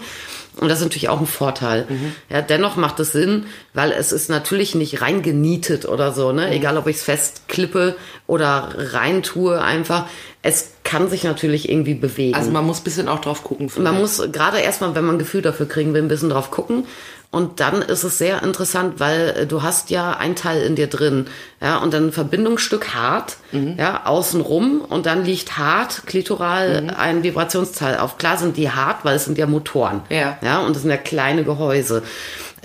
Und 0.58 0.70
das 0.70 0.78
ist 0.80 0.86
natürlich 0.86 1.10
auch 1.10 1.20
ein 1.20 1.28
Vorteil. 1.28 1.86
Mhm. 1.90 2.14
Ja, 2.30 2.42
dennoch 2.42 2.78
macht 2.78 2.98
es 3.02 3.12
Sinn, 3.12 3.46
weil 3.74 3.92
es 3.92 4.14
ist 4.14 4.30
natürlich 4.30 4.74
nicht 4.74 5.02
reingenietet 5.02 5.86
oder 5.86 6.14
so, 6.14 6.30
Mhm. 6.30 6.36
ne? 6.38 6.52
Egal 6.52 6.78
ob 6.78 6.88
ich 6.88 6.96
es 6.96 7.04
festklippe 7.04 7.98
oder 8.26 8.70
reintue 8.78 9.62
einfach. 9.62 10.06
Es 10.44 10.70
kann 10.86 11.10
sich 11.10 11.24
natürlich 11.26 11.68
irgendwie 11.68 11.96
bewegen. 11.96 12.36
Also 12.36 12.52
man 12.52 12.64
muss 12.66 12.80
ein 12.80 12.84
bisschen 12.86 13.10
auch 13.10 13.20
drauf 13.20 13.44
gucken. 13.44 13.66
Man 13.66 13.96
vielleicht. 13.96 14.00
muss 14.00 14.32
gerade 14.32 14.60
erstmal, 14.60 14.96
wenn 14.96 15.04
man 15.04 15.16
ein 15.16 15.20
Gefühl 15.20 15.42
dafür 15.42 15.68
kriegen 15.68 15.94
will, 15.94 16.02
ein 16.04 16.08
bisschen 16.08 16.30
drauf 16.30 16.52
gucken. 16.52 16.86
Und 17.32 17.60
dann 17.60 17.82
ist 17.82 18.04
es 18.04 18.18
sehr 18.18 18.44
interessant, 18.44 19.00
weil 19.00 19.30
äh, 19.42 19.46
du 19.46 19.62
hast 19.62 19.90
ja 19.90 20.12
ein 20.18 20.36
Teil 20.36 20.62
in 20.62 20.76
dir 20.76 20.88
drin, 20.88 21.28
ja, 21.62 21.78
und 21.78 21.94
dann 21.94 22.08
ein 22.08 22.12
Verbindungsstück 22.14 22.94
hart, 22.94 23.38
Mhm. 23.52 23.76
ja, 23.78 24.06
außenrum 24.06 24.82
und 24.82 25.06
dann 25.06 25.26
liegt 25.26 25.58
hart, 25.58 26.04
klitoral, 26.06 26.82
Mhm. 26.84 26.90
ein 26.98 27.24
Vibrationsteil 27.24 27.98
auf. 27.98 28.18
Klar 28.18 28.38
sind 28.38 28.56
die 28.58 28.72
hart, 28.72 29.04
weil 29.04 29.16
es 29.18 29.26
sind 29.26 29.38
ja 29.38 29.48
Motoren, 29.48 30.02
Ja. 30.10 30.38
ja, 30.42 30.60
und 30.60 30.76
das 30.76 30.84
sind 30.84 30.92
ja 30.92 30.98
kleine 30.98 31.44
Gehäuse. 31.44 32.04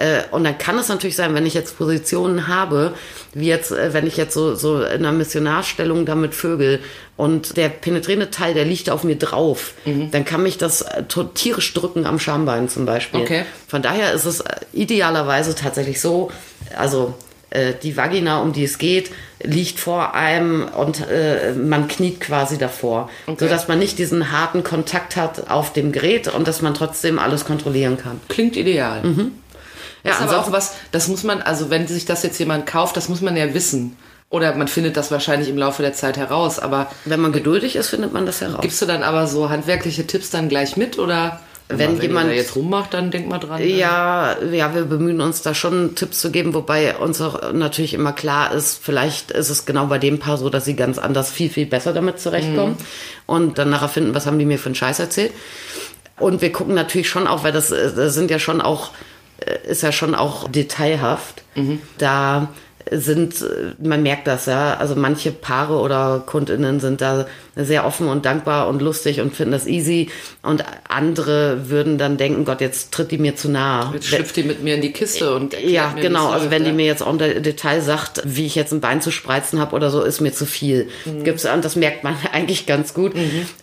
Äh, 0.01 0.23
Und 0.31 0.45
dann 0.45 0.57
kann 0.57 0.79
es 0.79 0.89
natürlich 0.89 1.15
sein, 1.17 1.35
wenn 1.35 1.45
ich 1.45 1.53
jetzt 1.55 1.77
Positionen 1.77 2.49
habe, 2.49 2.95
wie 3.35 3.47
jetzt, 3.49 3.71
äh, 3.71 3.93
wenn 3.93 4.07
ich 4.07 4.17
jetzt 4.17 4.33
so, 4.35 4.55
so 4.55 4.79
in 4.83 5.05
einer 5.05 5.13
Missionarstellung 5.13 6.07
damit 6.07 6.35
vögel 6.35 6.81
und 7.19 7.57
der 7.59 7.69
penetrierende 7.69 8.31
Teil, 8.31 8.55
der 8.55 8.65
liegt 8.65 8.89
auf 8.89 9.05
mir 9.05 9.17
drauf, 9.17 9.75
Mhm. 9.85 10.11
dann 10.11 10.25
kann 10.25 10.43
mich 10.43 10.57
das 10.57 10.81
äh, 10.83 11.03
tierisch 11.35 11.75
drücken 11.75 12.07
am 12.07 12.19
Schambein 12.19 12.69
zum 12.71 12.87
Beispiel. 12.87 13.21
Okay. 13.21 13.45
Von 13.69 13.83
daher 13.83 14.15
ist 14.15 14.25
es 14.25 14.41
äh, 14.41 14.47
idealerweise 14.73 15.55
tatsächlich 15.55 16.01
so, 16.01 16.31
also 16.77 17.15
die 17.83 17.97
Vagina, 17.97 18.41
um 18.43 18.53
die 18.53 18.63
es 18.63 18.79
geht, 18.79 19.11
liegt 19.43 19.81
vor 19.81 20.15
einem 20.15 20.69
und 20.69 21.01
äh, 21.11 21.53
man 21.53 21.89
kniet 21.89 22.21
quasi 22.21 22.59
davor, 22.59 23.11
Okay. 23.27 23.39
sodass 23.41 23.67
man 23.67 23.81
nicht 23.81 23.99
diesen 23.99 24.31
harten 24.31 24.63
Kontakt 24.63 25.17
hat 25.17 25.51
auf 25.51 25.73
dem 25.73 25.91
Gerät 25.91 26.29
und 26.29 26.47
dass 26.47 26.63
man 26.63 26.75
trotzdem 26.75 27.19
alles 27.19 27.45
kontrollieren 27.45 27.99
kann. 27.99 28.21
Klingt 28.29 28.57
ideal. 28.57 29.03
Ja, 30.05 30.11
Das 30.13 30.21
ist 30.21 30.29
aber 30.29 30.39
auch 30.41 30.53
was, 30.53 30.75
das 30.93 31.09
muss 31.09 31.25
man, 31.25 31.43
also 31.43 31.71
wenn 31.71 31.87
sich 31.87 32.05
das 32.07 32.23
jetzt 32.23 32.39
jemand 32.39 32.67
kauft, 32.67 32.97
das 32.97 33.09
muss 33.09 33.21
man 33.21 33.37
ja 33.37 33.53
wissen. 33.55 33.97
Oder 34.31 34.55
man 34.55 34.69
findet 34.69 34.97
das 34.97 35.11
wahrscheinlich 35.11 35.49
im 35.49 35.59
Laufe 35.59 35.83
der 35.83 35.93
Zeit 35.93 36.17
heraus. 36.17 36.59
Aber 36.61 36.91
Wenn 37.05 37.21
man 37.21 37.33
geduldig 37.33 37.75
ist, 37.77 37.89
findet 37.89 38.13
man 38.13 38.27
das 38.27 38.41
heraus. 38.41 38.61
gibst 38.63 38.81
du 38.81 38.87
dann 38.87 39.03
aber 39.03 39.27
so 39.27 39.51
handwerkliche 39.51 40.07
Tipps 40.07 40.31
dann 40.31 40.49
gleich 40.49 40.77
mit? 40.77 41.01
Oder 41.01 41.41
Wenn 41.69 41.97
ihr 41.97 42.03
jemand- 42.03 42.31
da 42.31 42.35
jetzt 42.35 42.55
rummacht, 42.55 42.95
dann 42.95 43.11
denk 43.11 43.29
mal 43.29 43.39
dran. 43.39 43.61
ne? 43.61 43.67
Ja, 43.67 44.37
ja, 44.53 44.73
wir 44.75 44.85
bemühen 44.85 45.21
uns 45.21 45.43
da 45.43 45.53
schon 45.53 45.97
Tipps 45.97 46.21
zu 46.21 46.31
geben, 46.31 46.55
wobei 46.55 46.97
uns 46.97 47.21
auch 47.21 47.53
natürlich 47.53 47.93
immer 47.93 48.13
klar 48.13 48.53
ist, 48.55 48.79
vielleicht 48.83 49.33
ist 49.33 49.51
es 49.51 49.65
genau 49.67 49.87
bei 49.87 49.99
dem 49.99 50.19
Paar 50.21 50.37
so, 50.39 50.49
dass 50.49 50.65
sie 50.65 50.77
ganz 50.77 50.99
anders 50.99 51.31
viel, 51.31 51.51
viel 51.51 51.67
besser 51.67 51.93
damit 51.93 52.21
zurechtkommen 52.21 52.77
und 53.27 53.59
dann 53.59 53.71
nachher 53.71 53.89
finden, 53.89 54.15
was 54.15 54.27
haben 54.27 54.39
die 54.39 54.47
mir 54.47 54.59
für 54.61 54.67
einen 54.67 54.75
Scheiß 54.77 55.01
erzählt. 55.01 55.33
Und 56.21 56.41
wir 56.41 56.53
gucken 56.53 56.75
natürlich 56.75 57.09
schon 57.09 57.27
auch, 57.27 57.43
weil 57.45 57.53
das, 57.53 57.71
äh, 57.73 57.93
das 57.95 58.15
sind 58.15 58.31
ja 58.31 58.39
schon 58.39 58.61
auch, 58.61 58.91
ist 59.67 59.83
ja 59.83 59.93
schon 59.93 60.15
auch 60.15 60.49
detailhaft. 60.49 61.43
Da 61.99 62.49
sind, 62.91 63.43
äh, 63.43 63.75
man 63.79 64.03
merkt 64.03 64.27
das, 64.27 64.47
ja, 64.47 64.75
also 64.75 64.97
manche 64.97 65.31
Paare 65.33 65.79
oder 65.79 66.23
KundInnen 66.25 66.81
sind 66.81 67.01
da 67.01 67.27
sehr 67.57 67.85
offen 67.85 68.09
und 68.09 68.25
dankbar 68.25 68.69
und 68.69 68.81
lustig 68.81 69.21
und 69.21 69.35
finden 69.35 69.53
das 69.53 69.67
easy 69.67 70.09
und 70.43 70.65
andere 70.89 71.69
würden 71.69 71.99
dann 71.99 72.17
denken, 72.17 72.45
Gott, 72.45 72.61
jetzt 72.61 72.93
tritt 72.93 73.11
die 73.11 73.19
mir 73.19 73.37
zu 73.37 73.51
nah. 73.51 73.91
Jetzt 73.93 74.07
schlüpft 74.07 74.37
die 74.37 74.45
mit 74.45 74.63
mir 74.63 74.77
in 74.77 74.81
die 74.81 74.93
Kiste 74.93 75.35
und 75.35 75.55
Ja, 75.61 75.93
genau. 76.01 76.29
Also 76.29 76.45
läuft, 76.45 76.51
wenn 76.51 76.65
die 76.65 76.73
mir 76.73 76.87
jetzt 76.87 77.03
auch 77.03 77.13
im 77.13 77.19
Detail 77.19 77.81
sagt, 77.81 78.23
wie 78.25 78.47
ich 78.47 78.55
jetzt 78.55 78.73
ein 78.73 78.81
Bein 78.81 79.03
zu 79.03 79.11
spreizen 79.11 79.61
habe 79.61 79.77
oder 79.77 79.91
so, 79.91 80.03
ist 80.03 80.21
mir 80.21 80.33
zu 80.33 80.47
viel. 80.47 80.89
Mhm. 81.05 81.25
Gibt's 81.25 81.45
und 81.45 81.65
das 81.65 81.77
merkt 81.77 82.05
man 82.05 82.17
eigentlich 82.33 82.67
ganz 82.67 82.95
gut. 82.95 83.13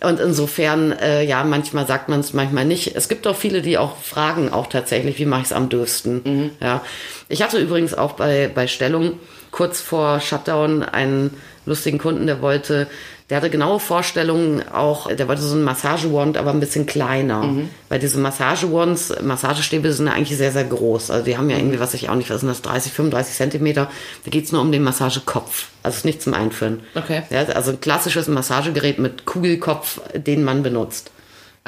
Und 0.00 0.20
insofern, 0.20 0.92
äh, 0.92 1.24
ja, 1.24 1.44
manchmal 1.44 1.86
sagt 1.86 2.08
man 2.08 2.20
es, 2.20 2.32
manchmal 2.32 2.64
nicht. 2.64 2.94
Es 2.94 3.08
gibt 3.08 3.26
auch 3.26 3.36
viele, 3.36 3.62
die 3.62 3.78
auch 3.78 3.96
fragen, 4.02 4.52
auch 4.52 4.66
tatsächlich, 4.66 5.18
wie 5.18 5.26
mache 5.26 5.40
ich 5.40 5.46
es 5.46 5.52
am 5.52 5.68
dürfsten. 5.68 6.20
Mhm. 6.24 6.50
Ja, 6.60 6.82
ich 7.28 7.42
hatte 7.42 7.58
übrigens 7.58 7.94
auch 7.94 8.12
bei 8.12 8.50
bei 8.52 8.66
Stellung 8.66 9.20
kurz 9.50 9.80
vor 9.80 10.20
Shutdown 10.20 10.82
einen 10.82 11.36
lustigen 11.66 11.98
Kunden, 11.98 12.26
der 12.26 12.40
wollte 12.42 12.86
Der 13.30 13.36
hatte 13.36 13.50
genaue 13.50 13.78
Vorstellungen 13.78 14.66
auch, 14.68 15.14
der 15.14 15.28
wollte 15.28 15.42
so 15.42 15.54
einen 15.54 15.64
Massagewand, 15.64 16.38
aber 16.38 16.50
ein 16.50 16.60
bisschen 16.60 16.86
kleiner. 16.86 17.42
Weil 17.90 17.98
diese 17.98 18.18
Massagewands, 18.18 19.12
Massagestäbe 19.20 19.92
sind 19.92 20.06
ja 20.06 20.14
eigentlich 20.14 20.38
sehr, 20.38 20.50
sehr 20.50 20.64
groß. 20.64 21.10
Also 21.10 21.24
die 21.26 21.36
haben 21.36 21.50
ja 21.50 21.58
irgendwie, 21.58 21.78
was 21.78 21.92
ich 21.92 22.08
auch 22.08 22.14
nicht, 22.14 22.30
was 22.30 22.40
sind 22.40 22.48
das, 22.48 22.62
30, 22.62 22.90
35 22.92 23.34
Zentimeter. 23.34 23.90
Da 24.24 24.30
geht's 24.30 24.50
nur 24.50 24.62
um 24.62 24.72
den 24.72 24.82
Massagekopf. 24.82 25.66
Also 25.82 25.96
ist 25.96 26.04
nicht 26.06 26.22
zum 26.22 26.32
Einführen. 26.32 26.80
Okay. 26.94 27.22
Ja, 27.28 27.44
also 27.44 27.72
ein 27.72 27.80
klassisches 27.80 28.28
Massagegerät 28.28 28.98
mit 28.98 29.26
Kugelkopf, 29.26 30.00
den 30.14 30.42
man 30.42 30.62
benutzt. 30.62 31.10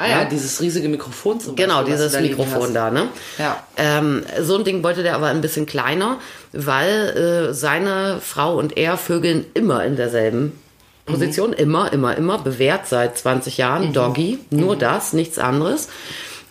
Ah 0.01 0.07
ja, 0.07 0.19
Ja. 0.21 0.25
dieses 0.25 0.59
riesige 0.61 0.89
Mikrofon 0.89 1.39
zum 1.39 1.55
Genau, 1.55 1.77
Beispiel, 1.77 1.93
was 1.93 1.99
dieses 2.01 2.13
da 2.13 2.21
Mikrofon 2.21 2.73
da, 2.73 2.89
ne? 2.89 3.07
Ja. 3.37 3.61
Ähm, 3.77 4.23
so 4.41 4.57
ein 4.57 4.63
Ding 4.63 4.83
wollte 4.83 5.03
der 5.03 5.15
aber 5.15 5.27
ein 5.27 5.41
bisschen 5.41 5.65
kleiner, 5.65 6.17
weil 6.53 7.49
äh, 7.49 7.53
seine 7.53 8.19
Frau 8.21 8.57
und 8.57 8.77
er 8.77 8.97
vögeln 8.97 9.45
immer 9.53 9.83
in 9.85 9.95
derselben 9.95 10.59
Position, 11.05 11.51
immer, 11.53 11.91
immer, 11.93 12.15
immer, 12.17 12.37
bewährt 12.37 12.87
seit 12.87 13.17
20 13.17 13.57
Jahren, 13.57 13.91
Doggy, 13.93 14.39
nur 14.49 14.75
das, 14.75 15.13
nichts 15.13 15.39
anderes. 15.39 15.89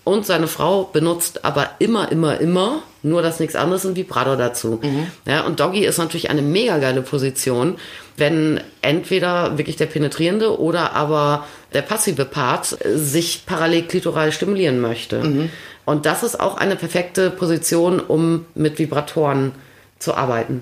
Und 0.05 0.26
seine 0.26 0.48
Frau 0.48 0.84
benutzt 0.84 1.44
aber 1.44 1.70
immer, 1.78 2.11
immer, 2.11 2.40
immer, 2.40 2.82
nur 3.03 3.22
das 3.22 3.38
nichts 3.38 3.55
anderes, 3.55 3.84
ein 3.84 3.96
Vibrator 3.96 4.36
dazu. 4.36 4.80
Ja, 5.24 5.42
und 5.42 5.61
Doggy 5.61 5.84
ist 5.84 5.98
natürlich 5.98 6.30
eine 6.30 6.42
mega 6.42 6.78
geile 6.78 7.03
Position, 7.03 7.76
wenn 8.16 8.61
entweder 8.82 9.57
wirklich 9.57 9.76
der 9.76 9.86
penetrierende 9.86 10.59
oder 10.59 10.94
aber 10.94 11.46
der 11.73 11.83
passive 11.83 12.25
Part 12.25 12.77
sich 12.85 13.45
parallel 13.47 13.83
klitoral 13.83 14.33
stimulieren 14.33 14.81
möchte. 14.81 15.49
Und 15.85 16.07
das 16.07 16.23
ist 16.23 16.39
auch 16.39 16.57
eine 16.57 16.77
perfekte 16.77 17.31
Position, 17.31 18.01
um 18.01 18.47
mit 18.55 18.79
Vibratoren 18.79 19.53
zu 19.99 20.14
arbeiten. 20.14 20.61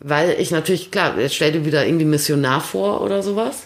Weil 0.00 0.36
ich 0.38 0.50
natürlich, 0.50 0.90
klar, 0.90 1.18
jetzt 1.18 1.34
stell 1.34 1.52
dir 1.52 1.64
wieder 1.64 1.86
irgendwie 1.86 2.06
Missionar 2.06 2.60
vor 2.60 3.02
oder 3.02 3.22
sowas. 3.22 3.64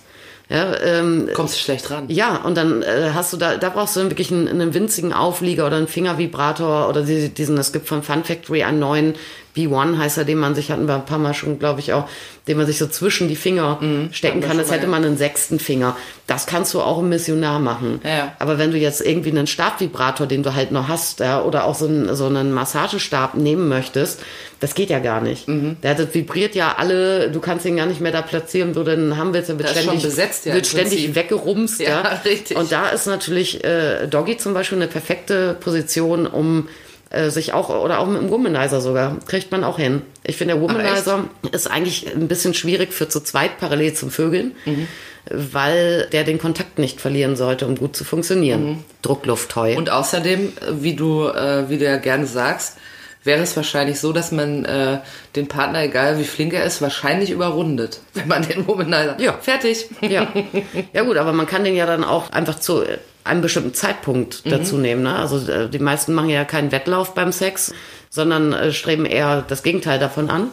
Ja, 0.49 0.74
ähm, 0.82 1.30
Kommst 1.32 1.55
du 1.55 1.61
schlecht 1.61 1.90
ran. 1.90 2.05
ja, 2.09 2.36
und 2.36 2.57
dann 2.57 2.82
äh, 2.82 3.12
hast 3.14 3.32
du 3.32 3.38
da, 3.38 3.57
da 3.57 3.70
brauchst 3.70 3.97
du 3.97 4.01
dann 4.01 4.11
wirklich 4.11 4.30
einen, 4.30 4.49
einen 4.49 4.74
winzigen 4.74 5.14
Auflieger 5.14 5.66
oder 5.66 5.76
einen 5.76 5.86
Fingervibrator 5.88 6.90
oder 6.90 7.03
die, 7.03 7.30
diesen, 7.30 7.57
es 7.57 7.72
gibt 7.72 7.88
von 7.88 8.03
Fun 8.03 8.22
Factory 8.22 8.62
einen 8.62 8.78
neuen 8.78 9.14
B1 9.57 9.98
heißt 9.98 10.18
er, 10.18 10.24
den 10.24 10.38
man 10.38 10.55
sich, 10.55 10.70
hatten 10.70 10.88
wir 10.88 10.94
ein 10.94 11.05
paar 11.05 11.18
Mal 11.18 11.34
schon, 11.34 11.59
glaube 11.59 11.80
ich 11.80 11.92
auch, 11.92 12.09
den 12.48 12.57
man 12.57 12.66
sich 12.66 12.78
so 12.78 12.86
zwischen 12.86 13.28
die 13.28 13.36
Finger 13.36 13.78
stecken 14.11 14.38
hatten 14.38 14.42
wir 14.42 14.48
kann, 14.48 14.57
mal, 14.57 14.66
hätte 14.66 14.86
man 14.86 15.05
einen 15.05 15.16
sechsten 15.16 15.59
Finger. 15.59 15.96
Das 16.26 16.46
kannst 16.46 16.72
du 16.74 16.80
auch 16.80 16.98
im 16.98 17.11
Missionar 17.11 17.61
machen. 17.61 18.00
Ja. 18.03 18.34
Aber 18.38 18.59
wenn 18.59 18.72
du 18.72 18.78
jetzt 18.78 19.00
irgendwie 19.00 19.30
einen 19.30 19.46
Stabvibrator, 19.46 20.26
den 20.26 20.42
du 20.42 20.55
halt 20.55 20.72
noch 20.72 20.88
hast, 20.88 21.20
ja, 21.20 21.42
oder 21.42 21.64
auch 21.66 21.74
so 21.74 21.86
einen, 21.86 22.16
so 22.16 22.26
einen 22.26 22.53
Massagestab 22.53 23.34
nehmen 23.34 23.68
möchtest, 23.68 24.20
das 24.59 24.74
geht 24.74 24.90
ja 24.90 25.00
gar 25.00 25.20
nicht. 25.20 25.46
Mhm. 25.48 25.76
Der 25.82 25.94
das 25.94 26.14
vibriert 26.14 26.55
ja 26.55 26.74
alle, 26.78 27.30
du 27.30 27.40
kannst 27.40 27.66
ihn 27.66 27.76
gar 27.76 27.86
nicht 27.86 28.00
mehr 28.00 28.12
da 28.12 28.22
platzieren, 28.22 28.74
wo 28.74 28.82
du 28.82 28.96
den 28.96 29.16
haben 29.16 29.34
willst, 29.34 29.50
der 29.50 29.59
wird 29.59 29.68
Das 29.68 29.82
ständig, 29.82 30.03
besetzt 30.03 30.46
ja 30.46 30.55
wird 30.55 30.66
ständig 30.66 31.14
weggerumst. 31.14 31.80
Ja, 31.80 32.03
Ja, 32.03 32.20
richtig. 32.24 32.57
Und 32.57 32.72
da 32.72 32.88
ist 32.88 33.07
natürlich 33.07 33.62
äh, 33.64 34.07
Doggy 34.07 34.38
zum 34.38 34.55
Beispiel 34.55 34.78
eine 34.78 34.88
perfekte 34.88 35.57
Position, 35.61 36.26
um 36.26 36.68
äh, 37.12 37.30
sich 37.30 37.52
auch, 37.52 37.68
oder 37.70 37.98
auch 38.00 38.06
mit 38.06 38.20
dem 38.20 38.30
Womanizer 38.30 38.80
sogar, 38.80 39.18
kriegt 39.26 39.50
man 39.52 39.64
auch 39.64 39.78
hin. 39.78 40.02
Ich 40.24 40.36
finde, 40.36 40.54
der 40.54 40.62
Womanizer 40.62 41.24
ist 41.52 41.70
eigentlich 41.70 42.14
ein 42.14 42.28
bisschen 42.28 42.54
schwierig 42.54 42.92
für 42.92 43.08
zu 43.08 43.20
zweit 43.20 43.58
parallel 43.58 43.94
zum 43.94 44.10
Vögeln, 44.10 44.52
Mhm. 44.64 44.88
weil 45.30 46.08
der 46.12 46.24
den 46.24 46.38
Kontakt 46.38 46.78
nicht 46.78 47.00
verlieren 47.00 47.36
sollte, 47.36 47.66
um 47.66 47.76
gut 47.76 47.94
zu 47.96 48.04
funktionieren. 48.04 48.84
Druckluftheu. 49.02 49.72
Mhm. 49.72 49.76
Und 49.78 49.90
außerdem, 49.90 50.52
wie 50.80 50.94
du, 50.96 51.26
äh, 51.28 51.68
wie 51.68 51.78
du 51.78 51.84
ja 51.84 51.96
gerne 51.96 52.26
sagst, 52.26 52.78
wäre 53.24 53.42
es 53.42 53.56
wahrscheinlich 53.56 54.00
so, 54.00 54.12
dass 54.12 54.32
man 54.32 54.64
äh, 54.64 54.98
den 55.36 55.48
Partner, 55.48 55.82
egal 55.82 56.18
wie 56.18 56.24
flink 56.24 56.52
er 56.52 56.64
ist, 56.64 56.82
wahrscheinlich 56.82 57.30
überrundet, 57.30 58.00
wenn 58.14 58.28
man 58.28 58.42
den 58.42 58.66
Womanizer. 58.66 59.16
Ja. 59.20 59.38
Fertig. 59.40 59.86
Ja. 60.00 60.28
ja 60.92 61.02
gut, 61.02 61.16
aber 61.16 61.32
man 61.32 61.46
kann 61.46 61.64
den 61.64 61.76
ja 61.76 61.86
dann 61.86 62.04
auch 62.04 62.30
einfach 62.30 62.58
zu 62.58 62.84
einem 63.24 63.40
bestimmten 63.40 63.74
Zeitpunkt 63.74 64.50
dazu 64.50 64.76
nehmen. 64.76 65.02
Ne? 65.04 65.14
Also 65.14 65.50
äh, 65.50 65.68
die 65.68 65.78
meisten 65.78 66.12
machen 66.12 66.28
ja 66.28 66.44
keinen 66.44 66.72
Wettlauf 66.72 67.14
beim 67.14 67.30
Sex, 67.30 67.72
sondern 68.10 68.52
äh, 68.52 68.72
streben 68.72 69.06
eher 69.06 69.44
das 69.46 69.62
Gegenteil 69.62 69.98
davon 70.00 70.28
an. 70.28 70.48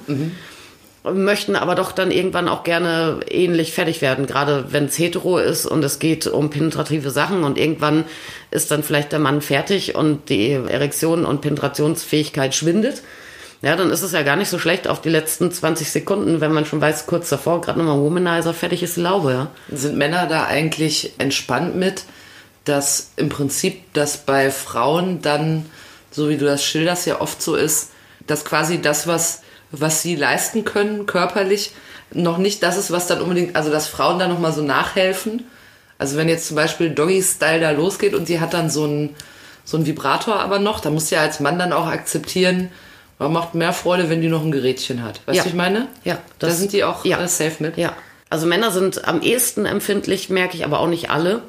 Möchten 1.03 1.55
aber 1.55 1.75
doch 1.75 1.93
dann 1.93 2.11
irgendwann 2.11 2.49
auch 2.49 2.63
gerne 2.63 3.21
ähnlich 3.29 3.71
fertig 3.71 4.01
werden, 4.01 4.27
gerade 4.27 4.65
wenn 4.71 4.85
es 4.85 4.97
hetero 4.97 5.37
ist 5.37 5.65
und 5.65 5.83
es 5.83 5.99
geht 5.99 6.27
um 6.27 6.49
penetrative 6.49 7.09
Sachen 7.09 7.43
und 7.43 7.57
irgendwann 7.57 8.03
ist 8.51 8.69
dann 8.71 8.83
vielleicht 8.83 9.13
der 9.13 9.19
Mann 9.19 9.41
fertig 9.41 9.95
und 9.95 10.27
die 10.27 10.51
Erektion 10.51 11.25
und 11.25 11.41
Penetrationsfähigkeit 11.41 12.53
schwindet. 12.53 13.01
Ja, 13.61 13.75
dann 13.75 13.91
ist 13.91 14.03
es 14.03 14.13
ja 14.13 14.23
gar 14.23 14.37
nicht 14.37 14.49
so 14.49 14.57
schlecht 14.57 14.87
auf 14.87 15.01
die 15.01 15.09
letzten 15.09 15.51
20 15.51 15.91
Sekunden, 15.91 16.39
wenn 16.39 16.53
man 16.53 16.65
schon 16.65 16.79
weiß, 16.79 17.07
kurz 17.07 17.29
davor, 17.29 17.61
gerade 17.61 17.79
nochmal 17.79 17.99
Womanizer, 17.99 18.53
fertig 18.53 18.83
ist 18.83 18.95
Laube, 18.95 19.31
ja. 19.31 19.47
Sind 19.69 19.97
Männer 19.97 20.27
da 20.27 20.45
eigentlich 20.45 21.13
entspannt 21.17 21.75
mit, 21.75 22.03
dass 22.63 23.11
im 23.17 23.27
Prinzip 23.27 23.81
das 23.93 24.17
bei 24.17 24.49
Frauen 24.51 25.21
dann, 25.21 25.65
so 26.11 26.29
wie 26.29 26.37
du 26.37 26.45
das 26.45 26.63
schilderst, 26.63 27.05
ja 27.05 27.19
oft 27.19 27.41
so 27.41 27.55
ist, 27.55 27.89
dass 28.27 28.45
quasi 28.45 28.81
das, 28.81 29.07
was, 29.07 29.41
was 29.71 30.01
sie 30.01 30.15
leisten 30.15 30.65
können, 30.65 31.05
körperlich, 31.05 31.71
noch 32.11 32.37
nicht 32.39 32.63
das 32.63 32.77
ist, 32.77 32.91
was 32.91 33.07
dann 33.07 33.21
unbedingt, 33.21 33.55
also 33.55 33.69
dass 33.71 33.87
Frauen 33.87 34.17
da 34.19 34.27
nochmal 34.27 34.51
so 34.53 34.61
nachhelfen. 34.63 35.43
Also 35.97 36.17
wenn 36.17 36.29
jetzt 36.29 36.47
zum 36.47 36.55
Beispiel 36.55 36.89
Doggy-Style 36.89 37.59
da 37.59 37.71
losgeht 37.71 38.13
und 38.13 38.25
sie 38.25 38.39
hat 38.39 38.53
dann 38.53 38.69
so 38.69 38.85
einen, 38.85 39.15
so 39.65 39.77
einen 39.77 39.85
Vibrator 39.85 40.39
aber 40.39 40.57
noch, 40.59 40.79
da 40.79 40.89
musst 40.89 41.11
du 41.11 41.15
ja 41.15 41.21
als 41.21 41.39
Mann 41.39 41.59
dann 41.59 41.73
auch 41.73 41.85
akzeptieren, 41.87 42.69
man 43.19 43.33
macht 43.33 43.53
mehr 43.53 43.73
Freude, 43.73 44.09
wenn 44.09 44.21
die 44.21 44.29
noch 44.29 44.43
ein 44.43 44.51
Gerätchen 44.51 45.03
hat. 45.03 45.19
Weißt 45.27 45.35
Ja. 45.37 45.43
du, 45.43 45.47
wie 45.47 45.49
ich 45.51 45.55
meine? 45.55 45.87
Ja, 46.05 46.17
da 46.39 46.47
das- 46.47 46.57
sind 46.57 46.71
die 46.73 46.83
auch 46.85 47.03
ja. 47.05 47.21
äh, 47.21 47.27
safe 47.27 47.57
mit. 47.59 47.77
Ja, 47.77 47.93
also 48.29 48.47
Männer 48.47 48.71
sind 48.71 49.05
am 49.07 49.21
ehesten 49.21 49.65
empfindlich, 49.65 50.29
merke 50.29 50.55
ich, 50.55 50.63
aber 50.65 50.79
auch 50.79 50.87
nicht 50.87 51.09
alle. 51.11 51.41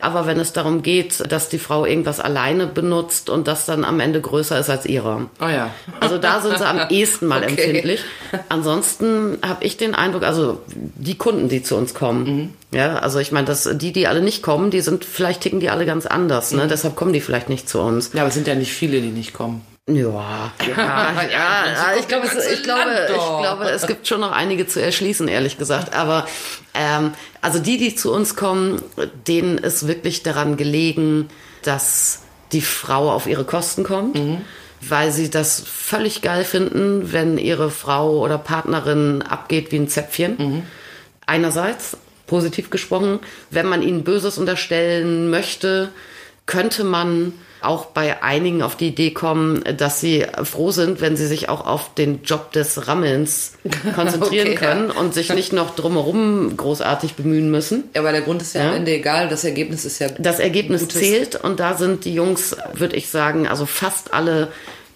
Aber 0.00 0.26
wenn 0.26 0.38
es 0.38 0.52
darum 0.52 0.82
geht, 0.82 1.30
dass 1.32 1.48
die 1.48 1.58
Frau 1.58 1.84
irgendwas 1.84 2.20
alleine 2.20 2.66
benutzt 2.68 3.30
und 3.30 3.48
das 3.48 3.66
dann 3.66 3.84
am 3.84 3.98
Ende 3.98 4.20
größer 4.20 4.58
ist 4.58 4.70
als 4.70 4.86
ihrer. 4.86 5.26
Oh 5.40 5.48
ja. 5.48 5.70
Also 6.00 6.18
da 6.18 6.40
sind 6.40 6.56
sie 6.56 6.66
am 6.66 6.80
ehesten 6.90 7.26
mal 7.26 7.42
Okay. 7.42 7.50
empfindlich. 7.50 8.04
Ansonsten 8.48 9.38
habe 9.46 9.64
ich 9.64 9.76
den 9.76 9.94
Eindruck, 9.94 10.22
also 10.22 10.60
die 10.66 11.16
Kunden, 11.16 11.48
die 11.48 11.62
zu 11.62 11.76
uns 11.76 11.94
kommen, 11.94 12.54
ja, 12.70 12.96
also 12.98 13.18
ich 13.18 13.32
meine, 13.32 13.46
dass 13.46 13.68
die, 13.72 13.92
die 13.92 14.06
alle 14.06 14.20
nicht 14.20 14.42
kommen, 14.42 14.70
die 14.70 14.80
sind 14.80 15.04
vielleicht 15.04 15.40
ticken 15.40 15.58
die 15.60 15.70
alle 15.70 15.86
ganz 15.86 16.06
anders, 16.06 16.52
ne? 16.52 16.66
Deshalb 16.68 16.96
kommen 16.96 17.12
die 17.12 17.20
vielleicht 17.20 17.48
nicht 17.48 17.68
zu 17.68 17.80
uns. 17.80 18.10
Ja, 18.12 18.20
aber 18.20 18.28
es 18.28 18.34
sind 18.34 18.46
ja 18.46 18.54
nicht 18.54 18.72
viele, 18.72 19.00
die 19.00 19.08
nicht 19.08 19.32
kommen. 19.32 19.62
Ja, 19.88 20.52
ja, 20.66 21.24
ja, 21.30 21.86
ich, 21.98 22.08
glaube, 22.08 22.26
es, 22.26 22.46
ich, 22.46 22.62
glaube, 22.62 22.90
ich 23.08 23.40
glaube, 23.40 23.64
es 23.70 23.86
gibt 23.86 24.06
schon 24.06 24.20
noch 24.20 24.32
einige 24.32 24.66
zu 24.66 24.82
erschließen, 24.82 25.28
ehrlich 25.28 25.56
gesagt. 25.56 25.94
Aber 25.94 26.26
ähm, 26.74 27.12
also 27.40 27.58
die, 27.58 27.78
die 27.78 27.94
zu 27.94 28.12
uns 28.12 28.36
kommen, 28.36 28.82
denen 29.26 29.56
ist 29.56 29.88
wirklich 29.88 30.22
daran 30.22 30.58
gelegen, 30.58 31.28
dass 31.62 32.20
die 32.52 32.60
Frau 32.60 33.10
auf 33.10 33.26
ihre 33.26 33.44
Kosten 33.44 33.82
kommt, 33.82 34.18
weil 34.80 35.10
sie 35.10 35.30
das 35.30 35.62
völlig 35.66 36.20
geil 36.22 36.44
finden, 36.44 37.12
wenn 37.12 37.38
ihre 37.38 37.70
Frau 37.70 38.18
oder 38.18 38.38
Partnerin 38.38 39.22
abgeht 39.22 39.72
wie 39.72 39.76
ein 39.76 39.88
Zäpfchen. 39.88 40.64
Einerseits, 41.26 41.96
positiv 42.26 42.68
gesprochen, 42.70 43.20
wenn 43.50 43.66
man 43.66 43.82
ihnen 43.82 44.04
Böses 44.04 44.38
unterstellen 44.38 45.30
möchte, 45.30 45.90
könnte 46.46 46.84
man 46.84 47.32
auch 47.60 47.86
bei 47.86 48.22
einigen 48.22 48.62
auf 48.62 48.76
die 48.76 48.88
Idee 48.88 49.10
kommen, 49.10 49.62
dass 49.76 50.00
sie 50.00 50.24
froh 50.44 50.70
sind, 50.70 51.00
wenn 51.00 51.16
sie 51.16 51.26
sich 51.26 51.48
auch 51.48 51.66
auf 51.66 51.94
den 51.94 52.22
Job 52.22 52.52
des 52.52 52.86
Rammelns 52.88 53.52
konzentrieren 53.94 54.48
Okay, 54.48 54.54
ja. 54.54 54.60
können 54.72 54.90
und 54.90 55.14
sich 55.14 55.32
nicht 55.32 55.52
noch 55.52 55.74
drumherum 55.74 56.56
großartig 56.56 57.14
bemühen 57.14 57.50
müssen. 57.50 57.84
Ja, 57.94 58.00
aber 58.02 58.12
der 58.12 58.20
Grund 58.22 58.42
ist 58.42 58.54
ja, 58.54 58.62
Ja. 58.62 58.68
am 58.70 58.76
Ende 58.76 58.92
egal, 58.92 59.28
das 59.28 59.44
Ergebnis 59.44 59.84
ist 59.84 59.98
ja. 59.98 60.08
Das 60.18 60.38
Ergebnis 60.38 60.82
Gutes. 60.82 60.98
zählt 61.00 61.36
und 61.36 61.58
da 61.60 61.74
sind 61.76 62.04
die 62.04 62.14
Jungs, 62.14 62.56
würde 62.74 62.96
ich 62.96 63.08
sagen, 63.08 63.46
also 63.48 63.66
fast 63.66 64.14
alle 64.14 64.48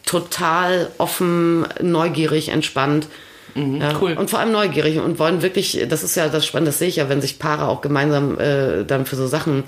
total 0.07 0.89
offen, 0.99 1.67
neugierig, 1.81 2.49
entspannt. 2.51 3.07
ja, 3.55 3.63
Mhm, 3.63 3.83
cool. 4.01 4.13
Und 4.15 4.31
vor 4.31 4.39
allem 4.39 4.53
neugierig 4.53 4.99
und 4.99 5.19
wollen 5.19 5.43
wirklich, 5.43 5.85
das 5.89 6.03
ist 6.03 6.15
ja 6.17 6.29
das 6.29 6.47
Spannende, 6.47 6.71
das 6.71 6.79
sehe 6.79 6.89
ich 6.89 6.97
ja, 6.97 7.09
wenn 7.11 7.21
sich 7.21 7.39
Paare 7.39 7.69
auch 7.69 7.83
gemeinsam 7.83 8.39
äh, 8.39 8.85
dann 8.85 9.05
für 9.05 9.17
so 9.17 9.27
Sachen 9.27 9.65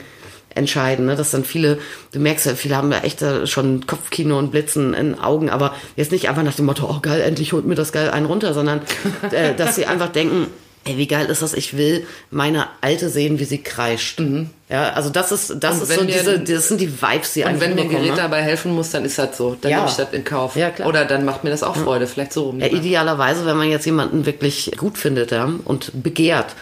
entscheiden, 0.54 1.06
ne? 1.06 1.16
dass 1.16 1.30
dann 1.30 1.44
viele, 1.44 1.78
du 2.12 2.18
merkst 2.20 2.46
ja, 2.46 2.54
viele 2.54 2.76
haben 2.76 2.90
da 2.90 3.00
echt 3.00 3.24
schon 3.46 3.86
Kopfkino 3.86 4.38
und 4.38 4.50
Blitzen 4.50 4.94
in 4.94 5.18
Augen, 5.18 5.50
aber 5.50 5.74
jetzt 5.96 6.12
nicht 6.12 6.28
einfach 6.28 6.42
nach 6.42 6.54
dem 6.54 6.66
Motto, 6.66 6.88
oh 6.88 7.00
geil, 7.00 7.20
endlich 7.20 7.52
holt 7.52 7.66
mir 7.66 7.74
das 7.74 7.92
geil 7.92 8.10
einen 8.10 8.26
runter, 8.26 8.54
sondern 8.54 8.80
äh, 9.30 9.54
dass 9.56 9.74
sie 9.74 9.86
einfach 9.86 10.08
denken, 10.10 10.46
ey, 10.84 10.98
wie 10.98 11.06
geil 11.06 11.26
ist 11.26 11.42
das, 11.42 11.54
ich 11.54 11.76
will 11.76 12.06
meine 12.30 12.66
Alte 12.80 13.08
sehen, 13.08 13.38
wie 13.38 13.44
sie 13.44 13.58
kreischt. 13.62 14.20
Ja, 14.68 14.90
also 14.90 15.10
das 15.10 15.32
ist, 15.32 15.56
das 15.60 15.76
Und 15.76 15.82
ist 15.82 15.94
so 15.94 16.04
diese, 16.04 16.40
das 16.40 16.68
sind 16.68 16.80
die 16.80 17.00
Vibes, 17.00 17.32
die 17.32 17.44
Und 17.44 17.60
wenn 17.60 17.74
mir 17.74 17.82
ein 17.82 17.88
Gerät 17.88 18.10
ne? 18.10 18.16
dabei 18.16 18.42
helfen 18.42 18.72
muss, 18.72 18.90
dann 18.90 19.04
ist 19.04 19.18
das 19.18 19.36
so. 19.36 19.56
Dann 19.60 19.70
Ja. 19.70 19.78
nehme 19.78 19.90
ich 19.90 19.96
das 19.96 20.12
in 20.12 20.24
Kauf. 20.24 20.56
Ja, 20.56 20.70
klar. 20.70 20.88
Oder 20.88 21.04
dann 21.04 21.24
macht 21.24 21.44
mir 21.44 21.50
das 21.50 21.62
auch 21.62 21.76
Freude, 21.76 22.06
vielleicht 22.06 22.32
so 22.32 22.44
rum. 22.44 22.60
Ja, 22.60 22.66
idealerweise, 22.66 23.46
wenn 23.46 23.56
man 23.56 23.70
jetzt 23.70 23.86
jemanden 23.86 24.26
wirklich 24.26 24.72
gut 24.76 24.98
findet 24.98 25.30
ja, 25.30 25.50
und 25.64 26.02
begehrt, 26.02 26.54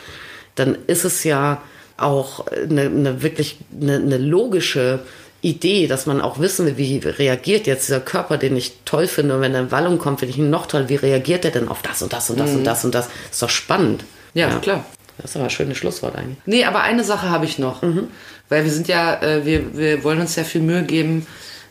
dann 0.54 0.76
ist 0.86 1.04
es 1.04 1.24
ja 1.24 1.60
auch 1.96 2.46
eine, 2.48 2.82
eine 2.82 3.22
wirklich 3.22 3.58
eine, 3.80 3.96
eine 3.96 4.18
logische 4.18 5.00
Idee, 5.42 5.88
dass 5.88 6.06
man 6.06 6.20
auch 6.20 6.38
wissen 6.38 6.66
will, 6.66 6.76
wie 6.76 6.98
reagiert 6.98 7.66
jetzt 7.66 7.88
dieser 7.88 8.00
Körper, 8.00 8.38
den 8.38 8.56
ich 8.56 8.74
toll 8.84 9.08
finde. 9.08 9.34
Und 9.34 9.40
wenn 9.40 9.54
eine 9.54 9.70
Wallung 9.72 9.98
kommt, 9.98 10.20
finde 10.20 10.32
ich 10.32 10.38
ihn 10.38 10.50
noch 10.50 10.66
toll. 10.66 10.88
Wie 10.88 10.96
reagiert 10.96 11.44
er 11.44 11.50
denn 11.50 11.68
auf 11.68 11.82
das 11.82 12.00
und 12.00 12.12
das 12.12 12.30
und 12.30 12.38
das 12.38 12.50
und 12.54 12.64
das 12.64 12.84
und 12.84 12.94
das? 12.94 13.08
Ist 13.30 13.42
doch 13.42 13.50
spannend. 13.50 14.04
ja, 14.34 14.48
klar. 14.60 14.84
Das 15.18 15.30
ist 15.30 15.36
aber 15.36 15.44
ein 15.44 15.50
schönes 15.50 15.76
Schlusswort 15.76 16.16
eigentlich. 16.16 16.38
Nee, 16.46 16.64
aber 16.64 16.82
eine 16.82 17.04
Sache 17.04 17.28
habe 17.28 17.44
ich 17.44 17.58
noch. 17.58 17.82
Weil 18.48 18.64
wir 18.64 18.70
sind 18.70 18.88
ja, 18.88 19.20
äh, 19.22 19.44
wir, 19.44 19.76
wir 19.76 20.04
wollen 20.04 20.20
uns 20.20 20.36
ja 20.36 20.44
viel 20.44 20.60
Mühe 20.60 20.84
geben, 20.84 21.26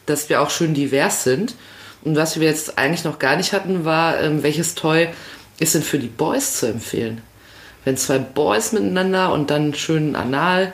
dass 0.06 0.30
wir 0.30 0.42
auch 0.42 0.50
schön 0.50 0.74
divers 0.74 1.24
sind. 1.24 1.56
Und 2.04 2.16
was 2.16 2.40
wir 2.40 2.48
jetzt 2.48 2.78
eigentlich 2.78 3.04
noch 3.04 3.20
gar 3.20 3.36
nicht 3.36 3.54
hatten, 3.54 3.86
war, 3.86 4.20
ähm, 4.20 4.44
welches 4.44 4.76
Toy 4.76 5.08
ist 5.60 5.76
denn 5.76 5.84
für 5.84 6.00
die 6.00 6.08
Boys 6.08 6.60
zu 6.60 6.68
empfehlen? 6.68 7.22
Wenn 7.86 7.98
zwei 7.98 8.20
Boys 8.20 8.72
miteinander 8.74 9.32
und 9.34 9.50
dann 9.50 9.74
schön 9.74 10.16
anal, 10.16 10.74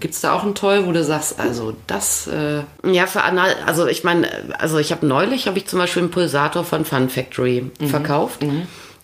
gibt 0.00 0.14
es 0.14 0.20
da 0.20 0.32
auch 0.32 0.44
ein 0.44 0.54
Toy, 0.54 0.86
wo 0.86 0.92
du 0.92 1.02
sagst, 1.04 1.38
also 1.40 1.74
das, 1.86 2.26
äh, 2.28 2.62
Ja, 2.88 3.06
für 3.06 3.22
Anal, 3.22 3.54
also 3.66 3.86
ich 3.86 4.04
meine, 4.04 4.28
also 4.58 4.78
ich 4.78 4.92
habe 4.92 5.06
neulich, 5.06 5.46
habe 5.48 5.58
ich 5.58 5.66
zum 5.66 5.78
Beispiel 5.80 6.02
einen 6.02 6.10
Pulsator 6.12 6.64
von 6.64 6.84
Fun 6.84 7.08
Factory 7.08 7.70
verkauft. 7.88 8.40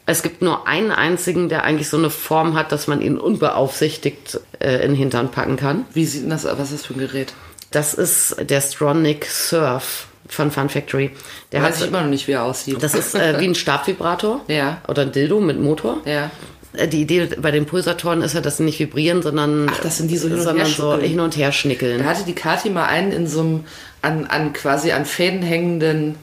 Es 0.07 0.23
gibt 0.23 0.43
nur 0.43 0.69
einen 0.69 0.91
einzigen, 0.93 1.49
der 1.49 1.65
eigentlich 1.65 1.89
so 1.89 1.97
eine 1.97 2.11
Form 2.11 2.55
hat, 2.57 2.71
dass 2.73 2.87
man 2.87 3.01
ihn 3.01 3.17
unbeaufsichtigt 3.19 4.39
äh, 4.61 4.77
in 4.85 4.91
den 4.93 4.95
Hintern 4.97 5.31
packen 5.31 5.57
kann. 5.57 5.85
wie 5.95 6.05
sieht 6.05 6.23
denn 6.25 6.31
das, 6.31 6.45
was 6.45 6.71
ist 6.71 6.81
das 6.83 6.87
für 6.87 6.95
ein 6.95 6.99
Gerät? 7.01 7.33
Das 7.71 7.95
ist 7.95 8.37
der 8.39 8.61
Stronic 8.61 9.25
Surf 9.27 10.07
von 10.29 10.51
Fun 10.51 10.69
Factory. 10.69 11.11
Der 11.53 11.63
Weiß 11.63 11.77
ich 11.77 11.83
hat, 11.83 11.89
immer 11.89 12.03
noch 12.03 12.09
nicht, 12.09 12.29
wie 12.29 12.33
er 12.33 12.45
aussieht. 12.45 12.81
das 12.83 12.95
ist 12.95 13.15
äh, 13.15 13.41
wie 13.41 13.47
ein 13.49 13.55
Stabvibrator 13.57 14.41
Ja. 14.49 14.79
oder 14.89 15.03
ein 15.03 15.13
Dildo 15.13 15.41
mit 15.41 15.59
Motor. 15.61 15.99
ja. 16.05 16.31
Äh, 16.77 16.89
Die 16.89 17.03
Idee 17.03 17.29
bei 17.41 17.51
den 17.51 17.67
Pulsatoren 17.67 18.23
ist 18.23 18.35
ja, 18.35 18.41
dass 18.41 18.57
sie 18.59 18.65
nicht 18.65 18.79
vibrieren, 18.79 19.23
sondern, 19.23 19.69
Ach, 19.73 19.81
das 19.81 19.99
sind 19.99 20.11
die 20.11 20.17
so 20.19 20.29
hin 20.29 20.37
und 20.39 20.43
sondern 20.43 20.67
her 20.67 20.75
so 20.75 20.97
hin 20.99 21.21
und 21.21 21.37
her 21.37 21.49
Da 21.49 21.53
schnickeln. 21.53 22.05
hatte 22.05 22.25
die 22.25 22.35
Kathi 22.35 22.71
mal 22.71 22.87
einen 22.87 23.13
in 23.13 23.27
so 23.27 23.41
einem 23.41 23.65
an, 24.03 24.27
an 24.27 24.53
quasi 24.53 24.93
an 24.93 25.05
Fäden 25.05 25.43
hängenden 25.43 26.17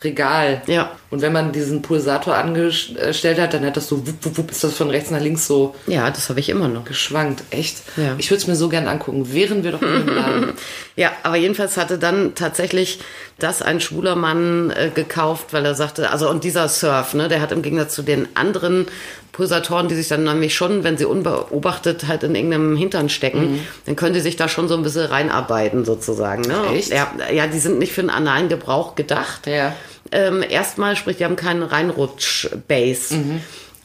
Regal. 0.00 0.62
Ja. 0.68 0.92
Und 1.10 1.22
wenn 1.22 1.32
man 1.32 1.50
diesen 1.50 1.82
Pulsator 1.82 2.36
angestellt 2.36 3.40
hat, 3.40 3.52
dann 3.52 3.64
hat 3.66 3.76
das 3.76 3.88
so 3.88 4.06
wupp, 4.06 4.14
wupp, 4.24 4.38
wupp, 4.38 4.50
ist 4.52 4.62
das 4.62 4.74
von 4.74 4.90
rechts 4.90 5.10
nach 5.10 5.20
links 5.20 5.44
so 5.48 5.74
Ja, 5.88 6.08
das 6.08 6.28
habe 6.28 6.38
ich 6.38 6.48
immer 6.50 6.68
noch. 6.68 6.84
geschwankt. 6.84 7.42
Echt? 7.50 7.78
Ja. 7.96 8.14
Ich 8.16 8.30
würde 8.30 8.40
es 8.40 8.46
mir 8.46 8.54
so 8.54 8.68
gern 8.68 8.86
angucken. 8.86 9.32
Wären 9.32 9.64
wir 9.64 9.72
doch 9.72 9.80
dem 9.80 10.06
Laden. 10.06 10.52
Ja, 10.94 11.10
aber 11.24 11.34
jedenfalls 11.36 11.76
hatte 11.76 11.98
dann 11.98 12.36
tatsächlich 12.36 13.00
das 13.40 13.60
ein 13.60 13.80
schwuler 13.80 14.14
Mann 14.14 14.70
äh, 14.70 14.90
gekauft, 14.94 15.52
weil 15.52 15.64
er 15.64 15.74
sagte, 15.74 16.10
also 16.12 16.28
und 16.30 16.44
dieser 16.44 16.68
Surf, 16.68 17.14
ne, 17.14 17.26
der 17.28 17.40
hat 17.40 17.50
im 17.50 17.62
Gegensatz 17.62 17.94
zu 17.94 18.02
den 18.02 18.28
anderen 18.34 18.86
Pulsatoren, 19.32 19.88
die 19.88 19.94
sich 19.94 20.08
dann 20.08 20.24
nämlich 20.24 20.54
schon, 20.54 20.84
wenn 20.84 20.98
sie 20.98 21.04
unbeobachtet 21.04 22.08
halt 22.08 22.22
in 22.22 22.34
irgendeinem 22.34 22.76
Hintern 22.76 23.08
stecken, 23.08 23.60
dann 23.86 23.96
können 23.96 24.14
die 24.14 24.20
sich 24.20 24.36
da 24.36 24.48
schon 24.48 24.68
so 24.68 24.74
ein 24.74 24.82
bisschen 24.82 25.06
reinarbeiten 25.06 25.84
sozusagen. 25.84 26.42
Ne? 26.42 26.56
Mhm. 26.68 26.76
Echt? 26.76 26.90
Ja, 26.90 27.12
ja, 27.32 27.46
die 27.46 27.58
sind 27.58 27.78
nicht 27.78 27.92
für 27.92 28.00
den 28.00 28.10
analen 28.10 28.48
Gebrauch 28.48 28.94
gedacht. 28.94 29.46
Ja. 29.46 29.74
Ähm, 30.10 30.42
erstmal, 30.48 30.96
sprich, 30.96 31.18
die 31.18 31.24
haben 31.24 31.36
keinen 31.36 31.62
Reinrutsch-Base. 31.62 33.14
Mhm. 33.14 33.40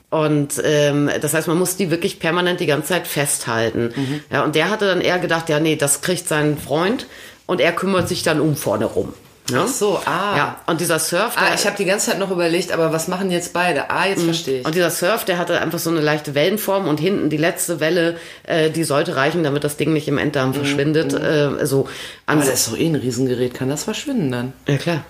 Und 0.10 0.62
ähm, 0.64 1.10
das 1.22 1.34
heißt, 1.34 1.48
man 1.48 1.58
muss 1.58 1.76
die 1.76 1.89
wirklich 1.89 2.20
permanent 2.20 2.60
die 2.60 2.68
ganze 2.68 2.89
Zeit 2.89 3.08
festhalten. 3.08 3.91
Mhm. 3.96 4.20
Ja, 4.32 4.44
und 4.44 4.56
der 4.56 4.70
hatte 4.70 4.86
dann 4.86 5.02
eher 5.02 5.18
gedacht, 5.18 5.50
ja, 5.50 5.60
nee, 5.60 5.76
das 5.76 6.02
kriegt 6.02 6.28
sein 6.28 6.58
Freund 6.58 7.08
und 7.48 7.60
er 7.60 7.72
kümmert 7.72 8.08
sich 8.08 8.22
dann 8.22 8.39
um 8.39 8.56
vorne 8.56 8.86
rum. 8.86 9.14
Ja? 9.50 9.64
Ach 9.66 9.68
so, 9.68 10.00
ah. 10.06 10.38
Ja, 10.38 10.56
und 10.68 10.80
dieser 10.80 11.00
Surf, 11.00 11.34
Ah, 11.36 11.48
der, 11.48 11.56
ich 11.56 11.66
habe 11.66 11.76
die 11.76 11.84
ganze 11.86 12.12
Zeit 12.12 12.20
noch 12.20 12.32
überlegt, 12.32 12.72
aber 12.72 12.94
was 12.94 13.10
machen 13.10 13.30
jetzt 13.30 13.52
beide? 13.54 13.89
Ah, 13.89 14.08
jetzt 14.08 14.24
verstehe 14.24 14.62
ich. 14.62 14.66
und 14.66 14.74
dieser 14.74 14.89
Surf, 14.89 15.26
der 15.26 15.38
hatte 15.38 15.60
einfach 15.60 15.80
so 15.80 15.89
eine 15.89 16.00
leichte 16.00 16.34
Wellenform 16.34 16.88
und 16.88 17.00
hinten 17.00 17.30
die 17.30 17.36
letzte 17.38 17.82
Welle, 17.82 18.16
äh, 18.44 18.70
die 18.70 18.86
sollte 18.86 19.18
reichen, 19.18 19.44
damit 19.44 19.66
das 19.66 19.76
Ding 19.76 19.91
nicht 19.91 20.08
im 20.08 20.18
Enddarm 20.18 20.54
verschwindet. 20.54 21.14
Äh, 21.14 21.66
so. 21.66 21.89
Aber 22.26 22.39
das 22.39 22.54
ist 22.54 22.68
doch 22.70 22.78
eh 22.78 22.88
ein 22.88 22.96
Riesengerät. 22.96 23.54
Kann 23.54 23.68
das 23.70 23.84
verschwinden 23.84 24.32
dann? 24.32 24.54
ja, 24.68 24.78
klar. 24.78 25.04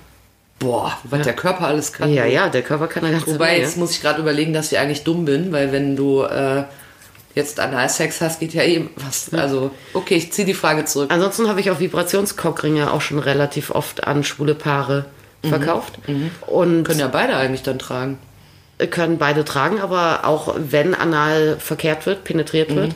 Boah, 0.60 0.98
was 1.04 1.24
der 1.24 1.34
Körper 1.34 1.68
alles 1.68 1.92
kann. 1.92 2.12
Ja, 2.14 2.26
ja, 2.26 2.48
der 2.48 2.62
Körper 2.62 2.88
kann 2.88 3.04
eine 3.04 3.18
ganze 3.18 3.34
Wobei, 3.34 3.60
jetzt 3.60 3.76
muss 3.76 3.92
ich 3.92 4.02
gerade 4.02 4.22
überlegen, 4.22 4.54
dass 4.54 4.72
ich 4.72 4.78
eigentlich 4.80 5.04
dumm 5.04 5.26
bin, 5.26 5.52
weil 5.52 5.72
wenn 5.74 5.96
du 5.98 6.24
äh, 6.24 6.64
jetzt 7.36 7.60
Analsex 7.60 8.22
hast, 8.22 8.40
geht 8.40 8.54
ja 8.54 8.64
eh 8.64 8.88
was. 8.96 9.34
Also, 9.34 9.72
okay, 9.94 10.16
ich 10.16 10.32
ziehe 10.32 10.46
die 10.46 10.54
Frage 10.54 10.86
zurück. 10.86 11.12
Ansonsten 11.12 11.48
habe 11.48 11.60
ich 11.60 11.72
auch 11.72 11.80
Vibrationskockringe 11.80 12.92
auch 12.92 13.02
schon 13.02 13.20
relativ 13.20 13.72
oft 13.72 14.06
an 14.06 14.24
schwule 14.24 14.56
Paare 14.56 15.06
verkauft. 15.44 16.00
Und 16.48 16.84
Können 16.84 17.00
ja 17.00 17.08
beide 17.08 17.36
eigentlich 17.36 17.64
dann 17.64 17.80
tragen. 17.80 18.18
können 18.90 19.18
beide 19.18 19.44
tragen, 19.46 19.80
aber 19.80 20.22
auch 20.26 20.56
wenn 20.58 20.94
anal 20.94 21.58
verkehrt 21.60 22.06
wird, 22.06 22.24
penetriert 22.24 22.76
wird, 22.76 22.94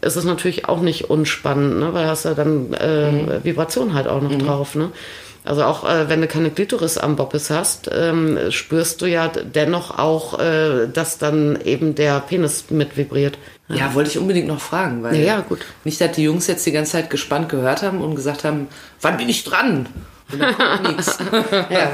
ist 0.00 0.16
es 0.16 0.24
natürlich 0.24 0.66
auch 0.68 0.80
nicht 0.80 1.10
unspannend, 1.10 1.78
ne? 1.78 1.92
weil 1.92 2.06
hast 2.06 2.24
du 2.24 2.34
dann 2.34 2.72
äh, 2.74 3.44
Vibration 3.44 3.94
halt 3.94 4.08
auch 4.08 4.22
noch 4.22 4.36
drauf. 4.38 4.74
Ne? 4.74 4.90
Also 5.44 5.64
auch 5.64 5.88
äh, 5.88 6.08
wenn 6.08 6.20
du 6.20 6.26
keine 6.26 6.50
Klitoris 6.50 6.98
am 6.98 7.16
Boppes 7.16 7.50
hast, 7.50 7.90
ähm, 7.92 8.38
spürst 8.50 9.02
du 9.02 9.06
ja 9.06 9.28
dennoch 9.28 9.98
auch, 9.98 10.38
äh, 10.38 10.86
dass 10.92 11.18
dann 11.18 11.58
eben 11.64 11.94
der 11.94 12.20
Penis 12.20 12.64
mit 12.70 12.96
vibriert. 12.96 13.38
Ja, 13.78 13.94
wollte 13.94 14.10
ich 14.10 14.18
unbedingt 14.18 14.48
noch 14.48 14.60
fragen, 14.60 15.02
weil 15.02 15.16
Ja, 15.16 15.36
ja, 15.36 15.40
gut. 15.40 15.60
nicht, 15.84 16.00
dass 16.00 16.12
die 16.12 16.22
Jungs 16.24 16.46
jetzt 16.46 16.66
die 16.66 16.72
ganze 16.72 16.92
Zeit 16.92 17.10
gespannt 17.10 17.48
gehört 17.48 17.82
haben 17.82 18.00
und 18.00 18.14
gesagt 18.14 18.44
haben, 18.44 18.68
wann 19.00 19.16
bin 19.16 19.28
ich 19.28 19.44
dran? 19.44 19.86
Und 20.32 20.38
dann 20.40 20.54
kommt 20.56 20.82
nichts. 20.96 21.18
Ja. 21.70 21.92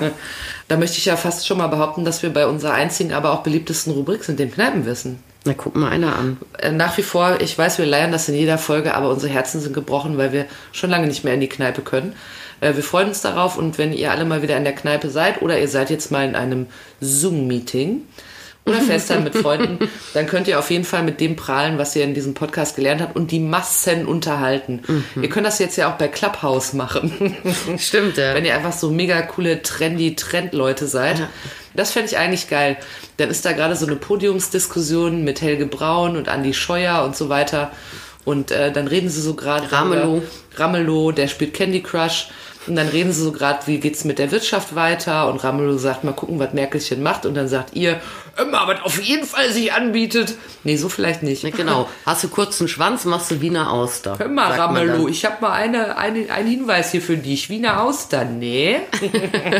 Da 0.68 0.76
möchte 0.76 0.98
ich 0.98 1.04
ja 1.06 1.16
fast 1.16 1.46
schon 1.46 1.58
mal 1.58 1.68
behaupten, 1.68 2.04
dass 2.04 2.22
wir 2.22 2.30
bei 2.32 2.46
unserer 2.46 2.72
einzigen, 2.74 3.12
aber 3.12 3.32
auch 3.32 3.42
beliebtesten 3.42 3.92
Rubrik 3.92 4.24
sind, 4.24 4.38
dem 4.40 4.50
Kneipenwissen. 4.52 5.18
Na, 5.44 5.54
guck 5.54 5.76
mal 5.76 5.90
einer 5.90 6.16
an. 6.16 6.38
Äh, 6.58 6.72
Nach 6.72 6.96
wie 6.98 7.02
vor, 7.02 7.40
ich 7.40 7.56
weiß, 7.56 7.78
wir 7.78 7.86
leiern 7.86 8.10
das 8.10 8.28
in 8.28 8.34
jeder 8.34 8.58
Folge, 8.58 8.94
aber 8.94 9.10
unsere 9.10 9.32
Herzen 9.32 9.60
sind 9.60 9.72
gebrochen, 9.74 10.18
weil 10.18 10.32
wir 10.32 10.46
schon 10.72 10.90
lange 10.90 11.06
nicht 11.06 11.22
mehr 11.24 11.34
in 11.34 11.40
die 11.40 11.48
Kneipe 11.48 11.82
können. 11.82 12.14
Äh, 12.60 12.74
Wir 12.74 12.82
freuen 12.82 13.08
uns 13.08 13.20
darauf 13.22 13.56
und 13.56 13.78
wenn 13.78 13.92
ihr 13.92 14.10
alle 14.10 14.24
mal 14.24 14.42
wieder 14.42 14.56
in 14.56 14.64
der 14.64 14.74
Kneipe 14.74 15.08
seid 15.08 15.40
oder 15.42 15.58
ihr 15.60 15.68
seid 15.68 15.88
jetzt 15.90 16.10
mal 16.10 16.26
in 16.26 16.34
einem 16.34 16.66
Zoom-Meeting 17.00 18.02
oder 18.66 18.80
FaceTime 18.80 19.22
mit 19.22 19.36
Freunden, 19.36 19.88
dann 20.12 20.26
könnt 20.26 20.48
ihr 20.48 20.58
auf 20.58 20.70
jeden 20.70 20.84
Fall 20.84 21.02
mit 21.02 21.20
dem 21.20 21.36
prahlen, 21.36 21.78
was 21.78 21.94
ihr 21.96 22.04
in 22.04 22.14
diesem 22.14 22.34
Podcast 22.34 22.76
gelernt 22.76 23.00
habt 23.00 23.16
und 23.16 23.30
die 23.30 23.38
Massen 23.38 24.06
unterhalten. 24.06 24.82
Ihr 25.20 25.28
könnt 25.28 25.46
das 25.46 25.58
jetzt 25.58 25.76
ja 25.76 25.90
auch 25.90 25.96
bei 25.96 26.08
Clubhouse 26.08 26.72
machen. 26.72 27.36
Stimmt, 27.78 28.16
ja. 28.16 28.34
Wenn 28.34 28.44
ihr 28.44 28.54
einfach 28.54 28.72
so 28.72 28.90
mega 28.90 29.22
coole, 29.22 29.62
trendy 29.62 30.16
Trendleute 30.16 30.86
seid. 30.86 31.22
Das 31.74 31.92
fände 31.92 32.08
ich 32.08 32.18
eigentlich 32.18 32.48
geil. 32.48 32.76
Dann 33.18 33.30
ist 33.30 33.44
da 33.44 33.52
gerade 33.52 33.76
so 33.76 33.86
eine 33.86 33.96
Podiumsdiskussion 33.96 35.24
mit 35.24 35.42
Helge 35.42 35.66
Braun 35.66 36.16
und 36.16 36.28
Andy 36.28 36.54
Scheuer 36.54 37.04
und 37.04 37.14
so 37.14 37.28
weiter. 37.28 37.70
Und 38.24 38.50
äh, 38.50 38.72
dann 38.72 38.88
reden 38.88 39.08
sie 39.08 39.20
so 39.20 39.34
gerade. 39.34 39.70
Ramelow. 39.70 40.22
Ramelow, 40.56 41.12
der 41.12 41.28
spielt 41.28 41.54
Candy 41.54 41.82
Crush. 41.82 42.28
Und 42.66 42.74
dann 42.74 42.88
reden 42.88 43.12
sie 43.12 43.22
so 43.22 43.30
gerade, 43.30 43.60
wie 43.66 43.78
geht's 43.78 44.04
mit 44.04 44.18
der 44.18 44.32
Wirtschaft 44.32 44.74
weiter? 44.74 45.28
Und 45.28 45.44
Ramelow 45.44 45.78
sagt, 45.78 46.02
mal 46.02 46.12
gucken, 46.12 46.40
was 46.40 46.52
Merkelchen 46.52 47.02
macht. 47.02 47.24
Und 47.24 47.34
dann 47.34 47.46
sagt 47.46 47.76
ihr, 47.76 48.00
immer, 48.38 48.66
was 48.66 48.82
auf 48.82 49.02
jeden 49.02 49.26
Fall 49.26 49.50
sich 49.52 49.72
anbietet. 49.72 50.34
Nee, 50.64 50.76
so 50.76 50.88
vielleicht 50.88 51.22
nicht. 51.22 51.42
Ja, 51.42 51.50
Genau. 51.50 51.88
Hast 52.06 52.24
du 52.24 52.28
kurzen 52.28 52.68
Schwanz, 52.68 53.04
machst 53.04 53.30
du 53.30 53.40
Wiener 53.40 53.72
Auster. 53.72 54.18
Hör 54.18 54.28
mal, 54.28 54.52
Ramelow, 54.52 55.08
ich 55.08 55.24
habe 55.24 55.36
mal 55.40 55.52
eine, 55.52 55.96
eine, 55.96 56.30
einen 56.30 56.48
Hinweis 56.48 56.90
hier 56.90 57.02
für 57.02 57.16
dich. 57.16 57.48
Wiener 57.50 57.82
Auster, 57.82 58.24
nee. 58.24 58.78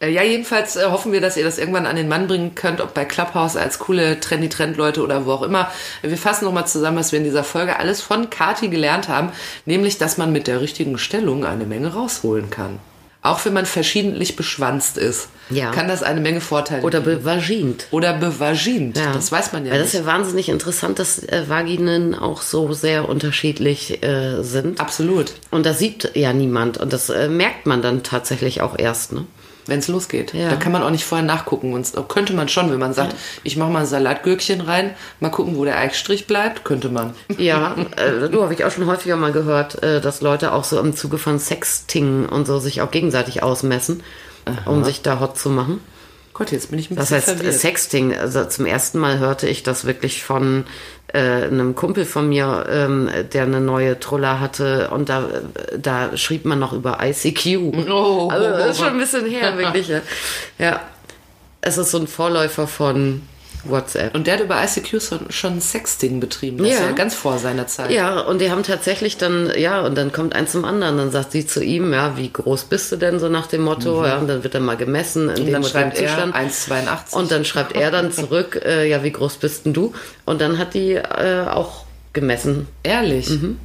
Äh, 0.00 0.10
Ja, 0.10 0.22
jedenfalls 0.22 0.76
äh, 0.76 0.86
hoffen 0.86 1.12
wir, 1.12 1.20
dass 1.20 1.36
ihr 1.36 1.44
das 1.44 1.58
irgendwann 1.58 1.86
an 1.86 1.96
den 1.96 2.08
Mann 2.08 2.26
bringen 2.26 2.54
könnt, 2.54 2.80
ob 2.80 2.94
bei 2.94 3.04
Clubhouse 3.04 3.56
als 3.56 3.78
coole 3.78 4.18
Trendy-Trend-Leute 4.18 5.02
oder 5.02 5.24
wo 5.24 5.32
auch 5.32 5.42
immer. 5.42 5.70
Wir 6.02 6.18
fassen 6.18 6.44
nochmal 6.46 6.66
zusammen, 6.66 6.98
was 6.98 7.12
wir 7.12 7.18
in 7.18 7.24
dieser 7.24 7.44
Folge 7.44 7.78
alles 7.78 8.00
von 8.02 8.28
Kati 8.28 8.68
gelernt 8.68 9.08
haben, 9.08 9.30
nämlich, 9.66 9.98
dass 9.98 10.18
man 10.18 10.32
mit 10.32 10.46
der 10.46 10.60
richtigen 10.60 10.98
Stellung 10.98 11.44
eine 11.44 11.64
Menge 11.64 11.94
rausholen 11.94 12.50
kann. 12.50 12.80
Auch 13.24 13.44
wenn 13.46 13.54
man 13.54 13.64
verschiedentlich 13.66 14.36
beschwanzt 14.36 14.98
ist, 14.98 15.28
Ja. 15.50 15.70
kann 15.72 15.88
das 15.88 16.02
eine 16.02 16.20
Menge 16.20 16.40
Vorteile 16.42 16.82
Oder 16.82 17.00
geben. 17.00 17.18
bevagint. 17.22 17.86
Oder 17.90 18.12
bevagint. 18.12 18.96
Ja. 18.98 19.12
Das 19.14 19.32
weiß 19.32 19.52
man 19.52 19.64
ja 19.64 19.72
Weil 19.72 19.78
nicht. 19.80 19.92
das 19.94 19.94
ist 20.00 20.06
ja 20.06 20.12
wahnsinnig 20.12 20.48
interessant, 20.50 20.98
dass 20.98 21.18
äh, 21.24 21.44
Vaginen 21.48 22.14
auch 22.14 22.42
so 22.42 22.72
sehr 22.74 23.08
unterschiedlich 23.08 24.02
äh, 24.04 24.42
sind. 24.42 24.78
Absolut. 24.78 25.32
Und 25.50 25.64
das 25.66 25.78
sieht 25.78 26.10
ja 26.14 26.32
niemand. 26.32 26.76
Und 26.78 26.92
das 26.92 27.08
äh, 27.08 27.28
merkt 27.28 27.66
man 27.66 27.80
dann 27.82 28.02
tatsächlich 28.02 28.60
auch 28.60 28.78
erst. 28.78 29.12
Ne? 29.12 29.24
Wenn 29.66 29.78
es 29.78 29.88
losgeht. 29.88 30.34
Ja. 30.34 30.50
Da 30.50 30.56
kann 30.56 30.72
man 30.72 30.82
auch 30.82 30.90
nicht 30.90 31.04
vorher 31.04 31.26
nachgucken. 31.26 31.72
Und 31.72 31.92
könnte 32.08 32.34
man 32.34 32.48
schon, 32.48 32.70
wenn 32.70 32.78
man 32.78 32.94
sagt, 32.94 33.14
ich 33.42 33.56
mache 33.56 33.70
mal 33.70 33.80
ein 33.80 33.86
Salatgürkchen 33.86 34.60
rein, 34.60 34.94
mal 35.20 35.30
gucken, 35.30 35.56
wo 35.56 35.64
der 35.64 35.78
Eichstrich 35.78 36.26
bleibt, 36.26 36.64
könnte 36.64 36.88
man. 36.88 37.14
Ja, 37.38 37.74
äh, 37.96 38.28
du 38.28 38.42
habe 38.42 38.54
ich 38.54 38.64
auch 38.64 38.70
schon 38.70 38.86
häufiger 38.86 39.16
mal 39.16 39.32
gehört, 39.32 39.82
äh, 39.82 40.00
dass 40.00 40.20
Leute 40.20 40.52
auch 40.52 40.64
so 40.64 40.78
im 40.78 40.94
Zuge 40.94 41.18
von 41.18 41.38
Sexting 41.38 42.26
und 42.26 42.46
so 42.46 42.58
sich 42.58 42.82
auch 42.82 42.90
gegenseitig 42.90 43.42
ausmessen, 43.42 44.02
um 44.66 44.84
sich 44.84 45.02
da 45.02 45.20
hot 45.20 45.38
zu 45.38 45.48
machen. 45.48 45.80
Gott, 46.34 46.50
jetzt 46.52 46.70
bin 46.70 46.78
ich 46.80 46.90
ein 46.90 46.96
Das 46.96 47.10
bisschen 47.10 47.16
heißt, 47.18 47.28
äh, 47.28 47.36
verwirrt. 47.36 47.54
Sexting, 47.54 48.14
also 48.16 48.44
zum 48.44 48.66
ersten 48.66 48.98
Mal 48.98 49.18
hörte 49.18 49.48
ich 49.48 49.62
das 49.62 49.84
wirklich 49.84 50.24
von 50.24 50.66
äh, 51.12 51.18
einem 51.44 51.76
Kumpel 51.76 52.04
von 52.04 52.28
mir, 52.28 52.66
ähm, 52.68 53.08
der 53.32 53.44
eine 53.44 53.60
neue 53.60 54.00
Trulla 54.00 54.40
hatte 54.40 54.90
und 54.90 55.08
da, 55.08 55.22
äh, 55.22 55.78
da 55.78 56.16
schrieb 56.16 56.44
man 56.44 56.58
noch 56.58 56.72
über 56.72 56.98
ICQ. 57.00 57.88
Oh. 57.88 58.28
also 58.30 58.48
das 58.48 58.70
ist 58.72 58.78
schon 58.78 58.88
ein 58.88 58.98
bisschen 58.98 59.26
her, 59.26 59.56
wirklich. 59.56 59.88
ja. 59.88 60.00
ja. 60.58 60.80
Es 61.60 61.78
ist 61.78 61.92
so 61.92 61.98
ein 61.98 62.08
Vorläufer 62.08 62.66
von 62.66 63.22
WhatsApp. 63.64 64.14
Und 64.14 64.26
der 64.26 64.34
hat 64.34 64.40
über 64.42 64.56
ICQ 64.62 65.00
schon, 65.02 65.30
schon 65.30 65.60
Sexting 65.60 66.20
betrieben. 66.20 66.58
Das 66.58 66.68
Ja. 66.68 66.74
ist 66.74 66.80
ja 66.82 66.90
ganz 66.92 67.14
vor 67.14 67.38
seiner 67.38 67.66
Zeit. 67.66 67.90
Ja, 67.90 68.20
und 68.20 68.40
die 68.40 68.50
haben 68.50 68.62
tatsächlich 68.62 69.16
dann, 69.16 69.50
ja, 69.56 69.80
und 69.82 69.96
dann 69.96 70.12
kommt 70.12 70.34
eins 70.34 70.52
zum 70.52 70.64
anderen. 70.64 70.96
Dann 70.98 71.10
sagt 71.10 71.32
sie 71.32 71.46
zu 71.46 71.62
ihm, 71.64 71.92
ja, 71.92 72.16
wie 72.16 72.32
groß 72.32 72.64
bist 72.64 72.92
du 72.92 72.96
denn 72.96 73.18
so 73.18 73.28
nach 73.28 73.46
dem 73.46 73.62
Motto? 73.62 74.04
Ja, 74.04 74.18
und 74.18 74.28
dann 74.28 74.42
wird 74.44 74.54
er 74.54 74.60
mal 74.60 74.76
gemessen 74.76 75.28
in 75.28 75.34
Mhm. 75.34 75.38
Und 75.40 75.46
dem 75.46 75.52
dann 75.54 75.64
schreibt 75.64 75.98
er 75.98 76.08
Zustand. 76.08 76.34
1,82. 76.34 77.14
Und 77.16 77.30
dann 77.30 77.44
schreibt 77.44 77.76
er 77.76 77.90
dann 77.90 78.12
zurück, 78.12 78.60
äh, 78.64 78.88
ja, 78.88 79.02
wie 79.02 79.12
groß 79.12 79.36
bist 79.36 79.66
denn 79.66 79.72
du? 79.72 79.92
Und 80.24 80.40
dann 80.40 80.58
hat 80.58 80.74
die 80.74 80.92
äh, 80.94 81.46
auch 81.48 81.84
gemessen. 82.12 82.68
Ehrlich? 82.82 83.28
Mhm. 83.30 83.58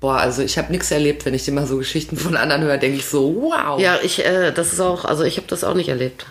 Boah, 0.00 0.16
also 0.16 0.40
ich 0.42 0.56
habe 0.56 0.72
nichts 0.72 0.90
erlebt, 0.90 1.26
wenn 1.26 1.34
ich 1.34 1.44
dir 1.44 1.52
mal 1.52 1.66
so 1.66 1.76
Geschichten 1.76 2.16
von 2.16 2.34
anderen 2.34 2.62
höre, 2.62 2.78
denke 2.78 2.96
ich 2.96 3.06
so, 3.06 3.34
wow. 3.50 3.78
Ja, 3.78 3.98
ich, 4.02 4.24
äh, 4.24 4.50
das 4.50 4.72
ist 4.72 4.80
auch, 4.80 5.04
also 5.04 5.24
ich 5.24 5.36
habe 5.36 5.46
das 5.46 5.62
auch 5.62 5.74
nicht 5.74 5.90
erlebt. 5.90 6.24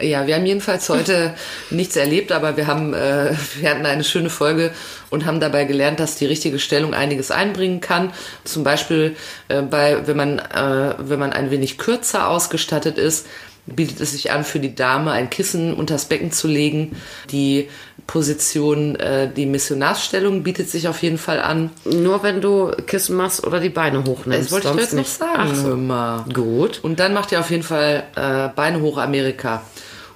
Ja, 0.00 0.26
wir 0.26 0.34
haben 0.34 0.46
jedenfalls 0.46 0.88
heute 0.88 1.34
nichts 1.70 1.96
erlebt, 1.96 2.32
aber 2.32 2.56
wir 2.56 2.66
haben, 2.66 2.94
äh, 2.94 3.34
wir 3.60 3.70
hatten 3.70 3.86
eine 3.86 4.04
schöne 4.04 4.30
Folge 4.30 4.72
und 5.10 5.24
haben 5.24 5.40
dabei 5.40 5.64
gelernt, 5.64 6.00
dass 6.00 6.16
die 6.16 6.26
richtige 6.26 6.58
Stellung 6.58 6.94
einiges 6.94 7.30
einbringen 7.30 7.80
kann. 7.80 8.12
Zum 8.44 8.64
Beispiel 8.64 9.16
äh, 9.48 9.62
bei, 9.62 10.06
wenn 10.06 10.16
man, 10.16 10.38
äh, 10.38 10.94
wenn 10.98 11.18
man 11.18 11.32
ein 11.32 11.50
wenig 11.50 11.78
kürzer 11.78 12.28
ausgestattet 12.28 12.98
ist, 12.98 13.26
bietet 13.66 14.00
es 14.00 14.12
sich 14.12 14.32
an, 14.32 14.44
für 14.44 14.58
die 14.58 14.74
Dame 14.74 15.12
ein 15.12 15.30
Kissen 15.30 15.74
unters 15.74 16.06
Becken 16.06 16.32
zu 16.32 16.48
legen. 16.48 16.96
Die 17.30 17.68
Position, 18.06 18.96
äh, 18.96 19.30
die 19.32 19.46
Missionarsstellung 19.46 20.42
bietet 20.42 20.68
sich 20.68 20.88
auf 20.88 21.02
jeden 21.02 21.18
Fall 21.18 21.40
an. 21.40 21.70
Nur 21.84 22.22
wenn 22.22 22.40
du 22.40 22.72
Kissen 22.86 23.16
machst 23.16 23.46
oder 23.46 23.60
die 23.60 23.68
Beine 23.68 24.04
hochnimmst. 24.04 24.46
Das 24.46 24.52
wollte 24.52 24.68
ich 24.68 24.76
jetzt 24.76 24.94
nicht. 24.94 25.08
sagen. 25.08 25.32
Ach 25.36 25.54
so. 25.54 25.76
Mal. 25.76 26.24
Gut. 26.32 26.80
Und 26.82 26.98
dann 26.98 27.14
macht 27.14 27.32
ihr 27.32 27.40
auf 27.40 27.50
jeden 27.50 27.62
Fall 27.62 28.04
äh, 28.16 28.48
Beine 28.48 28.80
hoch 28.80 28.98
Amerika. 28.98 29.62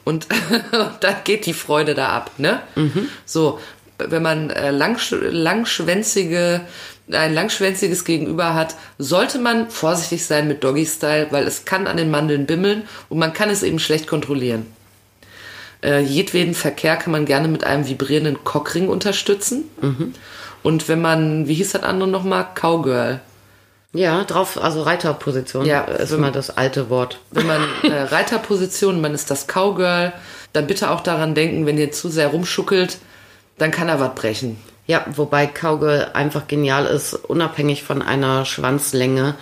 Und 0.05 0.27
dann 1.01 1.15
geht 1.25 1.47
die 1.47 1.53
Freude 1.53 1.95
da 1.95 2.11
ab, 2.11 2.31
ne? 2.39 2.61
So, 3.25 3.59
wenn 3.99 4.23
man 4.23 4.51
äh, 4.51 4.71
langsch 4.71 5.11
langschwänzige, 5.11 6.61
ein 7.13 7.35
langschwänziges 7.35 8.05
Gegenüber 8.05 8.55
hat, 8.55 8.75
sollte 8.99 9.39
man 9.39 9.71
vorsichtig 9.71 10.25
sein 10.25 10.49
mit 10.49 10.65
Doggy-Style, 10.65 11.29
weil 11.31 11.47
es 11.47 11.65
kann 11.65 11.87
an 11.87 11.97
den 11.97 12.11
Mandeln 12.11 12.47
bimmeln 12.47 12.83
und 13.09 13.19
man 13.19 13.33
kann 13.33 13.51
es 13.51 13.63
eben 13.63 13.79
schlecht 13.79 14.07
kontrollieren. 14.07 14.67
Äh, 15.83 16.01
jedweden 16.01 16.55
Verkehr 16.55 16.97
kann 16.97 17.13
man 17.13 17.27
gerne 17.27 17.49
mit 17.49 17.65
einem 17.65 17.87
vibrierenden 17.87 18.43
Cockring 18.45 18.89
unterstützen. 18.89 19.65
Und 20.63 20.89
wenn 20.89 21.01
man, 21.01 21.47
wie 21.47 21.55
hieß 21.55 21.73
das 21.73 21.83
andere 21.83 22.09
nochmal? 22.09 22.47
Cowgirl. 22.55 23.21
Ja, 23.93 24.25
drauf, 24.25 24.63
also 24.63 24.83
Reiterposition 24.83 25.65
Ja, 25.65 25.83
ist 25.83 26.17
mal 26.19 26.33
das 26.33 26.51
alte 26.51 26.91
Wort. 26.91 27.19
Wenn 27.31 27.47
man 27.47 27.63
äh, 27.83 28.03
Reiterposition, 28.03 29.01
man 29.01 29.15
ist 29.15 29.31
das 29.31 29.47
Cowgirl, 29.47 30.13
dann 30.53 30.67
bitte 30.67 30.91
auch 30.91 31.01
daran 31.01 31.35
denken, 31.35 31.67
wenn 31.67 31.79
ihr 31.79 31.93
zu 31.93 32.09
sehr 32.09 32.29
rumschuckelt, 32.29 32.99
dann 33.59 33.71
kann 33.71 33.89
er 33.89 34.01
was 34.01 34.15
brechen. 34.15 34.57
Ja, 34.87 35.05
wobei 35.15 35.47
Cowgirl 35.47 36.11
einfach 36.13 36.47
genial 36.47 36.87
ist, 36.87 37.15
unabhängig 37.15 37.83
von 37.83 38.03
einer 38.03 38.45
Schwanzlänge, 38.45 39.35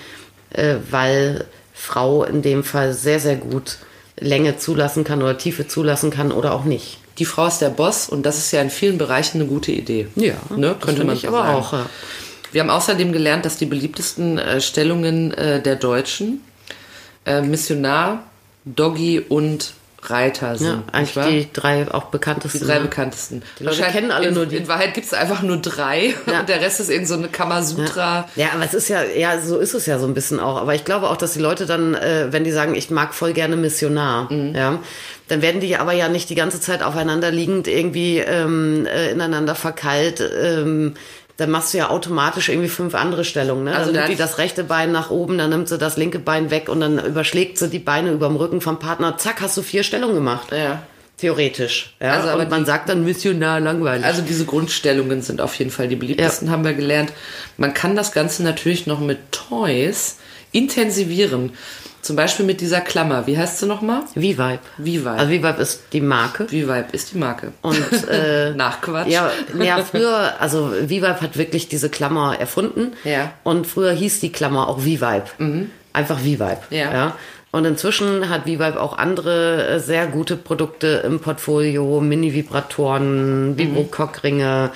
äh, 0.51 0.77
weil 0.91 1.45
Frau 1.75 2.25
in 2.25 2.41
dem 2.41 2.65
Fall 2.65 2.95
sehr, 2.95 3.21
sehr 3.21 3.37
gut 3.37 3.79
Länge 4.19 4.57
zulassen 4.57 5.05
kann 5.05 5.23
oder 5.23 5.37
Tiefe 5.37 5.67
zulassen 5.67 6.11
kann 6.11 6.33
oder 6.33 6.55
auch 6.55 6.65
nicht. 6.65 6.99
Die 7.19 7.25
Frau 7.25 7.47
ist 7.47 7.59
der 7.59 7.71
Boss 7.71 8.09
und 8.09 8.25
das 8.25 8.39
ist 8.39 8.53
ja 8.53 8.63
in 8.63 8.71
vielen 8.71 8.99
Bereichen 8.99 9.41
eine 9.41 9.49
gute 9.49 9.73
Idee. 9.73 10.09
Ja, 10.17 10.35
ne? 10.57 10.77
könnte 10.81 11.05
man 11.05 11.17
ich 11.17 11.29
aber 11.29 11.43
sagen. 11.43 11.57
auch. 11.57 11.73
Ja. 11.73 11.87
Wir 12.53 12.61
haben 12.63 12.71
außerdem 12.71 13.13
gelernt, 13.13 13.45
dass 13.45 13.57
die 13.57 13.67
beliebtesten 13.67 14.39
äh, 14.39 14.61
Stellungen 14.61 15.33
äh, 15.35 15.61
der 15.61 15.77
Deutschen 15.77 16.41
äh, 17.27 17.43
Missionar, 17.43 18.25
Doggy 18.65 19.21
und 19.21 19.75
Reiter 20.11 20.57
sind. 20.57 20.67
Ja, 20.67 20.83
eigentlich 20.93 21.17
wahr? 21.17 21.29
die 21.29 21.49
drei 21.53 21.87
auch 21.93 22.05
bekanntesten. 22.05 22.59
Die 22.61 22.65
drei 22.67 22.75
ne? 22.77 22.81
bekanntesten. 22.83 23.43
Die 23.59 23.65
Leute 23.65 23.83
kennen 23.83 24.11
alle 24.11 24.29
in, 24.29 24.35
nur 24.35 24.47
die. 24.47 24.57
In 24.57 24.69
Wahrheit 24.69 24.95
gibt 24.95 25.07
es 25.07 25.13
einfach 25.15 25.43
nur 25.43 25.57
drei 25.59 26.15
Ja. 26.27 26.41
und 26.41 26.49
der 26.49 26.61
Rest 26.61 26.81
ist 26.81 26.91
irgend 26.91 27.09
so 27.09 27.15
eine 27.15 27.29
Kamasutra. 27.29 28.29
Ja, 28.37 28.49
aber 28.55 28.65
es 28.65 28.75
ist 28.75 28.89
ja, 28.89 29.03
ja, 29.03 29.41
so 29.41 29.59
ist 29.59 29.75
es 29.75 29.87
ja 29.87 29.99
so 29.99 30.07
ein 30.07 30.15
bisschen 30.15 30.41
auch. 30.41 30.57
Aber 30.61 30.75
ich 30.75 30.85
glaube 30.85 31.09
auch, 31.11 31.17
dass 31.17 31.33
die 31.35 31.41
Leute 31.41 31.67
dann, 31.67 31.95
äh, 31.95 32.29
wenn 32.31 32.45
die 32.45 32.53
sagen, 32.53 32.75
ich 32.75 32.91
mag 32.91 33.15
voll 33.15 33.33
gerne 33.33 33.57
Missionar, 33.57 34.33
Mhm. 34.33 34.55
ja, 34.55 34.79
dann 35.29 35.41
werden 35.43 35.61
die 35.61 35.77
aber 35.77 35.93
ja 35.93 36.09
nicht 36.09 36.29
die 36.31 36.35
ganze 36.35 36.61
Zeit 36.61 36.83
aufeinander 36.83 37.31
liegend 37.31 37.67
irgendwie 37.67 38.19
ähm, 38.19 38.87
äh, 38.87 39.11
ineinander 39.11 39.55
verkeilt. 39.55 40.21
Ähm, 40.21 40.95
dann 41.37 41.51
machst 41.51 41.75
du 41.75 41.79
ja 41.79 41.91
automatisch 41.91 42.49
irgendwie 42.49 42.69
fünf 42.69 42.95
andere 42.95 43.25
Stellungen. 43.25 43.65
Ne? 43.65 43.71
Also 43.71 43.81
Also 43.83 43.93
dann 43.93 44.03
nimmt 44.05 44.15
die 44.19 44.23
das 44.23 44.39
rechte 44.39 44.63
Bein 44.65 44.93
nach 44.93 45.11
oben, 45.11 45.37
dann 45.39 45.51
nimmt 45.51 45.69
sie 45.69 45.79
das 45.79 45.97
linke 45.97 46.19
Bein 46.21 46.51
weg 46.51 46.69
und 46.69 46.81
dann 46.81 47.05
überschlägt 47.05 47.59
sie 47.59 47.69
die 47.69 47.79
Beine 47.81 48.13
über 48.13 48.29
dem 48.29 48.37
Rücken 48.37 48.61
vom 48.61 48.79
Partner. 48.79 49.17
Zack, 49.19 49.41
hast 49.41 49.57
du 49.57 49.63
vier 49.63 49.83
Stellungen 49.83 50.15
gemacht. 50.15 50.53
Ja. 50.53 50.83
Theoretisch. 51.17 51.95
Ja? 52.01 52.13
Also, 52.15 52.29
aber 52.29 52.43
und 52.43 52.51
man 52.51 52.61
die- 52.61 52.67
sagt 52.67 52.89
dann 52.89 53.05
Missionar 53.05 53.61
langweilig. 53.61 54.05
Also 54.05 54.23
diese 54.23 54.45
Grundstellungen 54.45 55.23
sind 55.23 55.41
auf 55.41 55.55
jeden 55.57 55.71
Fall 55.71 55.89
die 55.89 55.97
beliebtesten, 55.97 56.51
haben 56.51 56.65
wir 56.65 56.75
gelernt. 56.75 57.13
Man 57.57 57.73
kann 57.75 57.95
das 57.97 58.13
Ganze 58.13 58.43
natürlich 58.43 58.87
noch 58.87 59.01
mit 59.01 59.19
Toys 59.31 60.19
intensivieren. 60.53 61.53
Zum 62.05 62.17
Beispiel 62.17 62.45
mit 62.45 62.61
dieser 62.61 62.83
Klammer. 62.83 63.27
Wie 63.27 63.39
heißt 63.39 63.61
sie 63.61 63.67
nochmal? 63.67 64.03
V-Vibe. 64.13 64.59
V-Vibe. 64.77 65.11
Also 65.11 65.35
V-Vibe 65.35 65.63
ist 65.63 65.83
die 65.95 66.03
Marke. 66.03 66.45
V-Vibe 66.45 66.87
ist 66.93 67.13
die 67.13 67.19
Marke. 67.19 67.53
Und 67.63 67.83
äh, 68.11 68.51
Nachquatsch. 68.51 69.09
Ja, 69.09 69.31
ja, 69.59 69.83
früher, 69.83 70.35
also 70.39 70.69
V-Vibe 70.69 71.23
hat 71.23 71.39
wirklich 71.39 71.69
diese 71.69 71.89
Klammer 71.89 72.39
erfunden. 72.39 72.93
Ja. 73.05 73.33
Und 73.43 73.67
früher 73.67 73.93
hieß 73.93 74.21
die 74.21 74.31
Klammer 74.31 74.69
auch 74.69 74.81
V-Vibe. 74.81 75.25
Einfach 75.95 76.19
V-Vibe. 76.19 76.61
Ja. 76.69 77.17
Und 77.53 77.65
inzwischen 77.65 78.29
hat 78.29 78.43
V-Vibe 78.43 78.79
auch 78.83 78.99
andere 78.99 79.67
äh, 79.67 79.79
sehr 79.79 80.09
gute 80.09 80.37
Produkte 80.37 81.05
im 81.07 81.21
Portfolio, 81.21 82.01
Mini-Vibratoren, 82.01 83.57
Vibro-Cockringe, 83.57 84.73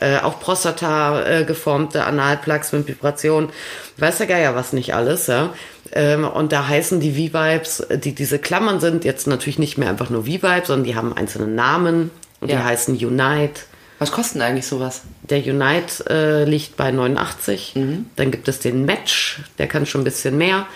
äh, 0.00 0.18
auch 0.18 0.40
Prostata 0.40 1.22
äh, 1.24 1.44
geformte 1.44 2.04
Analplugs 2.04 2.72
mit 2.72 2.88
Vibration. 2.88 3.50
Weiß 3.98 4.18
der 4.18 4.26
Geier 4.26 4.54
was 4.54 4.72
nicht 4.72 4.94
alles, 4.94 5.26
ja. 5.26 5.52
Ähm, 5.92 6.24
und 6.24 6.52
da 6.52 6.68
heißen 6.68 7.00
die 7.00 7.12
V-Vibes, 7.12 7.86
die 7.96 8.14
diese 8.14 8.38
Klammern 8.38 8.80
sind, 8.80 9.04
jetzt 9.04 9.26
natürlich 9.26 9.58
nicht 9.58 9.76
mehr 9.78 9.88
einfach 9.90 10.10
nur 10.10 10.22
V-Vibe, 10.22 10.62
sondern 10.64 10.84
die 10.84 10.94
haben 10.96 11.12
einzelne 11.16 11.48
Namen 11.48 12.10
und 12.40 12.50
Ja. 12.50 12.58
die 12.58 12.64
heißen 12.64 12.94
Unite. 12.94 13.62
Was 13.98 14.12
kostet 14.12 14.36
denn 14.36 14.42
eigentlich 14.42 14.66
sowas? 14.66 15.02
Der 15.28 15.38
Unite 15.40 16.08
äh, 16.08 16.44
liegt 16.44 16.76
bei 16.78 16.90
89. 16.90 17.74
Dann 18.16 18.30
gibt 18.30 18.48
es 18.48 18.58
den 18.60 18.86
Match, 18.86 19.42
der 19.58 19.66
kann 19.66 19.84
schon 19.84 20.00
ein 20.00 20.04
bisschen 20.04 20.38
mehr. 20.38 20.66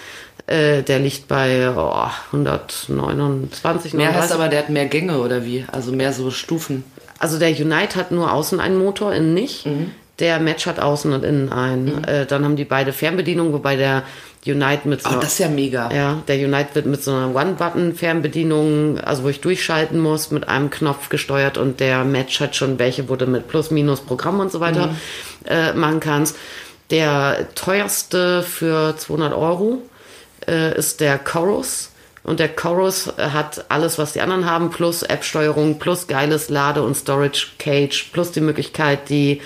Äh, 0.47 0.83
der 0.83 0.99
liegt 0.99 1.27
bei 1.27 1.71
oh, 1.75 2.07
129. 2.33 3.95
Mehr 3.95 4.09
heißt 4.09 4.31
39. 4.31 4.35
aber, 4.35 4.49
der 4.49 4.59
hat 4.59 4.69
mehr 4.69 4.87
Gänge 4.87 5.19
oder 5.19 5.45
wie? 5.47 5.65
Also 5.73 5.93
mehr 5.93 6.13
so 6.13 6.31
Stufen. 6.31 6.85
Also 7.19 7.39
der 7.39 7.51
Unite 7.51 7.97
hat 7.97 8.11
nur 8.11 8.33
außen 8.33 8.61
einen 8.61 8.79
Motor, 8.79 9.13
innen 9.15 9.35
nicht. 9.35 9.67
Der 10.19 10.39
Match 10.39 10.67
hat 10.67 10.79
außen 10.79 11.13
und 11.13 11.25
innen 11.25 11.51
einen. 11.53 12.05
Äh, 12.05 12.27
dann 12.27 12.45
haben 12.45 12.57
die 12.57 12.65
beide 12.65 12.93
Fernbedienungen, 12.93 13.53
wobei 13.53 13.77
der 13.77 14.03
Unite 14.47 14.87
mit 14.89 15.03
so 15.03 15.09
Oh, 15.11 15.15
das 15.21 15.33
ist 15.33 15.39
ja 15.39 15.49
mega. 15.49 15.91
ja, 15.91 16.23
der 16.29 16.37
Unite 16.37 16.75
wird 16.75 16.87
mit 16.87 17.03
so 17.03 17.11
einer 17.13 17.35
One-Button-Fernbedienung, 17.35 19.01
also 19.01 19.25
wo 19.25 19.29
ich 19.29 19.41
durchschalten 19.41 19.99
muss, 19.99 20.31
mit 20.31 20.49
einem 20.49 20.71
Knopf 20.71 21.09
gesteuert 21.09 21.57
und 21.59 21.81
der 21.81 22.05
Match 22.05 22.41
hat 22.41 22.55
schon 22.55 22.79
welche, 22.79 23.09
wo 23.09 23.17
du 23.17 23.27
mit 23.27 23.49
Plus, 23.49 23.71
Minus, 23.71 24.01
Programm 24.03 24.41
und 24.41 24.53
so 24.53 24.61
weiter 24.61 24.95
äh, 25.47 25.73
machen 25.73 26.01
kannst. 26.01 26.37
Der 26.91 27.49
teuerste 27.55 28.43
für 28.43 28.97
200 28.97 29.33
Euro 29.33 29.83
äh, 30.47 30.77
ist 30.79 31.01
der 31.01 31.19
Chorus. 31.19 31.91
Und 32.25 32.41
der 32.41 32.49
Chorus 32.49 33.13
hat 33.19 33.67
alles, 33.69 33.99
was 33.99 34.15
die 34.15 34.23
anderen 34.23 34.47
haben, 34.47 34.71
plus 34.71 35.03
App-Steuerung, 35.03 35.79
plus 35.79 36.07
geiles 36.07 36.49
Lade- 36.49 36.83
und 36.83 36.97
Storage-Cage, 36.97 38.11
plus 38.13 38.33
die 38.33 38.41
Möglichkeit, 38.41 39.11
die, 39.11 39.43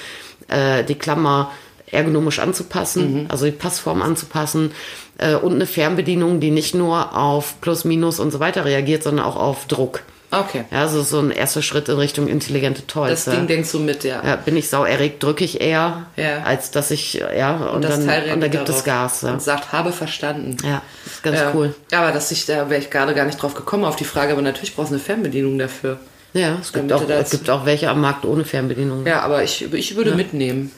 äh, 0.46 0.84
die 0.84 0.94
Klammer 0.94 1.50
ergonomisch 1.90 2.38
anzupassen, 2.38 3.26
also 3.28 3.46
die 3.46 3.52
Passform 3.52 4.00
anzupassen 4.00 4.72
äh, 5.18 5.34
und 5.34 5.54
eine 5.54 5.66
Fernbedienung, 5.66 6.38
die 6.38 6.50
nicht 6.50 6.74
nur 6.74 7.16
auf 7.16 7.60
Plus, 7.60 7.84
Minus 7.84 8.20
und 8.20 8.30
so 8.30 8.40
weiter 8.40 8.64
reagiert, 8.64 9.02
sondern 9.02 9.26
auch 9.26 9.36
auf 9.36 9.66
Druck. 9.66 10.02
Okay. 10.30 10.64
Ja, 10.70 10.80
also 10.82 11.02
so 11.02 11.20
ein 11.20 11.30
erster 11.30 11.62
Schritt 11.62 11.88
in 11.88 11.96
Richtung 11.96 12.28
intelligente 12.28 12.86
Toys. 12.86 13.10
Das 13.10 13.26
ja. 13.26 13.32
Ding 13.32 13.46
denkst 13.46 13.72
du 13.72 13.78
mit, 13.80 14.04
ja. 14.04 14.22
Ja, 14.22 14.36
bin 14.36 14.56
ich 14.56 14.68
sau 14.68 14.84
erregt, 14.84 15.22
drücke 15.22 15.42
ich 15.44 15.60
eher, 15.60 16.06
Ja. 16.16 16.42
als 16.44 16.70
dass 16.70 16.90
ich, 16.90 17.14
ja, 17.14 17.56
und, 17.56 17.82
das 17.82 17.92
dann, 17.92 18.00
und 18.00 18.06
da 18.08 18.12
reagiert 18.14 18.52
gibt 18.52 18.68
es 18.68 18.84
Gas. 18.84 19.22
Ja, 19.22 19.32
Und 19.32 19.42
sagt, 19.42 19.72
habe 19.72 19.90
verstanden. 19.92 20.56
ja 20.62 20.82
ist 21.06 21.22
ganz 21.22 21.38
Ja. 21.38 21.52
cool. 21.54 21.74
Aber 21.92 22.12
dass 22.12 22.30
ich, 22.30 22.44
da 22.44 22.68
wäre 22.68 22.80
ich 22.80 22.90
gerade 22.90 23.14
gar 23.14 23.24
nicht 23.24 23.40
drauf 23.40 23.54
gekommen 23.54 23.84
auf 23.84 23.96
die 23.96 24.04
Frage, 24.04 24.32
aber 24.32 24.42
natürlich 24.42 24.76
brauchst 24.76 24.90
du 24.90 24.96
eine 24.96 25.02
Fernbedienung 25.02 25.58
dafür. 25.58 25.98
Ja, 26.34 26.58
es 26.60 26.74
gibt, 26.74 26.92
auch, 26.92 27.08
es 27.08 27.30
gibt 27.30 27.48
auch 27.48 27.64
welche 27.64 27.88
am 27.88 28.02
Markt 28.02 28.26
ohne 28.26 28.44
Fernbedienung. 28.44 29.06
Ja, 29.06 29.20
aber 29.22 29.42
ich, 29.42 29.72
ich 29.72 29.96
würde 29.96 30.14
mitnehmen. 30.14 30.70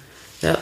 Ja. 0.42 0.58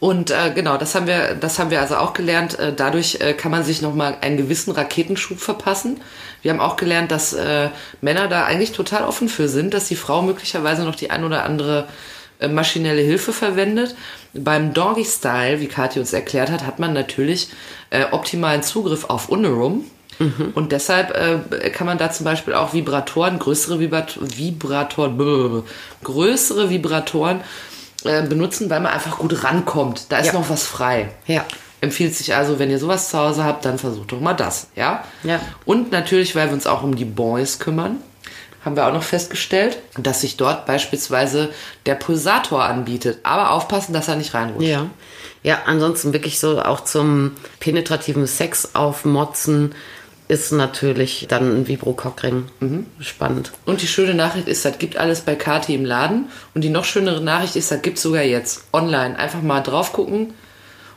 Und 0.00 0.30
äh, 0.30 0.50
genau, 0.54 0.78
das 0.78 0.94
haben 0.94 1.06
wir, 1.06 1.34
das 1.34 1.58
haben 1.58 1.70
wir 1.70 1.78
also 1.82 1.96
auch 1.96 2.14
gelernt. 2.14 2.58
Äh, 2.58 2.72
dadurch 2.74 3.18
äh, 3.20 3.34
kann 3.34 3.50
man 3.50 3.64
sich 3.64 3.82
nochmal 3.82 4.16
einen 4.22 4.38
gewissen 4.38 4.70
Raketenschub 4.72 5.38
verpassen. 5.38 6.00
Wir 6.42 6.52
haben 6.52 6.60
auch 6.60 6.76
gelernt, 6.76 7.10
dass 7.10 7.32
äh, 7.32 7.68
Männer 8.00 8.28
da 8.28 8.44
eigentlich 8.44 8.72
total 8.72 9.04
offen 9.04 9.28
für 9.28 9.48
sind, 9.48 9.74
dass 9.74 9.88
die 9.88 9.96
Frau 9.96 10.22
möglicherweise 10.22 10.82
noch 10.84 10.94
die 10.94 11.10
ein 11.10 11.24
oder 11.24 11.44
andere 11.44 11.86
äh, 12.38 12.48
maschinelle 12.48 13.02
Hilfe 13.02 13.32
verwendet. 13.32 13.94
Beim 14.32 14.72
Doggy 14.72 15.04
Style, 15.04 15.60
wie 15.60 15.66
Kathi 15.66 15.98
uns 16.00 16.12
erklärt 16.12 16.50
hat, 16.50 16.64
hat 16.66 16.78
man 16.78 16.92
natürlich 16.92 17.48
äh, 17.90 18.04
optimalen 18.10 18.62
Zugriff 18.62 19.04
auf 19.06 19.28
Unerum. 19.28 19.84
Und 20.54 20.70
deshalb 20.72 21.16
äh, 21.16 21.70
kann 21.70 21.86
man 21.86 21.96
da 21.96 22.10
zum 22.12 22.24
Beispiel 22.24 22.52
auch 22.52 22.74
Vibratoren, 22.74 23.38
größere 23.38 23.80
Vibrat 23.80 24.18
Vibratoren, 24.20 25.16
blablabla, 25.16 25.62
größere 26.04 26.68
Vibratoren 26.68 27.40
äh, 28.04 28.22
benutzen, 28.24 28.68
weil 28.68 28.80
man 28.80 28.92
einfach 28.92 29.16
gut 29.16 29.42
rankommt. 29.44 30.12
Da 30.12 30.18
ist 30.18 30.26
Ja. 30.26 30.32
noch 30.34 30.50
was 30.50 30.64
frei. 30.66 31.08
Ja. 31.26 31.46
Empfiehlt 31.80 32.14
sich 32.14 32.34
also, 32.34 32.58
wenn 32.58 32.70
ihr 32.70 32.78
sowas 32.78 33.08
zu 33.08 33.18
Hause 33.18 33.44
habt, 33.44 33.64
dann 33.64 33.78
versucht 33.78 34.12
doch 34.12 34.20
mal 34.20 34.34
das, 34.34 34.68
ja? 34.76 35.04
Ja. 35.22 35.40
Und 35.64 35.92
natürlich, 35.92 36.34
weil 36.36 36.48
wir 36.48 36.54
uns 36.54 36.66
auch 36.66 36.82
um 36.82 36.94
die 36.94 37.06
Boys 37.06 37.58
kümmern, 37.58 37.96
haben 38.64 38.76
wir 38.76 38.86
auch 38.86 38.92
noch 38.92 39.02
festgestellt, 39.02 39.78
dass 39.96 40.20
sich 40.20 40.36
dort 40.36 40.66
beispielsweise 40.66 41.48
der 41.86 41.94
Pulsator 41.94 42.62
anbietet. 42.64 43.20
Aber 43.22 43.52
aufpassen, 43.52 43.94
dass 43.94 44.08
er 44.08 44.16
nicht 44.16 44.34
reinrutscht. 44.34 44.68
Ja. 44.68 44.86
Ja, 45.42 45.60
ansonsten 45.64 46.12
wirklich 46.12 46.38
so 46.38 46.60
auch 46.60 46.80
zum 46.80 47.32
penetrativen 47.60 48.26
Sex 48.26 48.74
aufmotzen 48.74 49.74
ist 50.28 50.52
natürlich 50.52 51.26
dann 51.28 51.62
ein 51.62 51.66
Vibro-Cockring. 51.66 52.44
Spannend. 53.00 53.50
Und 53.64 53.82
die 53.82 53.88
schöne 53.88 54.14
Nachricht 54.14 54.46
ist, 54.46 54.64
das 54.64 54.78
gibt 54.78 54.96
alles 54.96 55.22
bei 55.22 55.34
Kati 55.34 55.74
im 55.74 55.84
Laden. 55.84 56.28
Und 56.54 56.62
die 56.62 56.68
noch 56.68 56.84
schönere 56.84 57.20
Nachricht 57.20 57.56
ist, 57.56 57.72
das 57.72 57.82
gibt 57.82 57.98
sogar 57.98 58.22
jetzt 58.22 58.62
online. 58.72 59.18
Einfach 59.18 59.42
mal 59.42 59.60
drauf 59.60 59.92
gucken. 59.92 60.34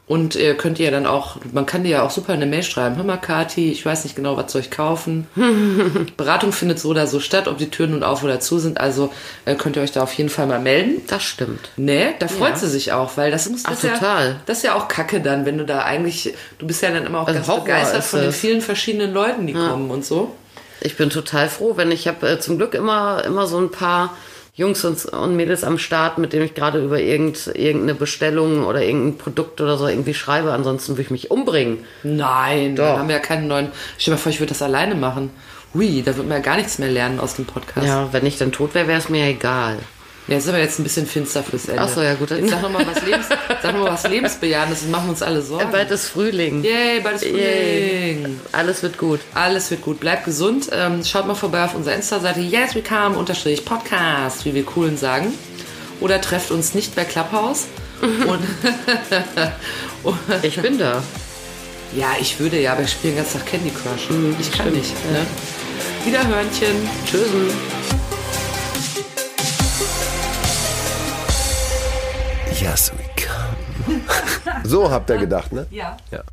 Und 0.06 0.36
ihr 0.36 0.56
könnt 0.56 0.80
ihr 0.80 0.92
dann 0.92 1.06
auch, 1.06 1.38
man 1.54 1.66
kann 1.66 1.84
dir 1.86 1.90
ja 1.92 2.02
auch 2.04 2.12
super 2.12 2.34
eine 2.34 2.46
Mail 2.46 2.62
schreiben. 2.64 2.98
Hör 2.98 3.06
mal, 3.06 3.16
Kati, 3.18 3.72
ich 3.72 3.86
weiß 3.86 4.04
nicht 4.04 4.18
genau, 4.18 4.36
was 4.36 4.52
soll 4.52 4.60
ich 4.60 4.70
kaufen. 4.70 5.28
Beratung 6.18 6.52
findet 6.52 6.78
so 6.80 6.90
oder 6.90 7.08
so 7.08 7.22
statt, 7.22 7.48
ob 7.48 7.58
die 7.58 7.70
Türen 7.70 7.92
nun 7.92 8.04
auf 8.04 8.22
oder 8.22 8.42
zu 8.42 8.60
sind. 8.60 8.80
Also 8.80 9.12
äh, 9.46 9.56
könnt 9.56 9.78
ihr 9.78 9.82
euch 9.82 9.94
da 9.94 10.04
auf 10.04 10.14
jeden 10.14 10.30
Fall 10.30 10.46
mal 10.48 10.60
melden. 10.60 11.02
Das 11.08 11.24
stimmt. 11.24 11.70
Nee, 11.78 12.08
da 12.20 12.28
freut 12.28 12.52
Ja. 12.52 12.56
sie 12.58 12.68
sich 12.70 12.92
auch, 12.92 13.16
weil 13.16 13.32
das 13.32 13.50
muss 13.50 13.64
Ach, 13.66 13.72
das 13.72 13.84
Ja, 13.84 13.94
total. 13.94 14.36
das 14.46 14.58
ist 14.58 14.64
ja 14.64 14.76
auch 14.76 14.90
Kacke 14.90 15.22
dann, 15.22 15.46
wenn 15.46 15.58
du 15.58 15.66
da 15.66 15.84
eigentlich, 15.84 16.34
du 16.60 16.68
bist 16.68 16.82
ja 16.82 16.92
dann 16.92 17.06
immer 17.06 17.22
auch 17.22 17.28
Also 17.28 17.38
ganz 17.40 17.48
Horror 17.48 17.62
begeistert 17.64 18.00
ist 18.00 18.08
von 18.10 18.22
den 18.22 18.32
vielen 18.34 18.60
verschiedenen 18.62 19.14
Leuten, 19.14 19.48
die 19.48 19.54
kommen 19.54 19.90
und 19.90 20.04
so. 20.04 20.36
Ich 20.82 20.98
bin 20.98 21.12
total 21.12 21.48
froh, 21.48 21.78
wenn 21.78 21.92
ich 21.92 22.10
habe 22.10 22.28
äh, 22.30 22.40
zum 22.40 22.58
Glück 22.58 22.74
immer, 22.74 23.24
immer 23.26 23.48
so 23.48 23.58
ein 23.58 23.72
paar 23.72 24.14
Jungs 24.56 24.86
und, 24.86 25.36
Mädels 25.36 25.64
am 25.64 25.80
Start, 25.80 26.20
mit 26.20 26.32
denen 26.32 26.46
ich 26.46 26.54
gerade 26.54 26.84
über 26.84 27.00
irgend, 27.00 27.48
irgendeine 27.48 27.96
Bestellung 27.96 28.66
oder 28.66 28.84
irgendein 28.84 29.18
Produkt 29.18 29.62
oder 29.62 29.78
so 29.78 29.88
irgendwie 29.88 30.14
schreibe. 30.14 30.54
Ansonsten 30.54 30.94
würde 30.94 31.02
ich 31.02 31.10
mich 31.10 31.32
umbringen. 31.32 31.80
Nein, 32.04 32.76
Doch. 32.76 32.86
dann 32.86 33.00
haben 33.00 33.08
wir 33.08 33.16
ja 33.16 33.22
keinen 33.22 33.48
neuen. 33.48 33.72
Stell 33.98 34.12
dir 34.12 34.18
mal 34.18 34.22
vor, 34.22 34.32
ich 34.32 34.40
würde 34.40 34.52
das 34.52 34.62
alleine 34.62 34.94
machen. 34.94 35.32
Hui, 35.74 36.04
da 36.04 36.16
wird 36.16 36.28
man 36.28 36.38
ja 36.38 36.44
gar 36.44 36.58
nichts 36.58 36.78
mehr 36.78 36.90
lernen 36.90 37.20
aus 37.20 37.36
dem 37.36 37.46
Podcast. 37.46 37.88
Ja, 37.88 38.14
wenn 38.14 38.28
ich 38.28 38.38
dann 38.38 38.52
tot 38.52 38.76
wäre, 38.76 38.88
wäre 38.88 39.00
es 39.00 39.10
mir 39.10 39.26
egal. 39.26 39.80
Ja, 40.28 40.38
ist 40.38 40.48
aber 40.48 40.60
jetzt 40.60 40.80
ein 40.80 40.84
bisschen 40.84 41.06
finster 41.06 41.44
fürs 41.44 41.68
Ende. 41.68 41.82
Ach 41.82 41.90
so, 41.90 42.02
ja, 42.02 42.14
gut. 42.14 42.32
Jetzt 42.32 42.50
sag 42.50 42.62
noch 42.62 42.72
mal 42.72 42.86
was, 42.88 43.04
Lebens, 43.04 43.26
sag 43.62 43.74
noch 43.74 43.84
mal 43.84 43.92
was 43.92 44.08
Lebensbejahendes 44.08 44.84
und 44.84 44.92
machen 44.92 45.10
uns 45.10 45.22
alle 45.22 45.42
Sorgen. 45.42 45.70
Bald 45.70 45.92
ist 45.92 46.08
Frühling. 46.08 46.64
Yay, 46.64 47.02
bald 47.02 47.16
ist 47.16 47.26
Yay. 47.26 48.20
Frühling. 48.22 48.40
Alles 48.54 48.84
wird 48.84 48.98
gut. 48.98 49.20
Alles 49.34 49.70
wird 49.70 49.82
gut. 49.82 50.00
Bleibt 50.00 50.24
gesund. 50.24 50.70
Ähm, 50.72 51.04
schaut 51.04 51.28
mal 51.28 51.36
vorbei 51.36 51.66
auf 51.66 51.76
unserer 51.76 51.96
Insta-Seite 51.96 52.40
Yes 52.40 52.74
We 52.74 52.82
Come 52.82 53.18
unterstrich 53.18 53.66
Podcast, 53.66 54.46
wie 54.46 54.54
wir 54.54 54.64
coolen 54.64 54.98
sagen. 54.98 55.34
Oder 56.00 56.22
trefft 56.22 56.52
uns 56.52 56.74
nicht 56.74 56.96
bei 56.96 57.04
Clubhouse. 57.04 57.66
Ich 60.42 60.62
bin 60.62 60.78
da. 60.78 61.02
ja, 61.96 62.08
ich 62.20 62.40
würde 62.40 62.60
ja, 62.60 62.74
aber 62.74 62.82
ich 62.82 62.92
spiele 62.92 63.14
den 63.14 63.24
ganzen 63.24 63.40
Tag 63.40 63.48
Candy 63.48 63.72
Crush. 63.72 64.10
ich 64.40 64.52
kann 64.52 64.68
stimmt, 64.68 64.76
nicht. 64.76 64.94
Ne? 65.12 65.26
Wiederhörnchen. 66.06 66.90
Tschüssen. 67.10 68.03
Yes, 72.62 72.92
we 72.98 73.04
come. 73.16 74.02
So 74.64 74.90
habt 74.92 75.10
ihr 75.10 75.18
gedacht, 75.18 75.52
ne? 75.52 75.66
Ja. 75.72 75.98
Ja. 76.12 76.24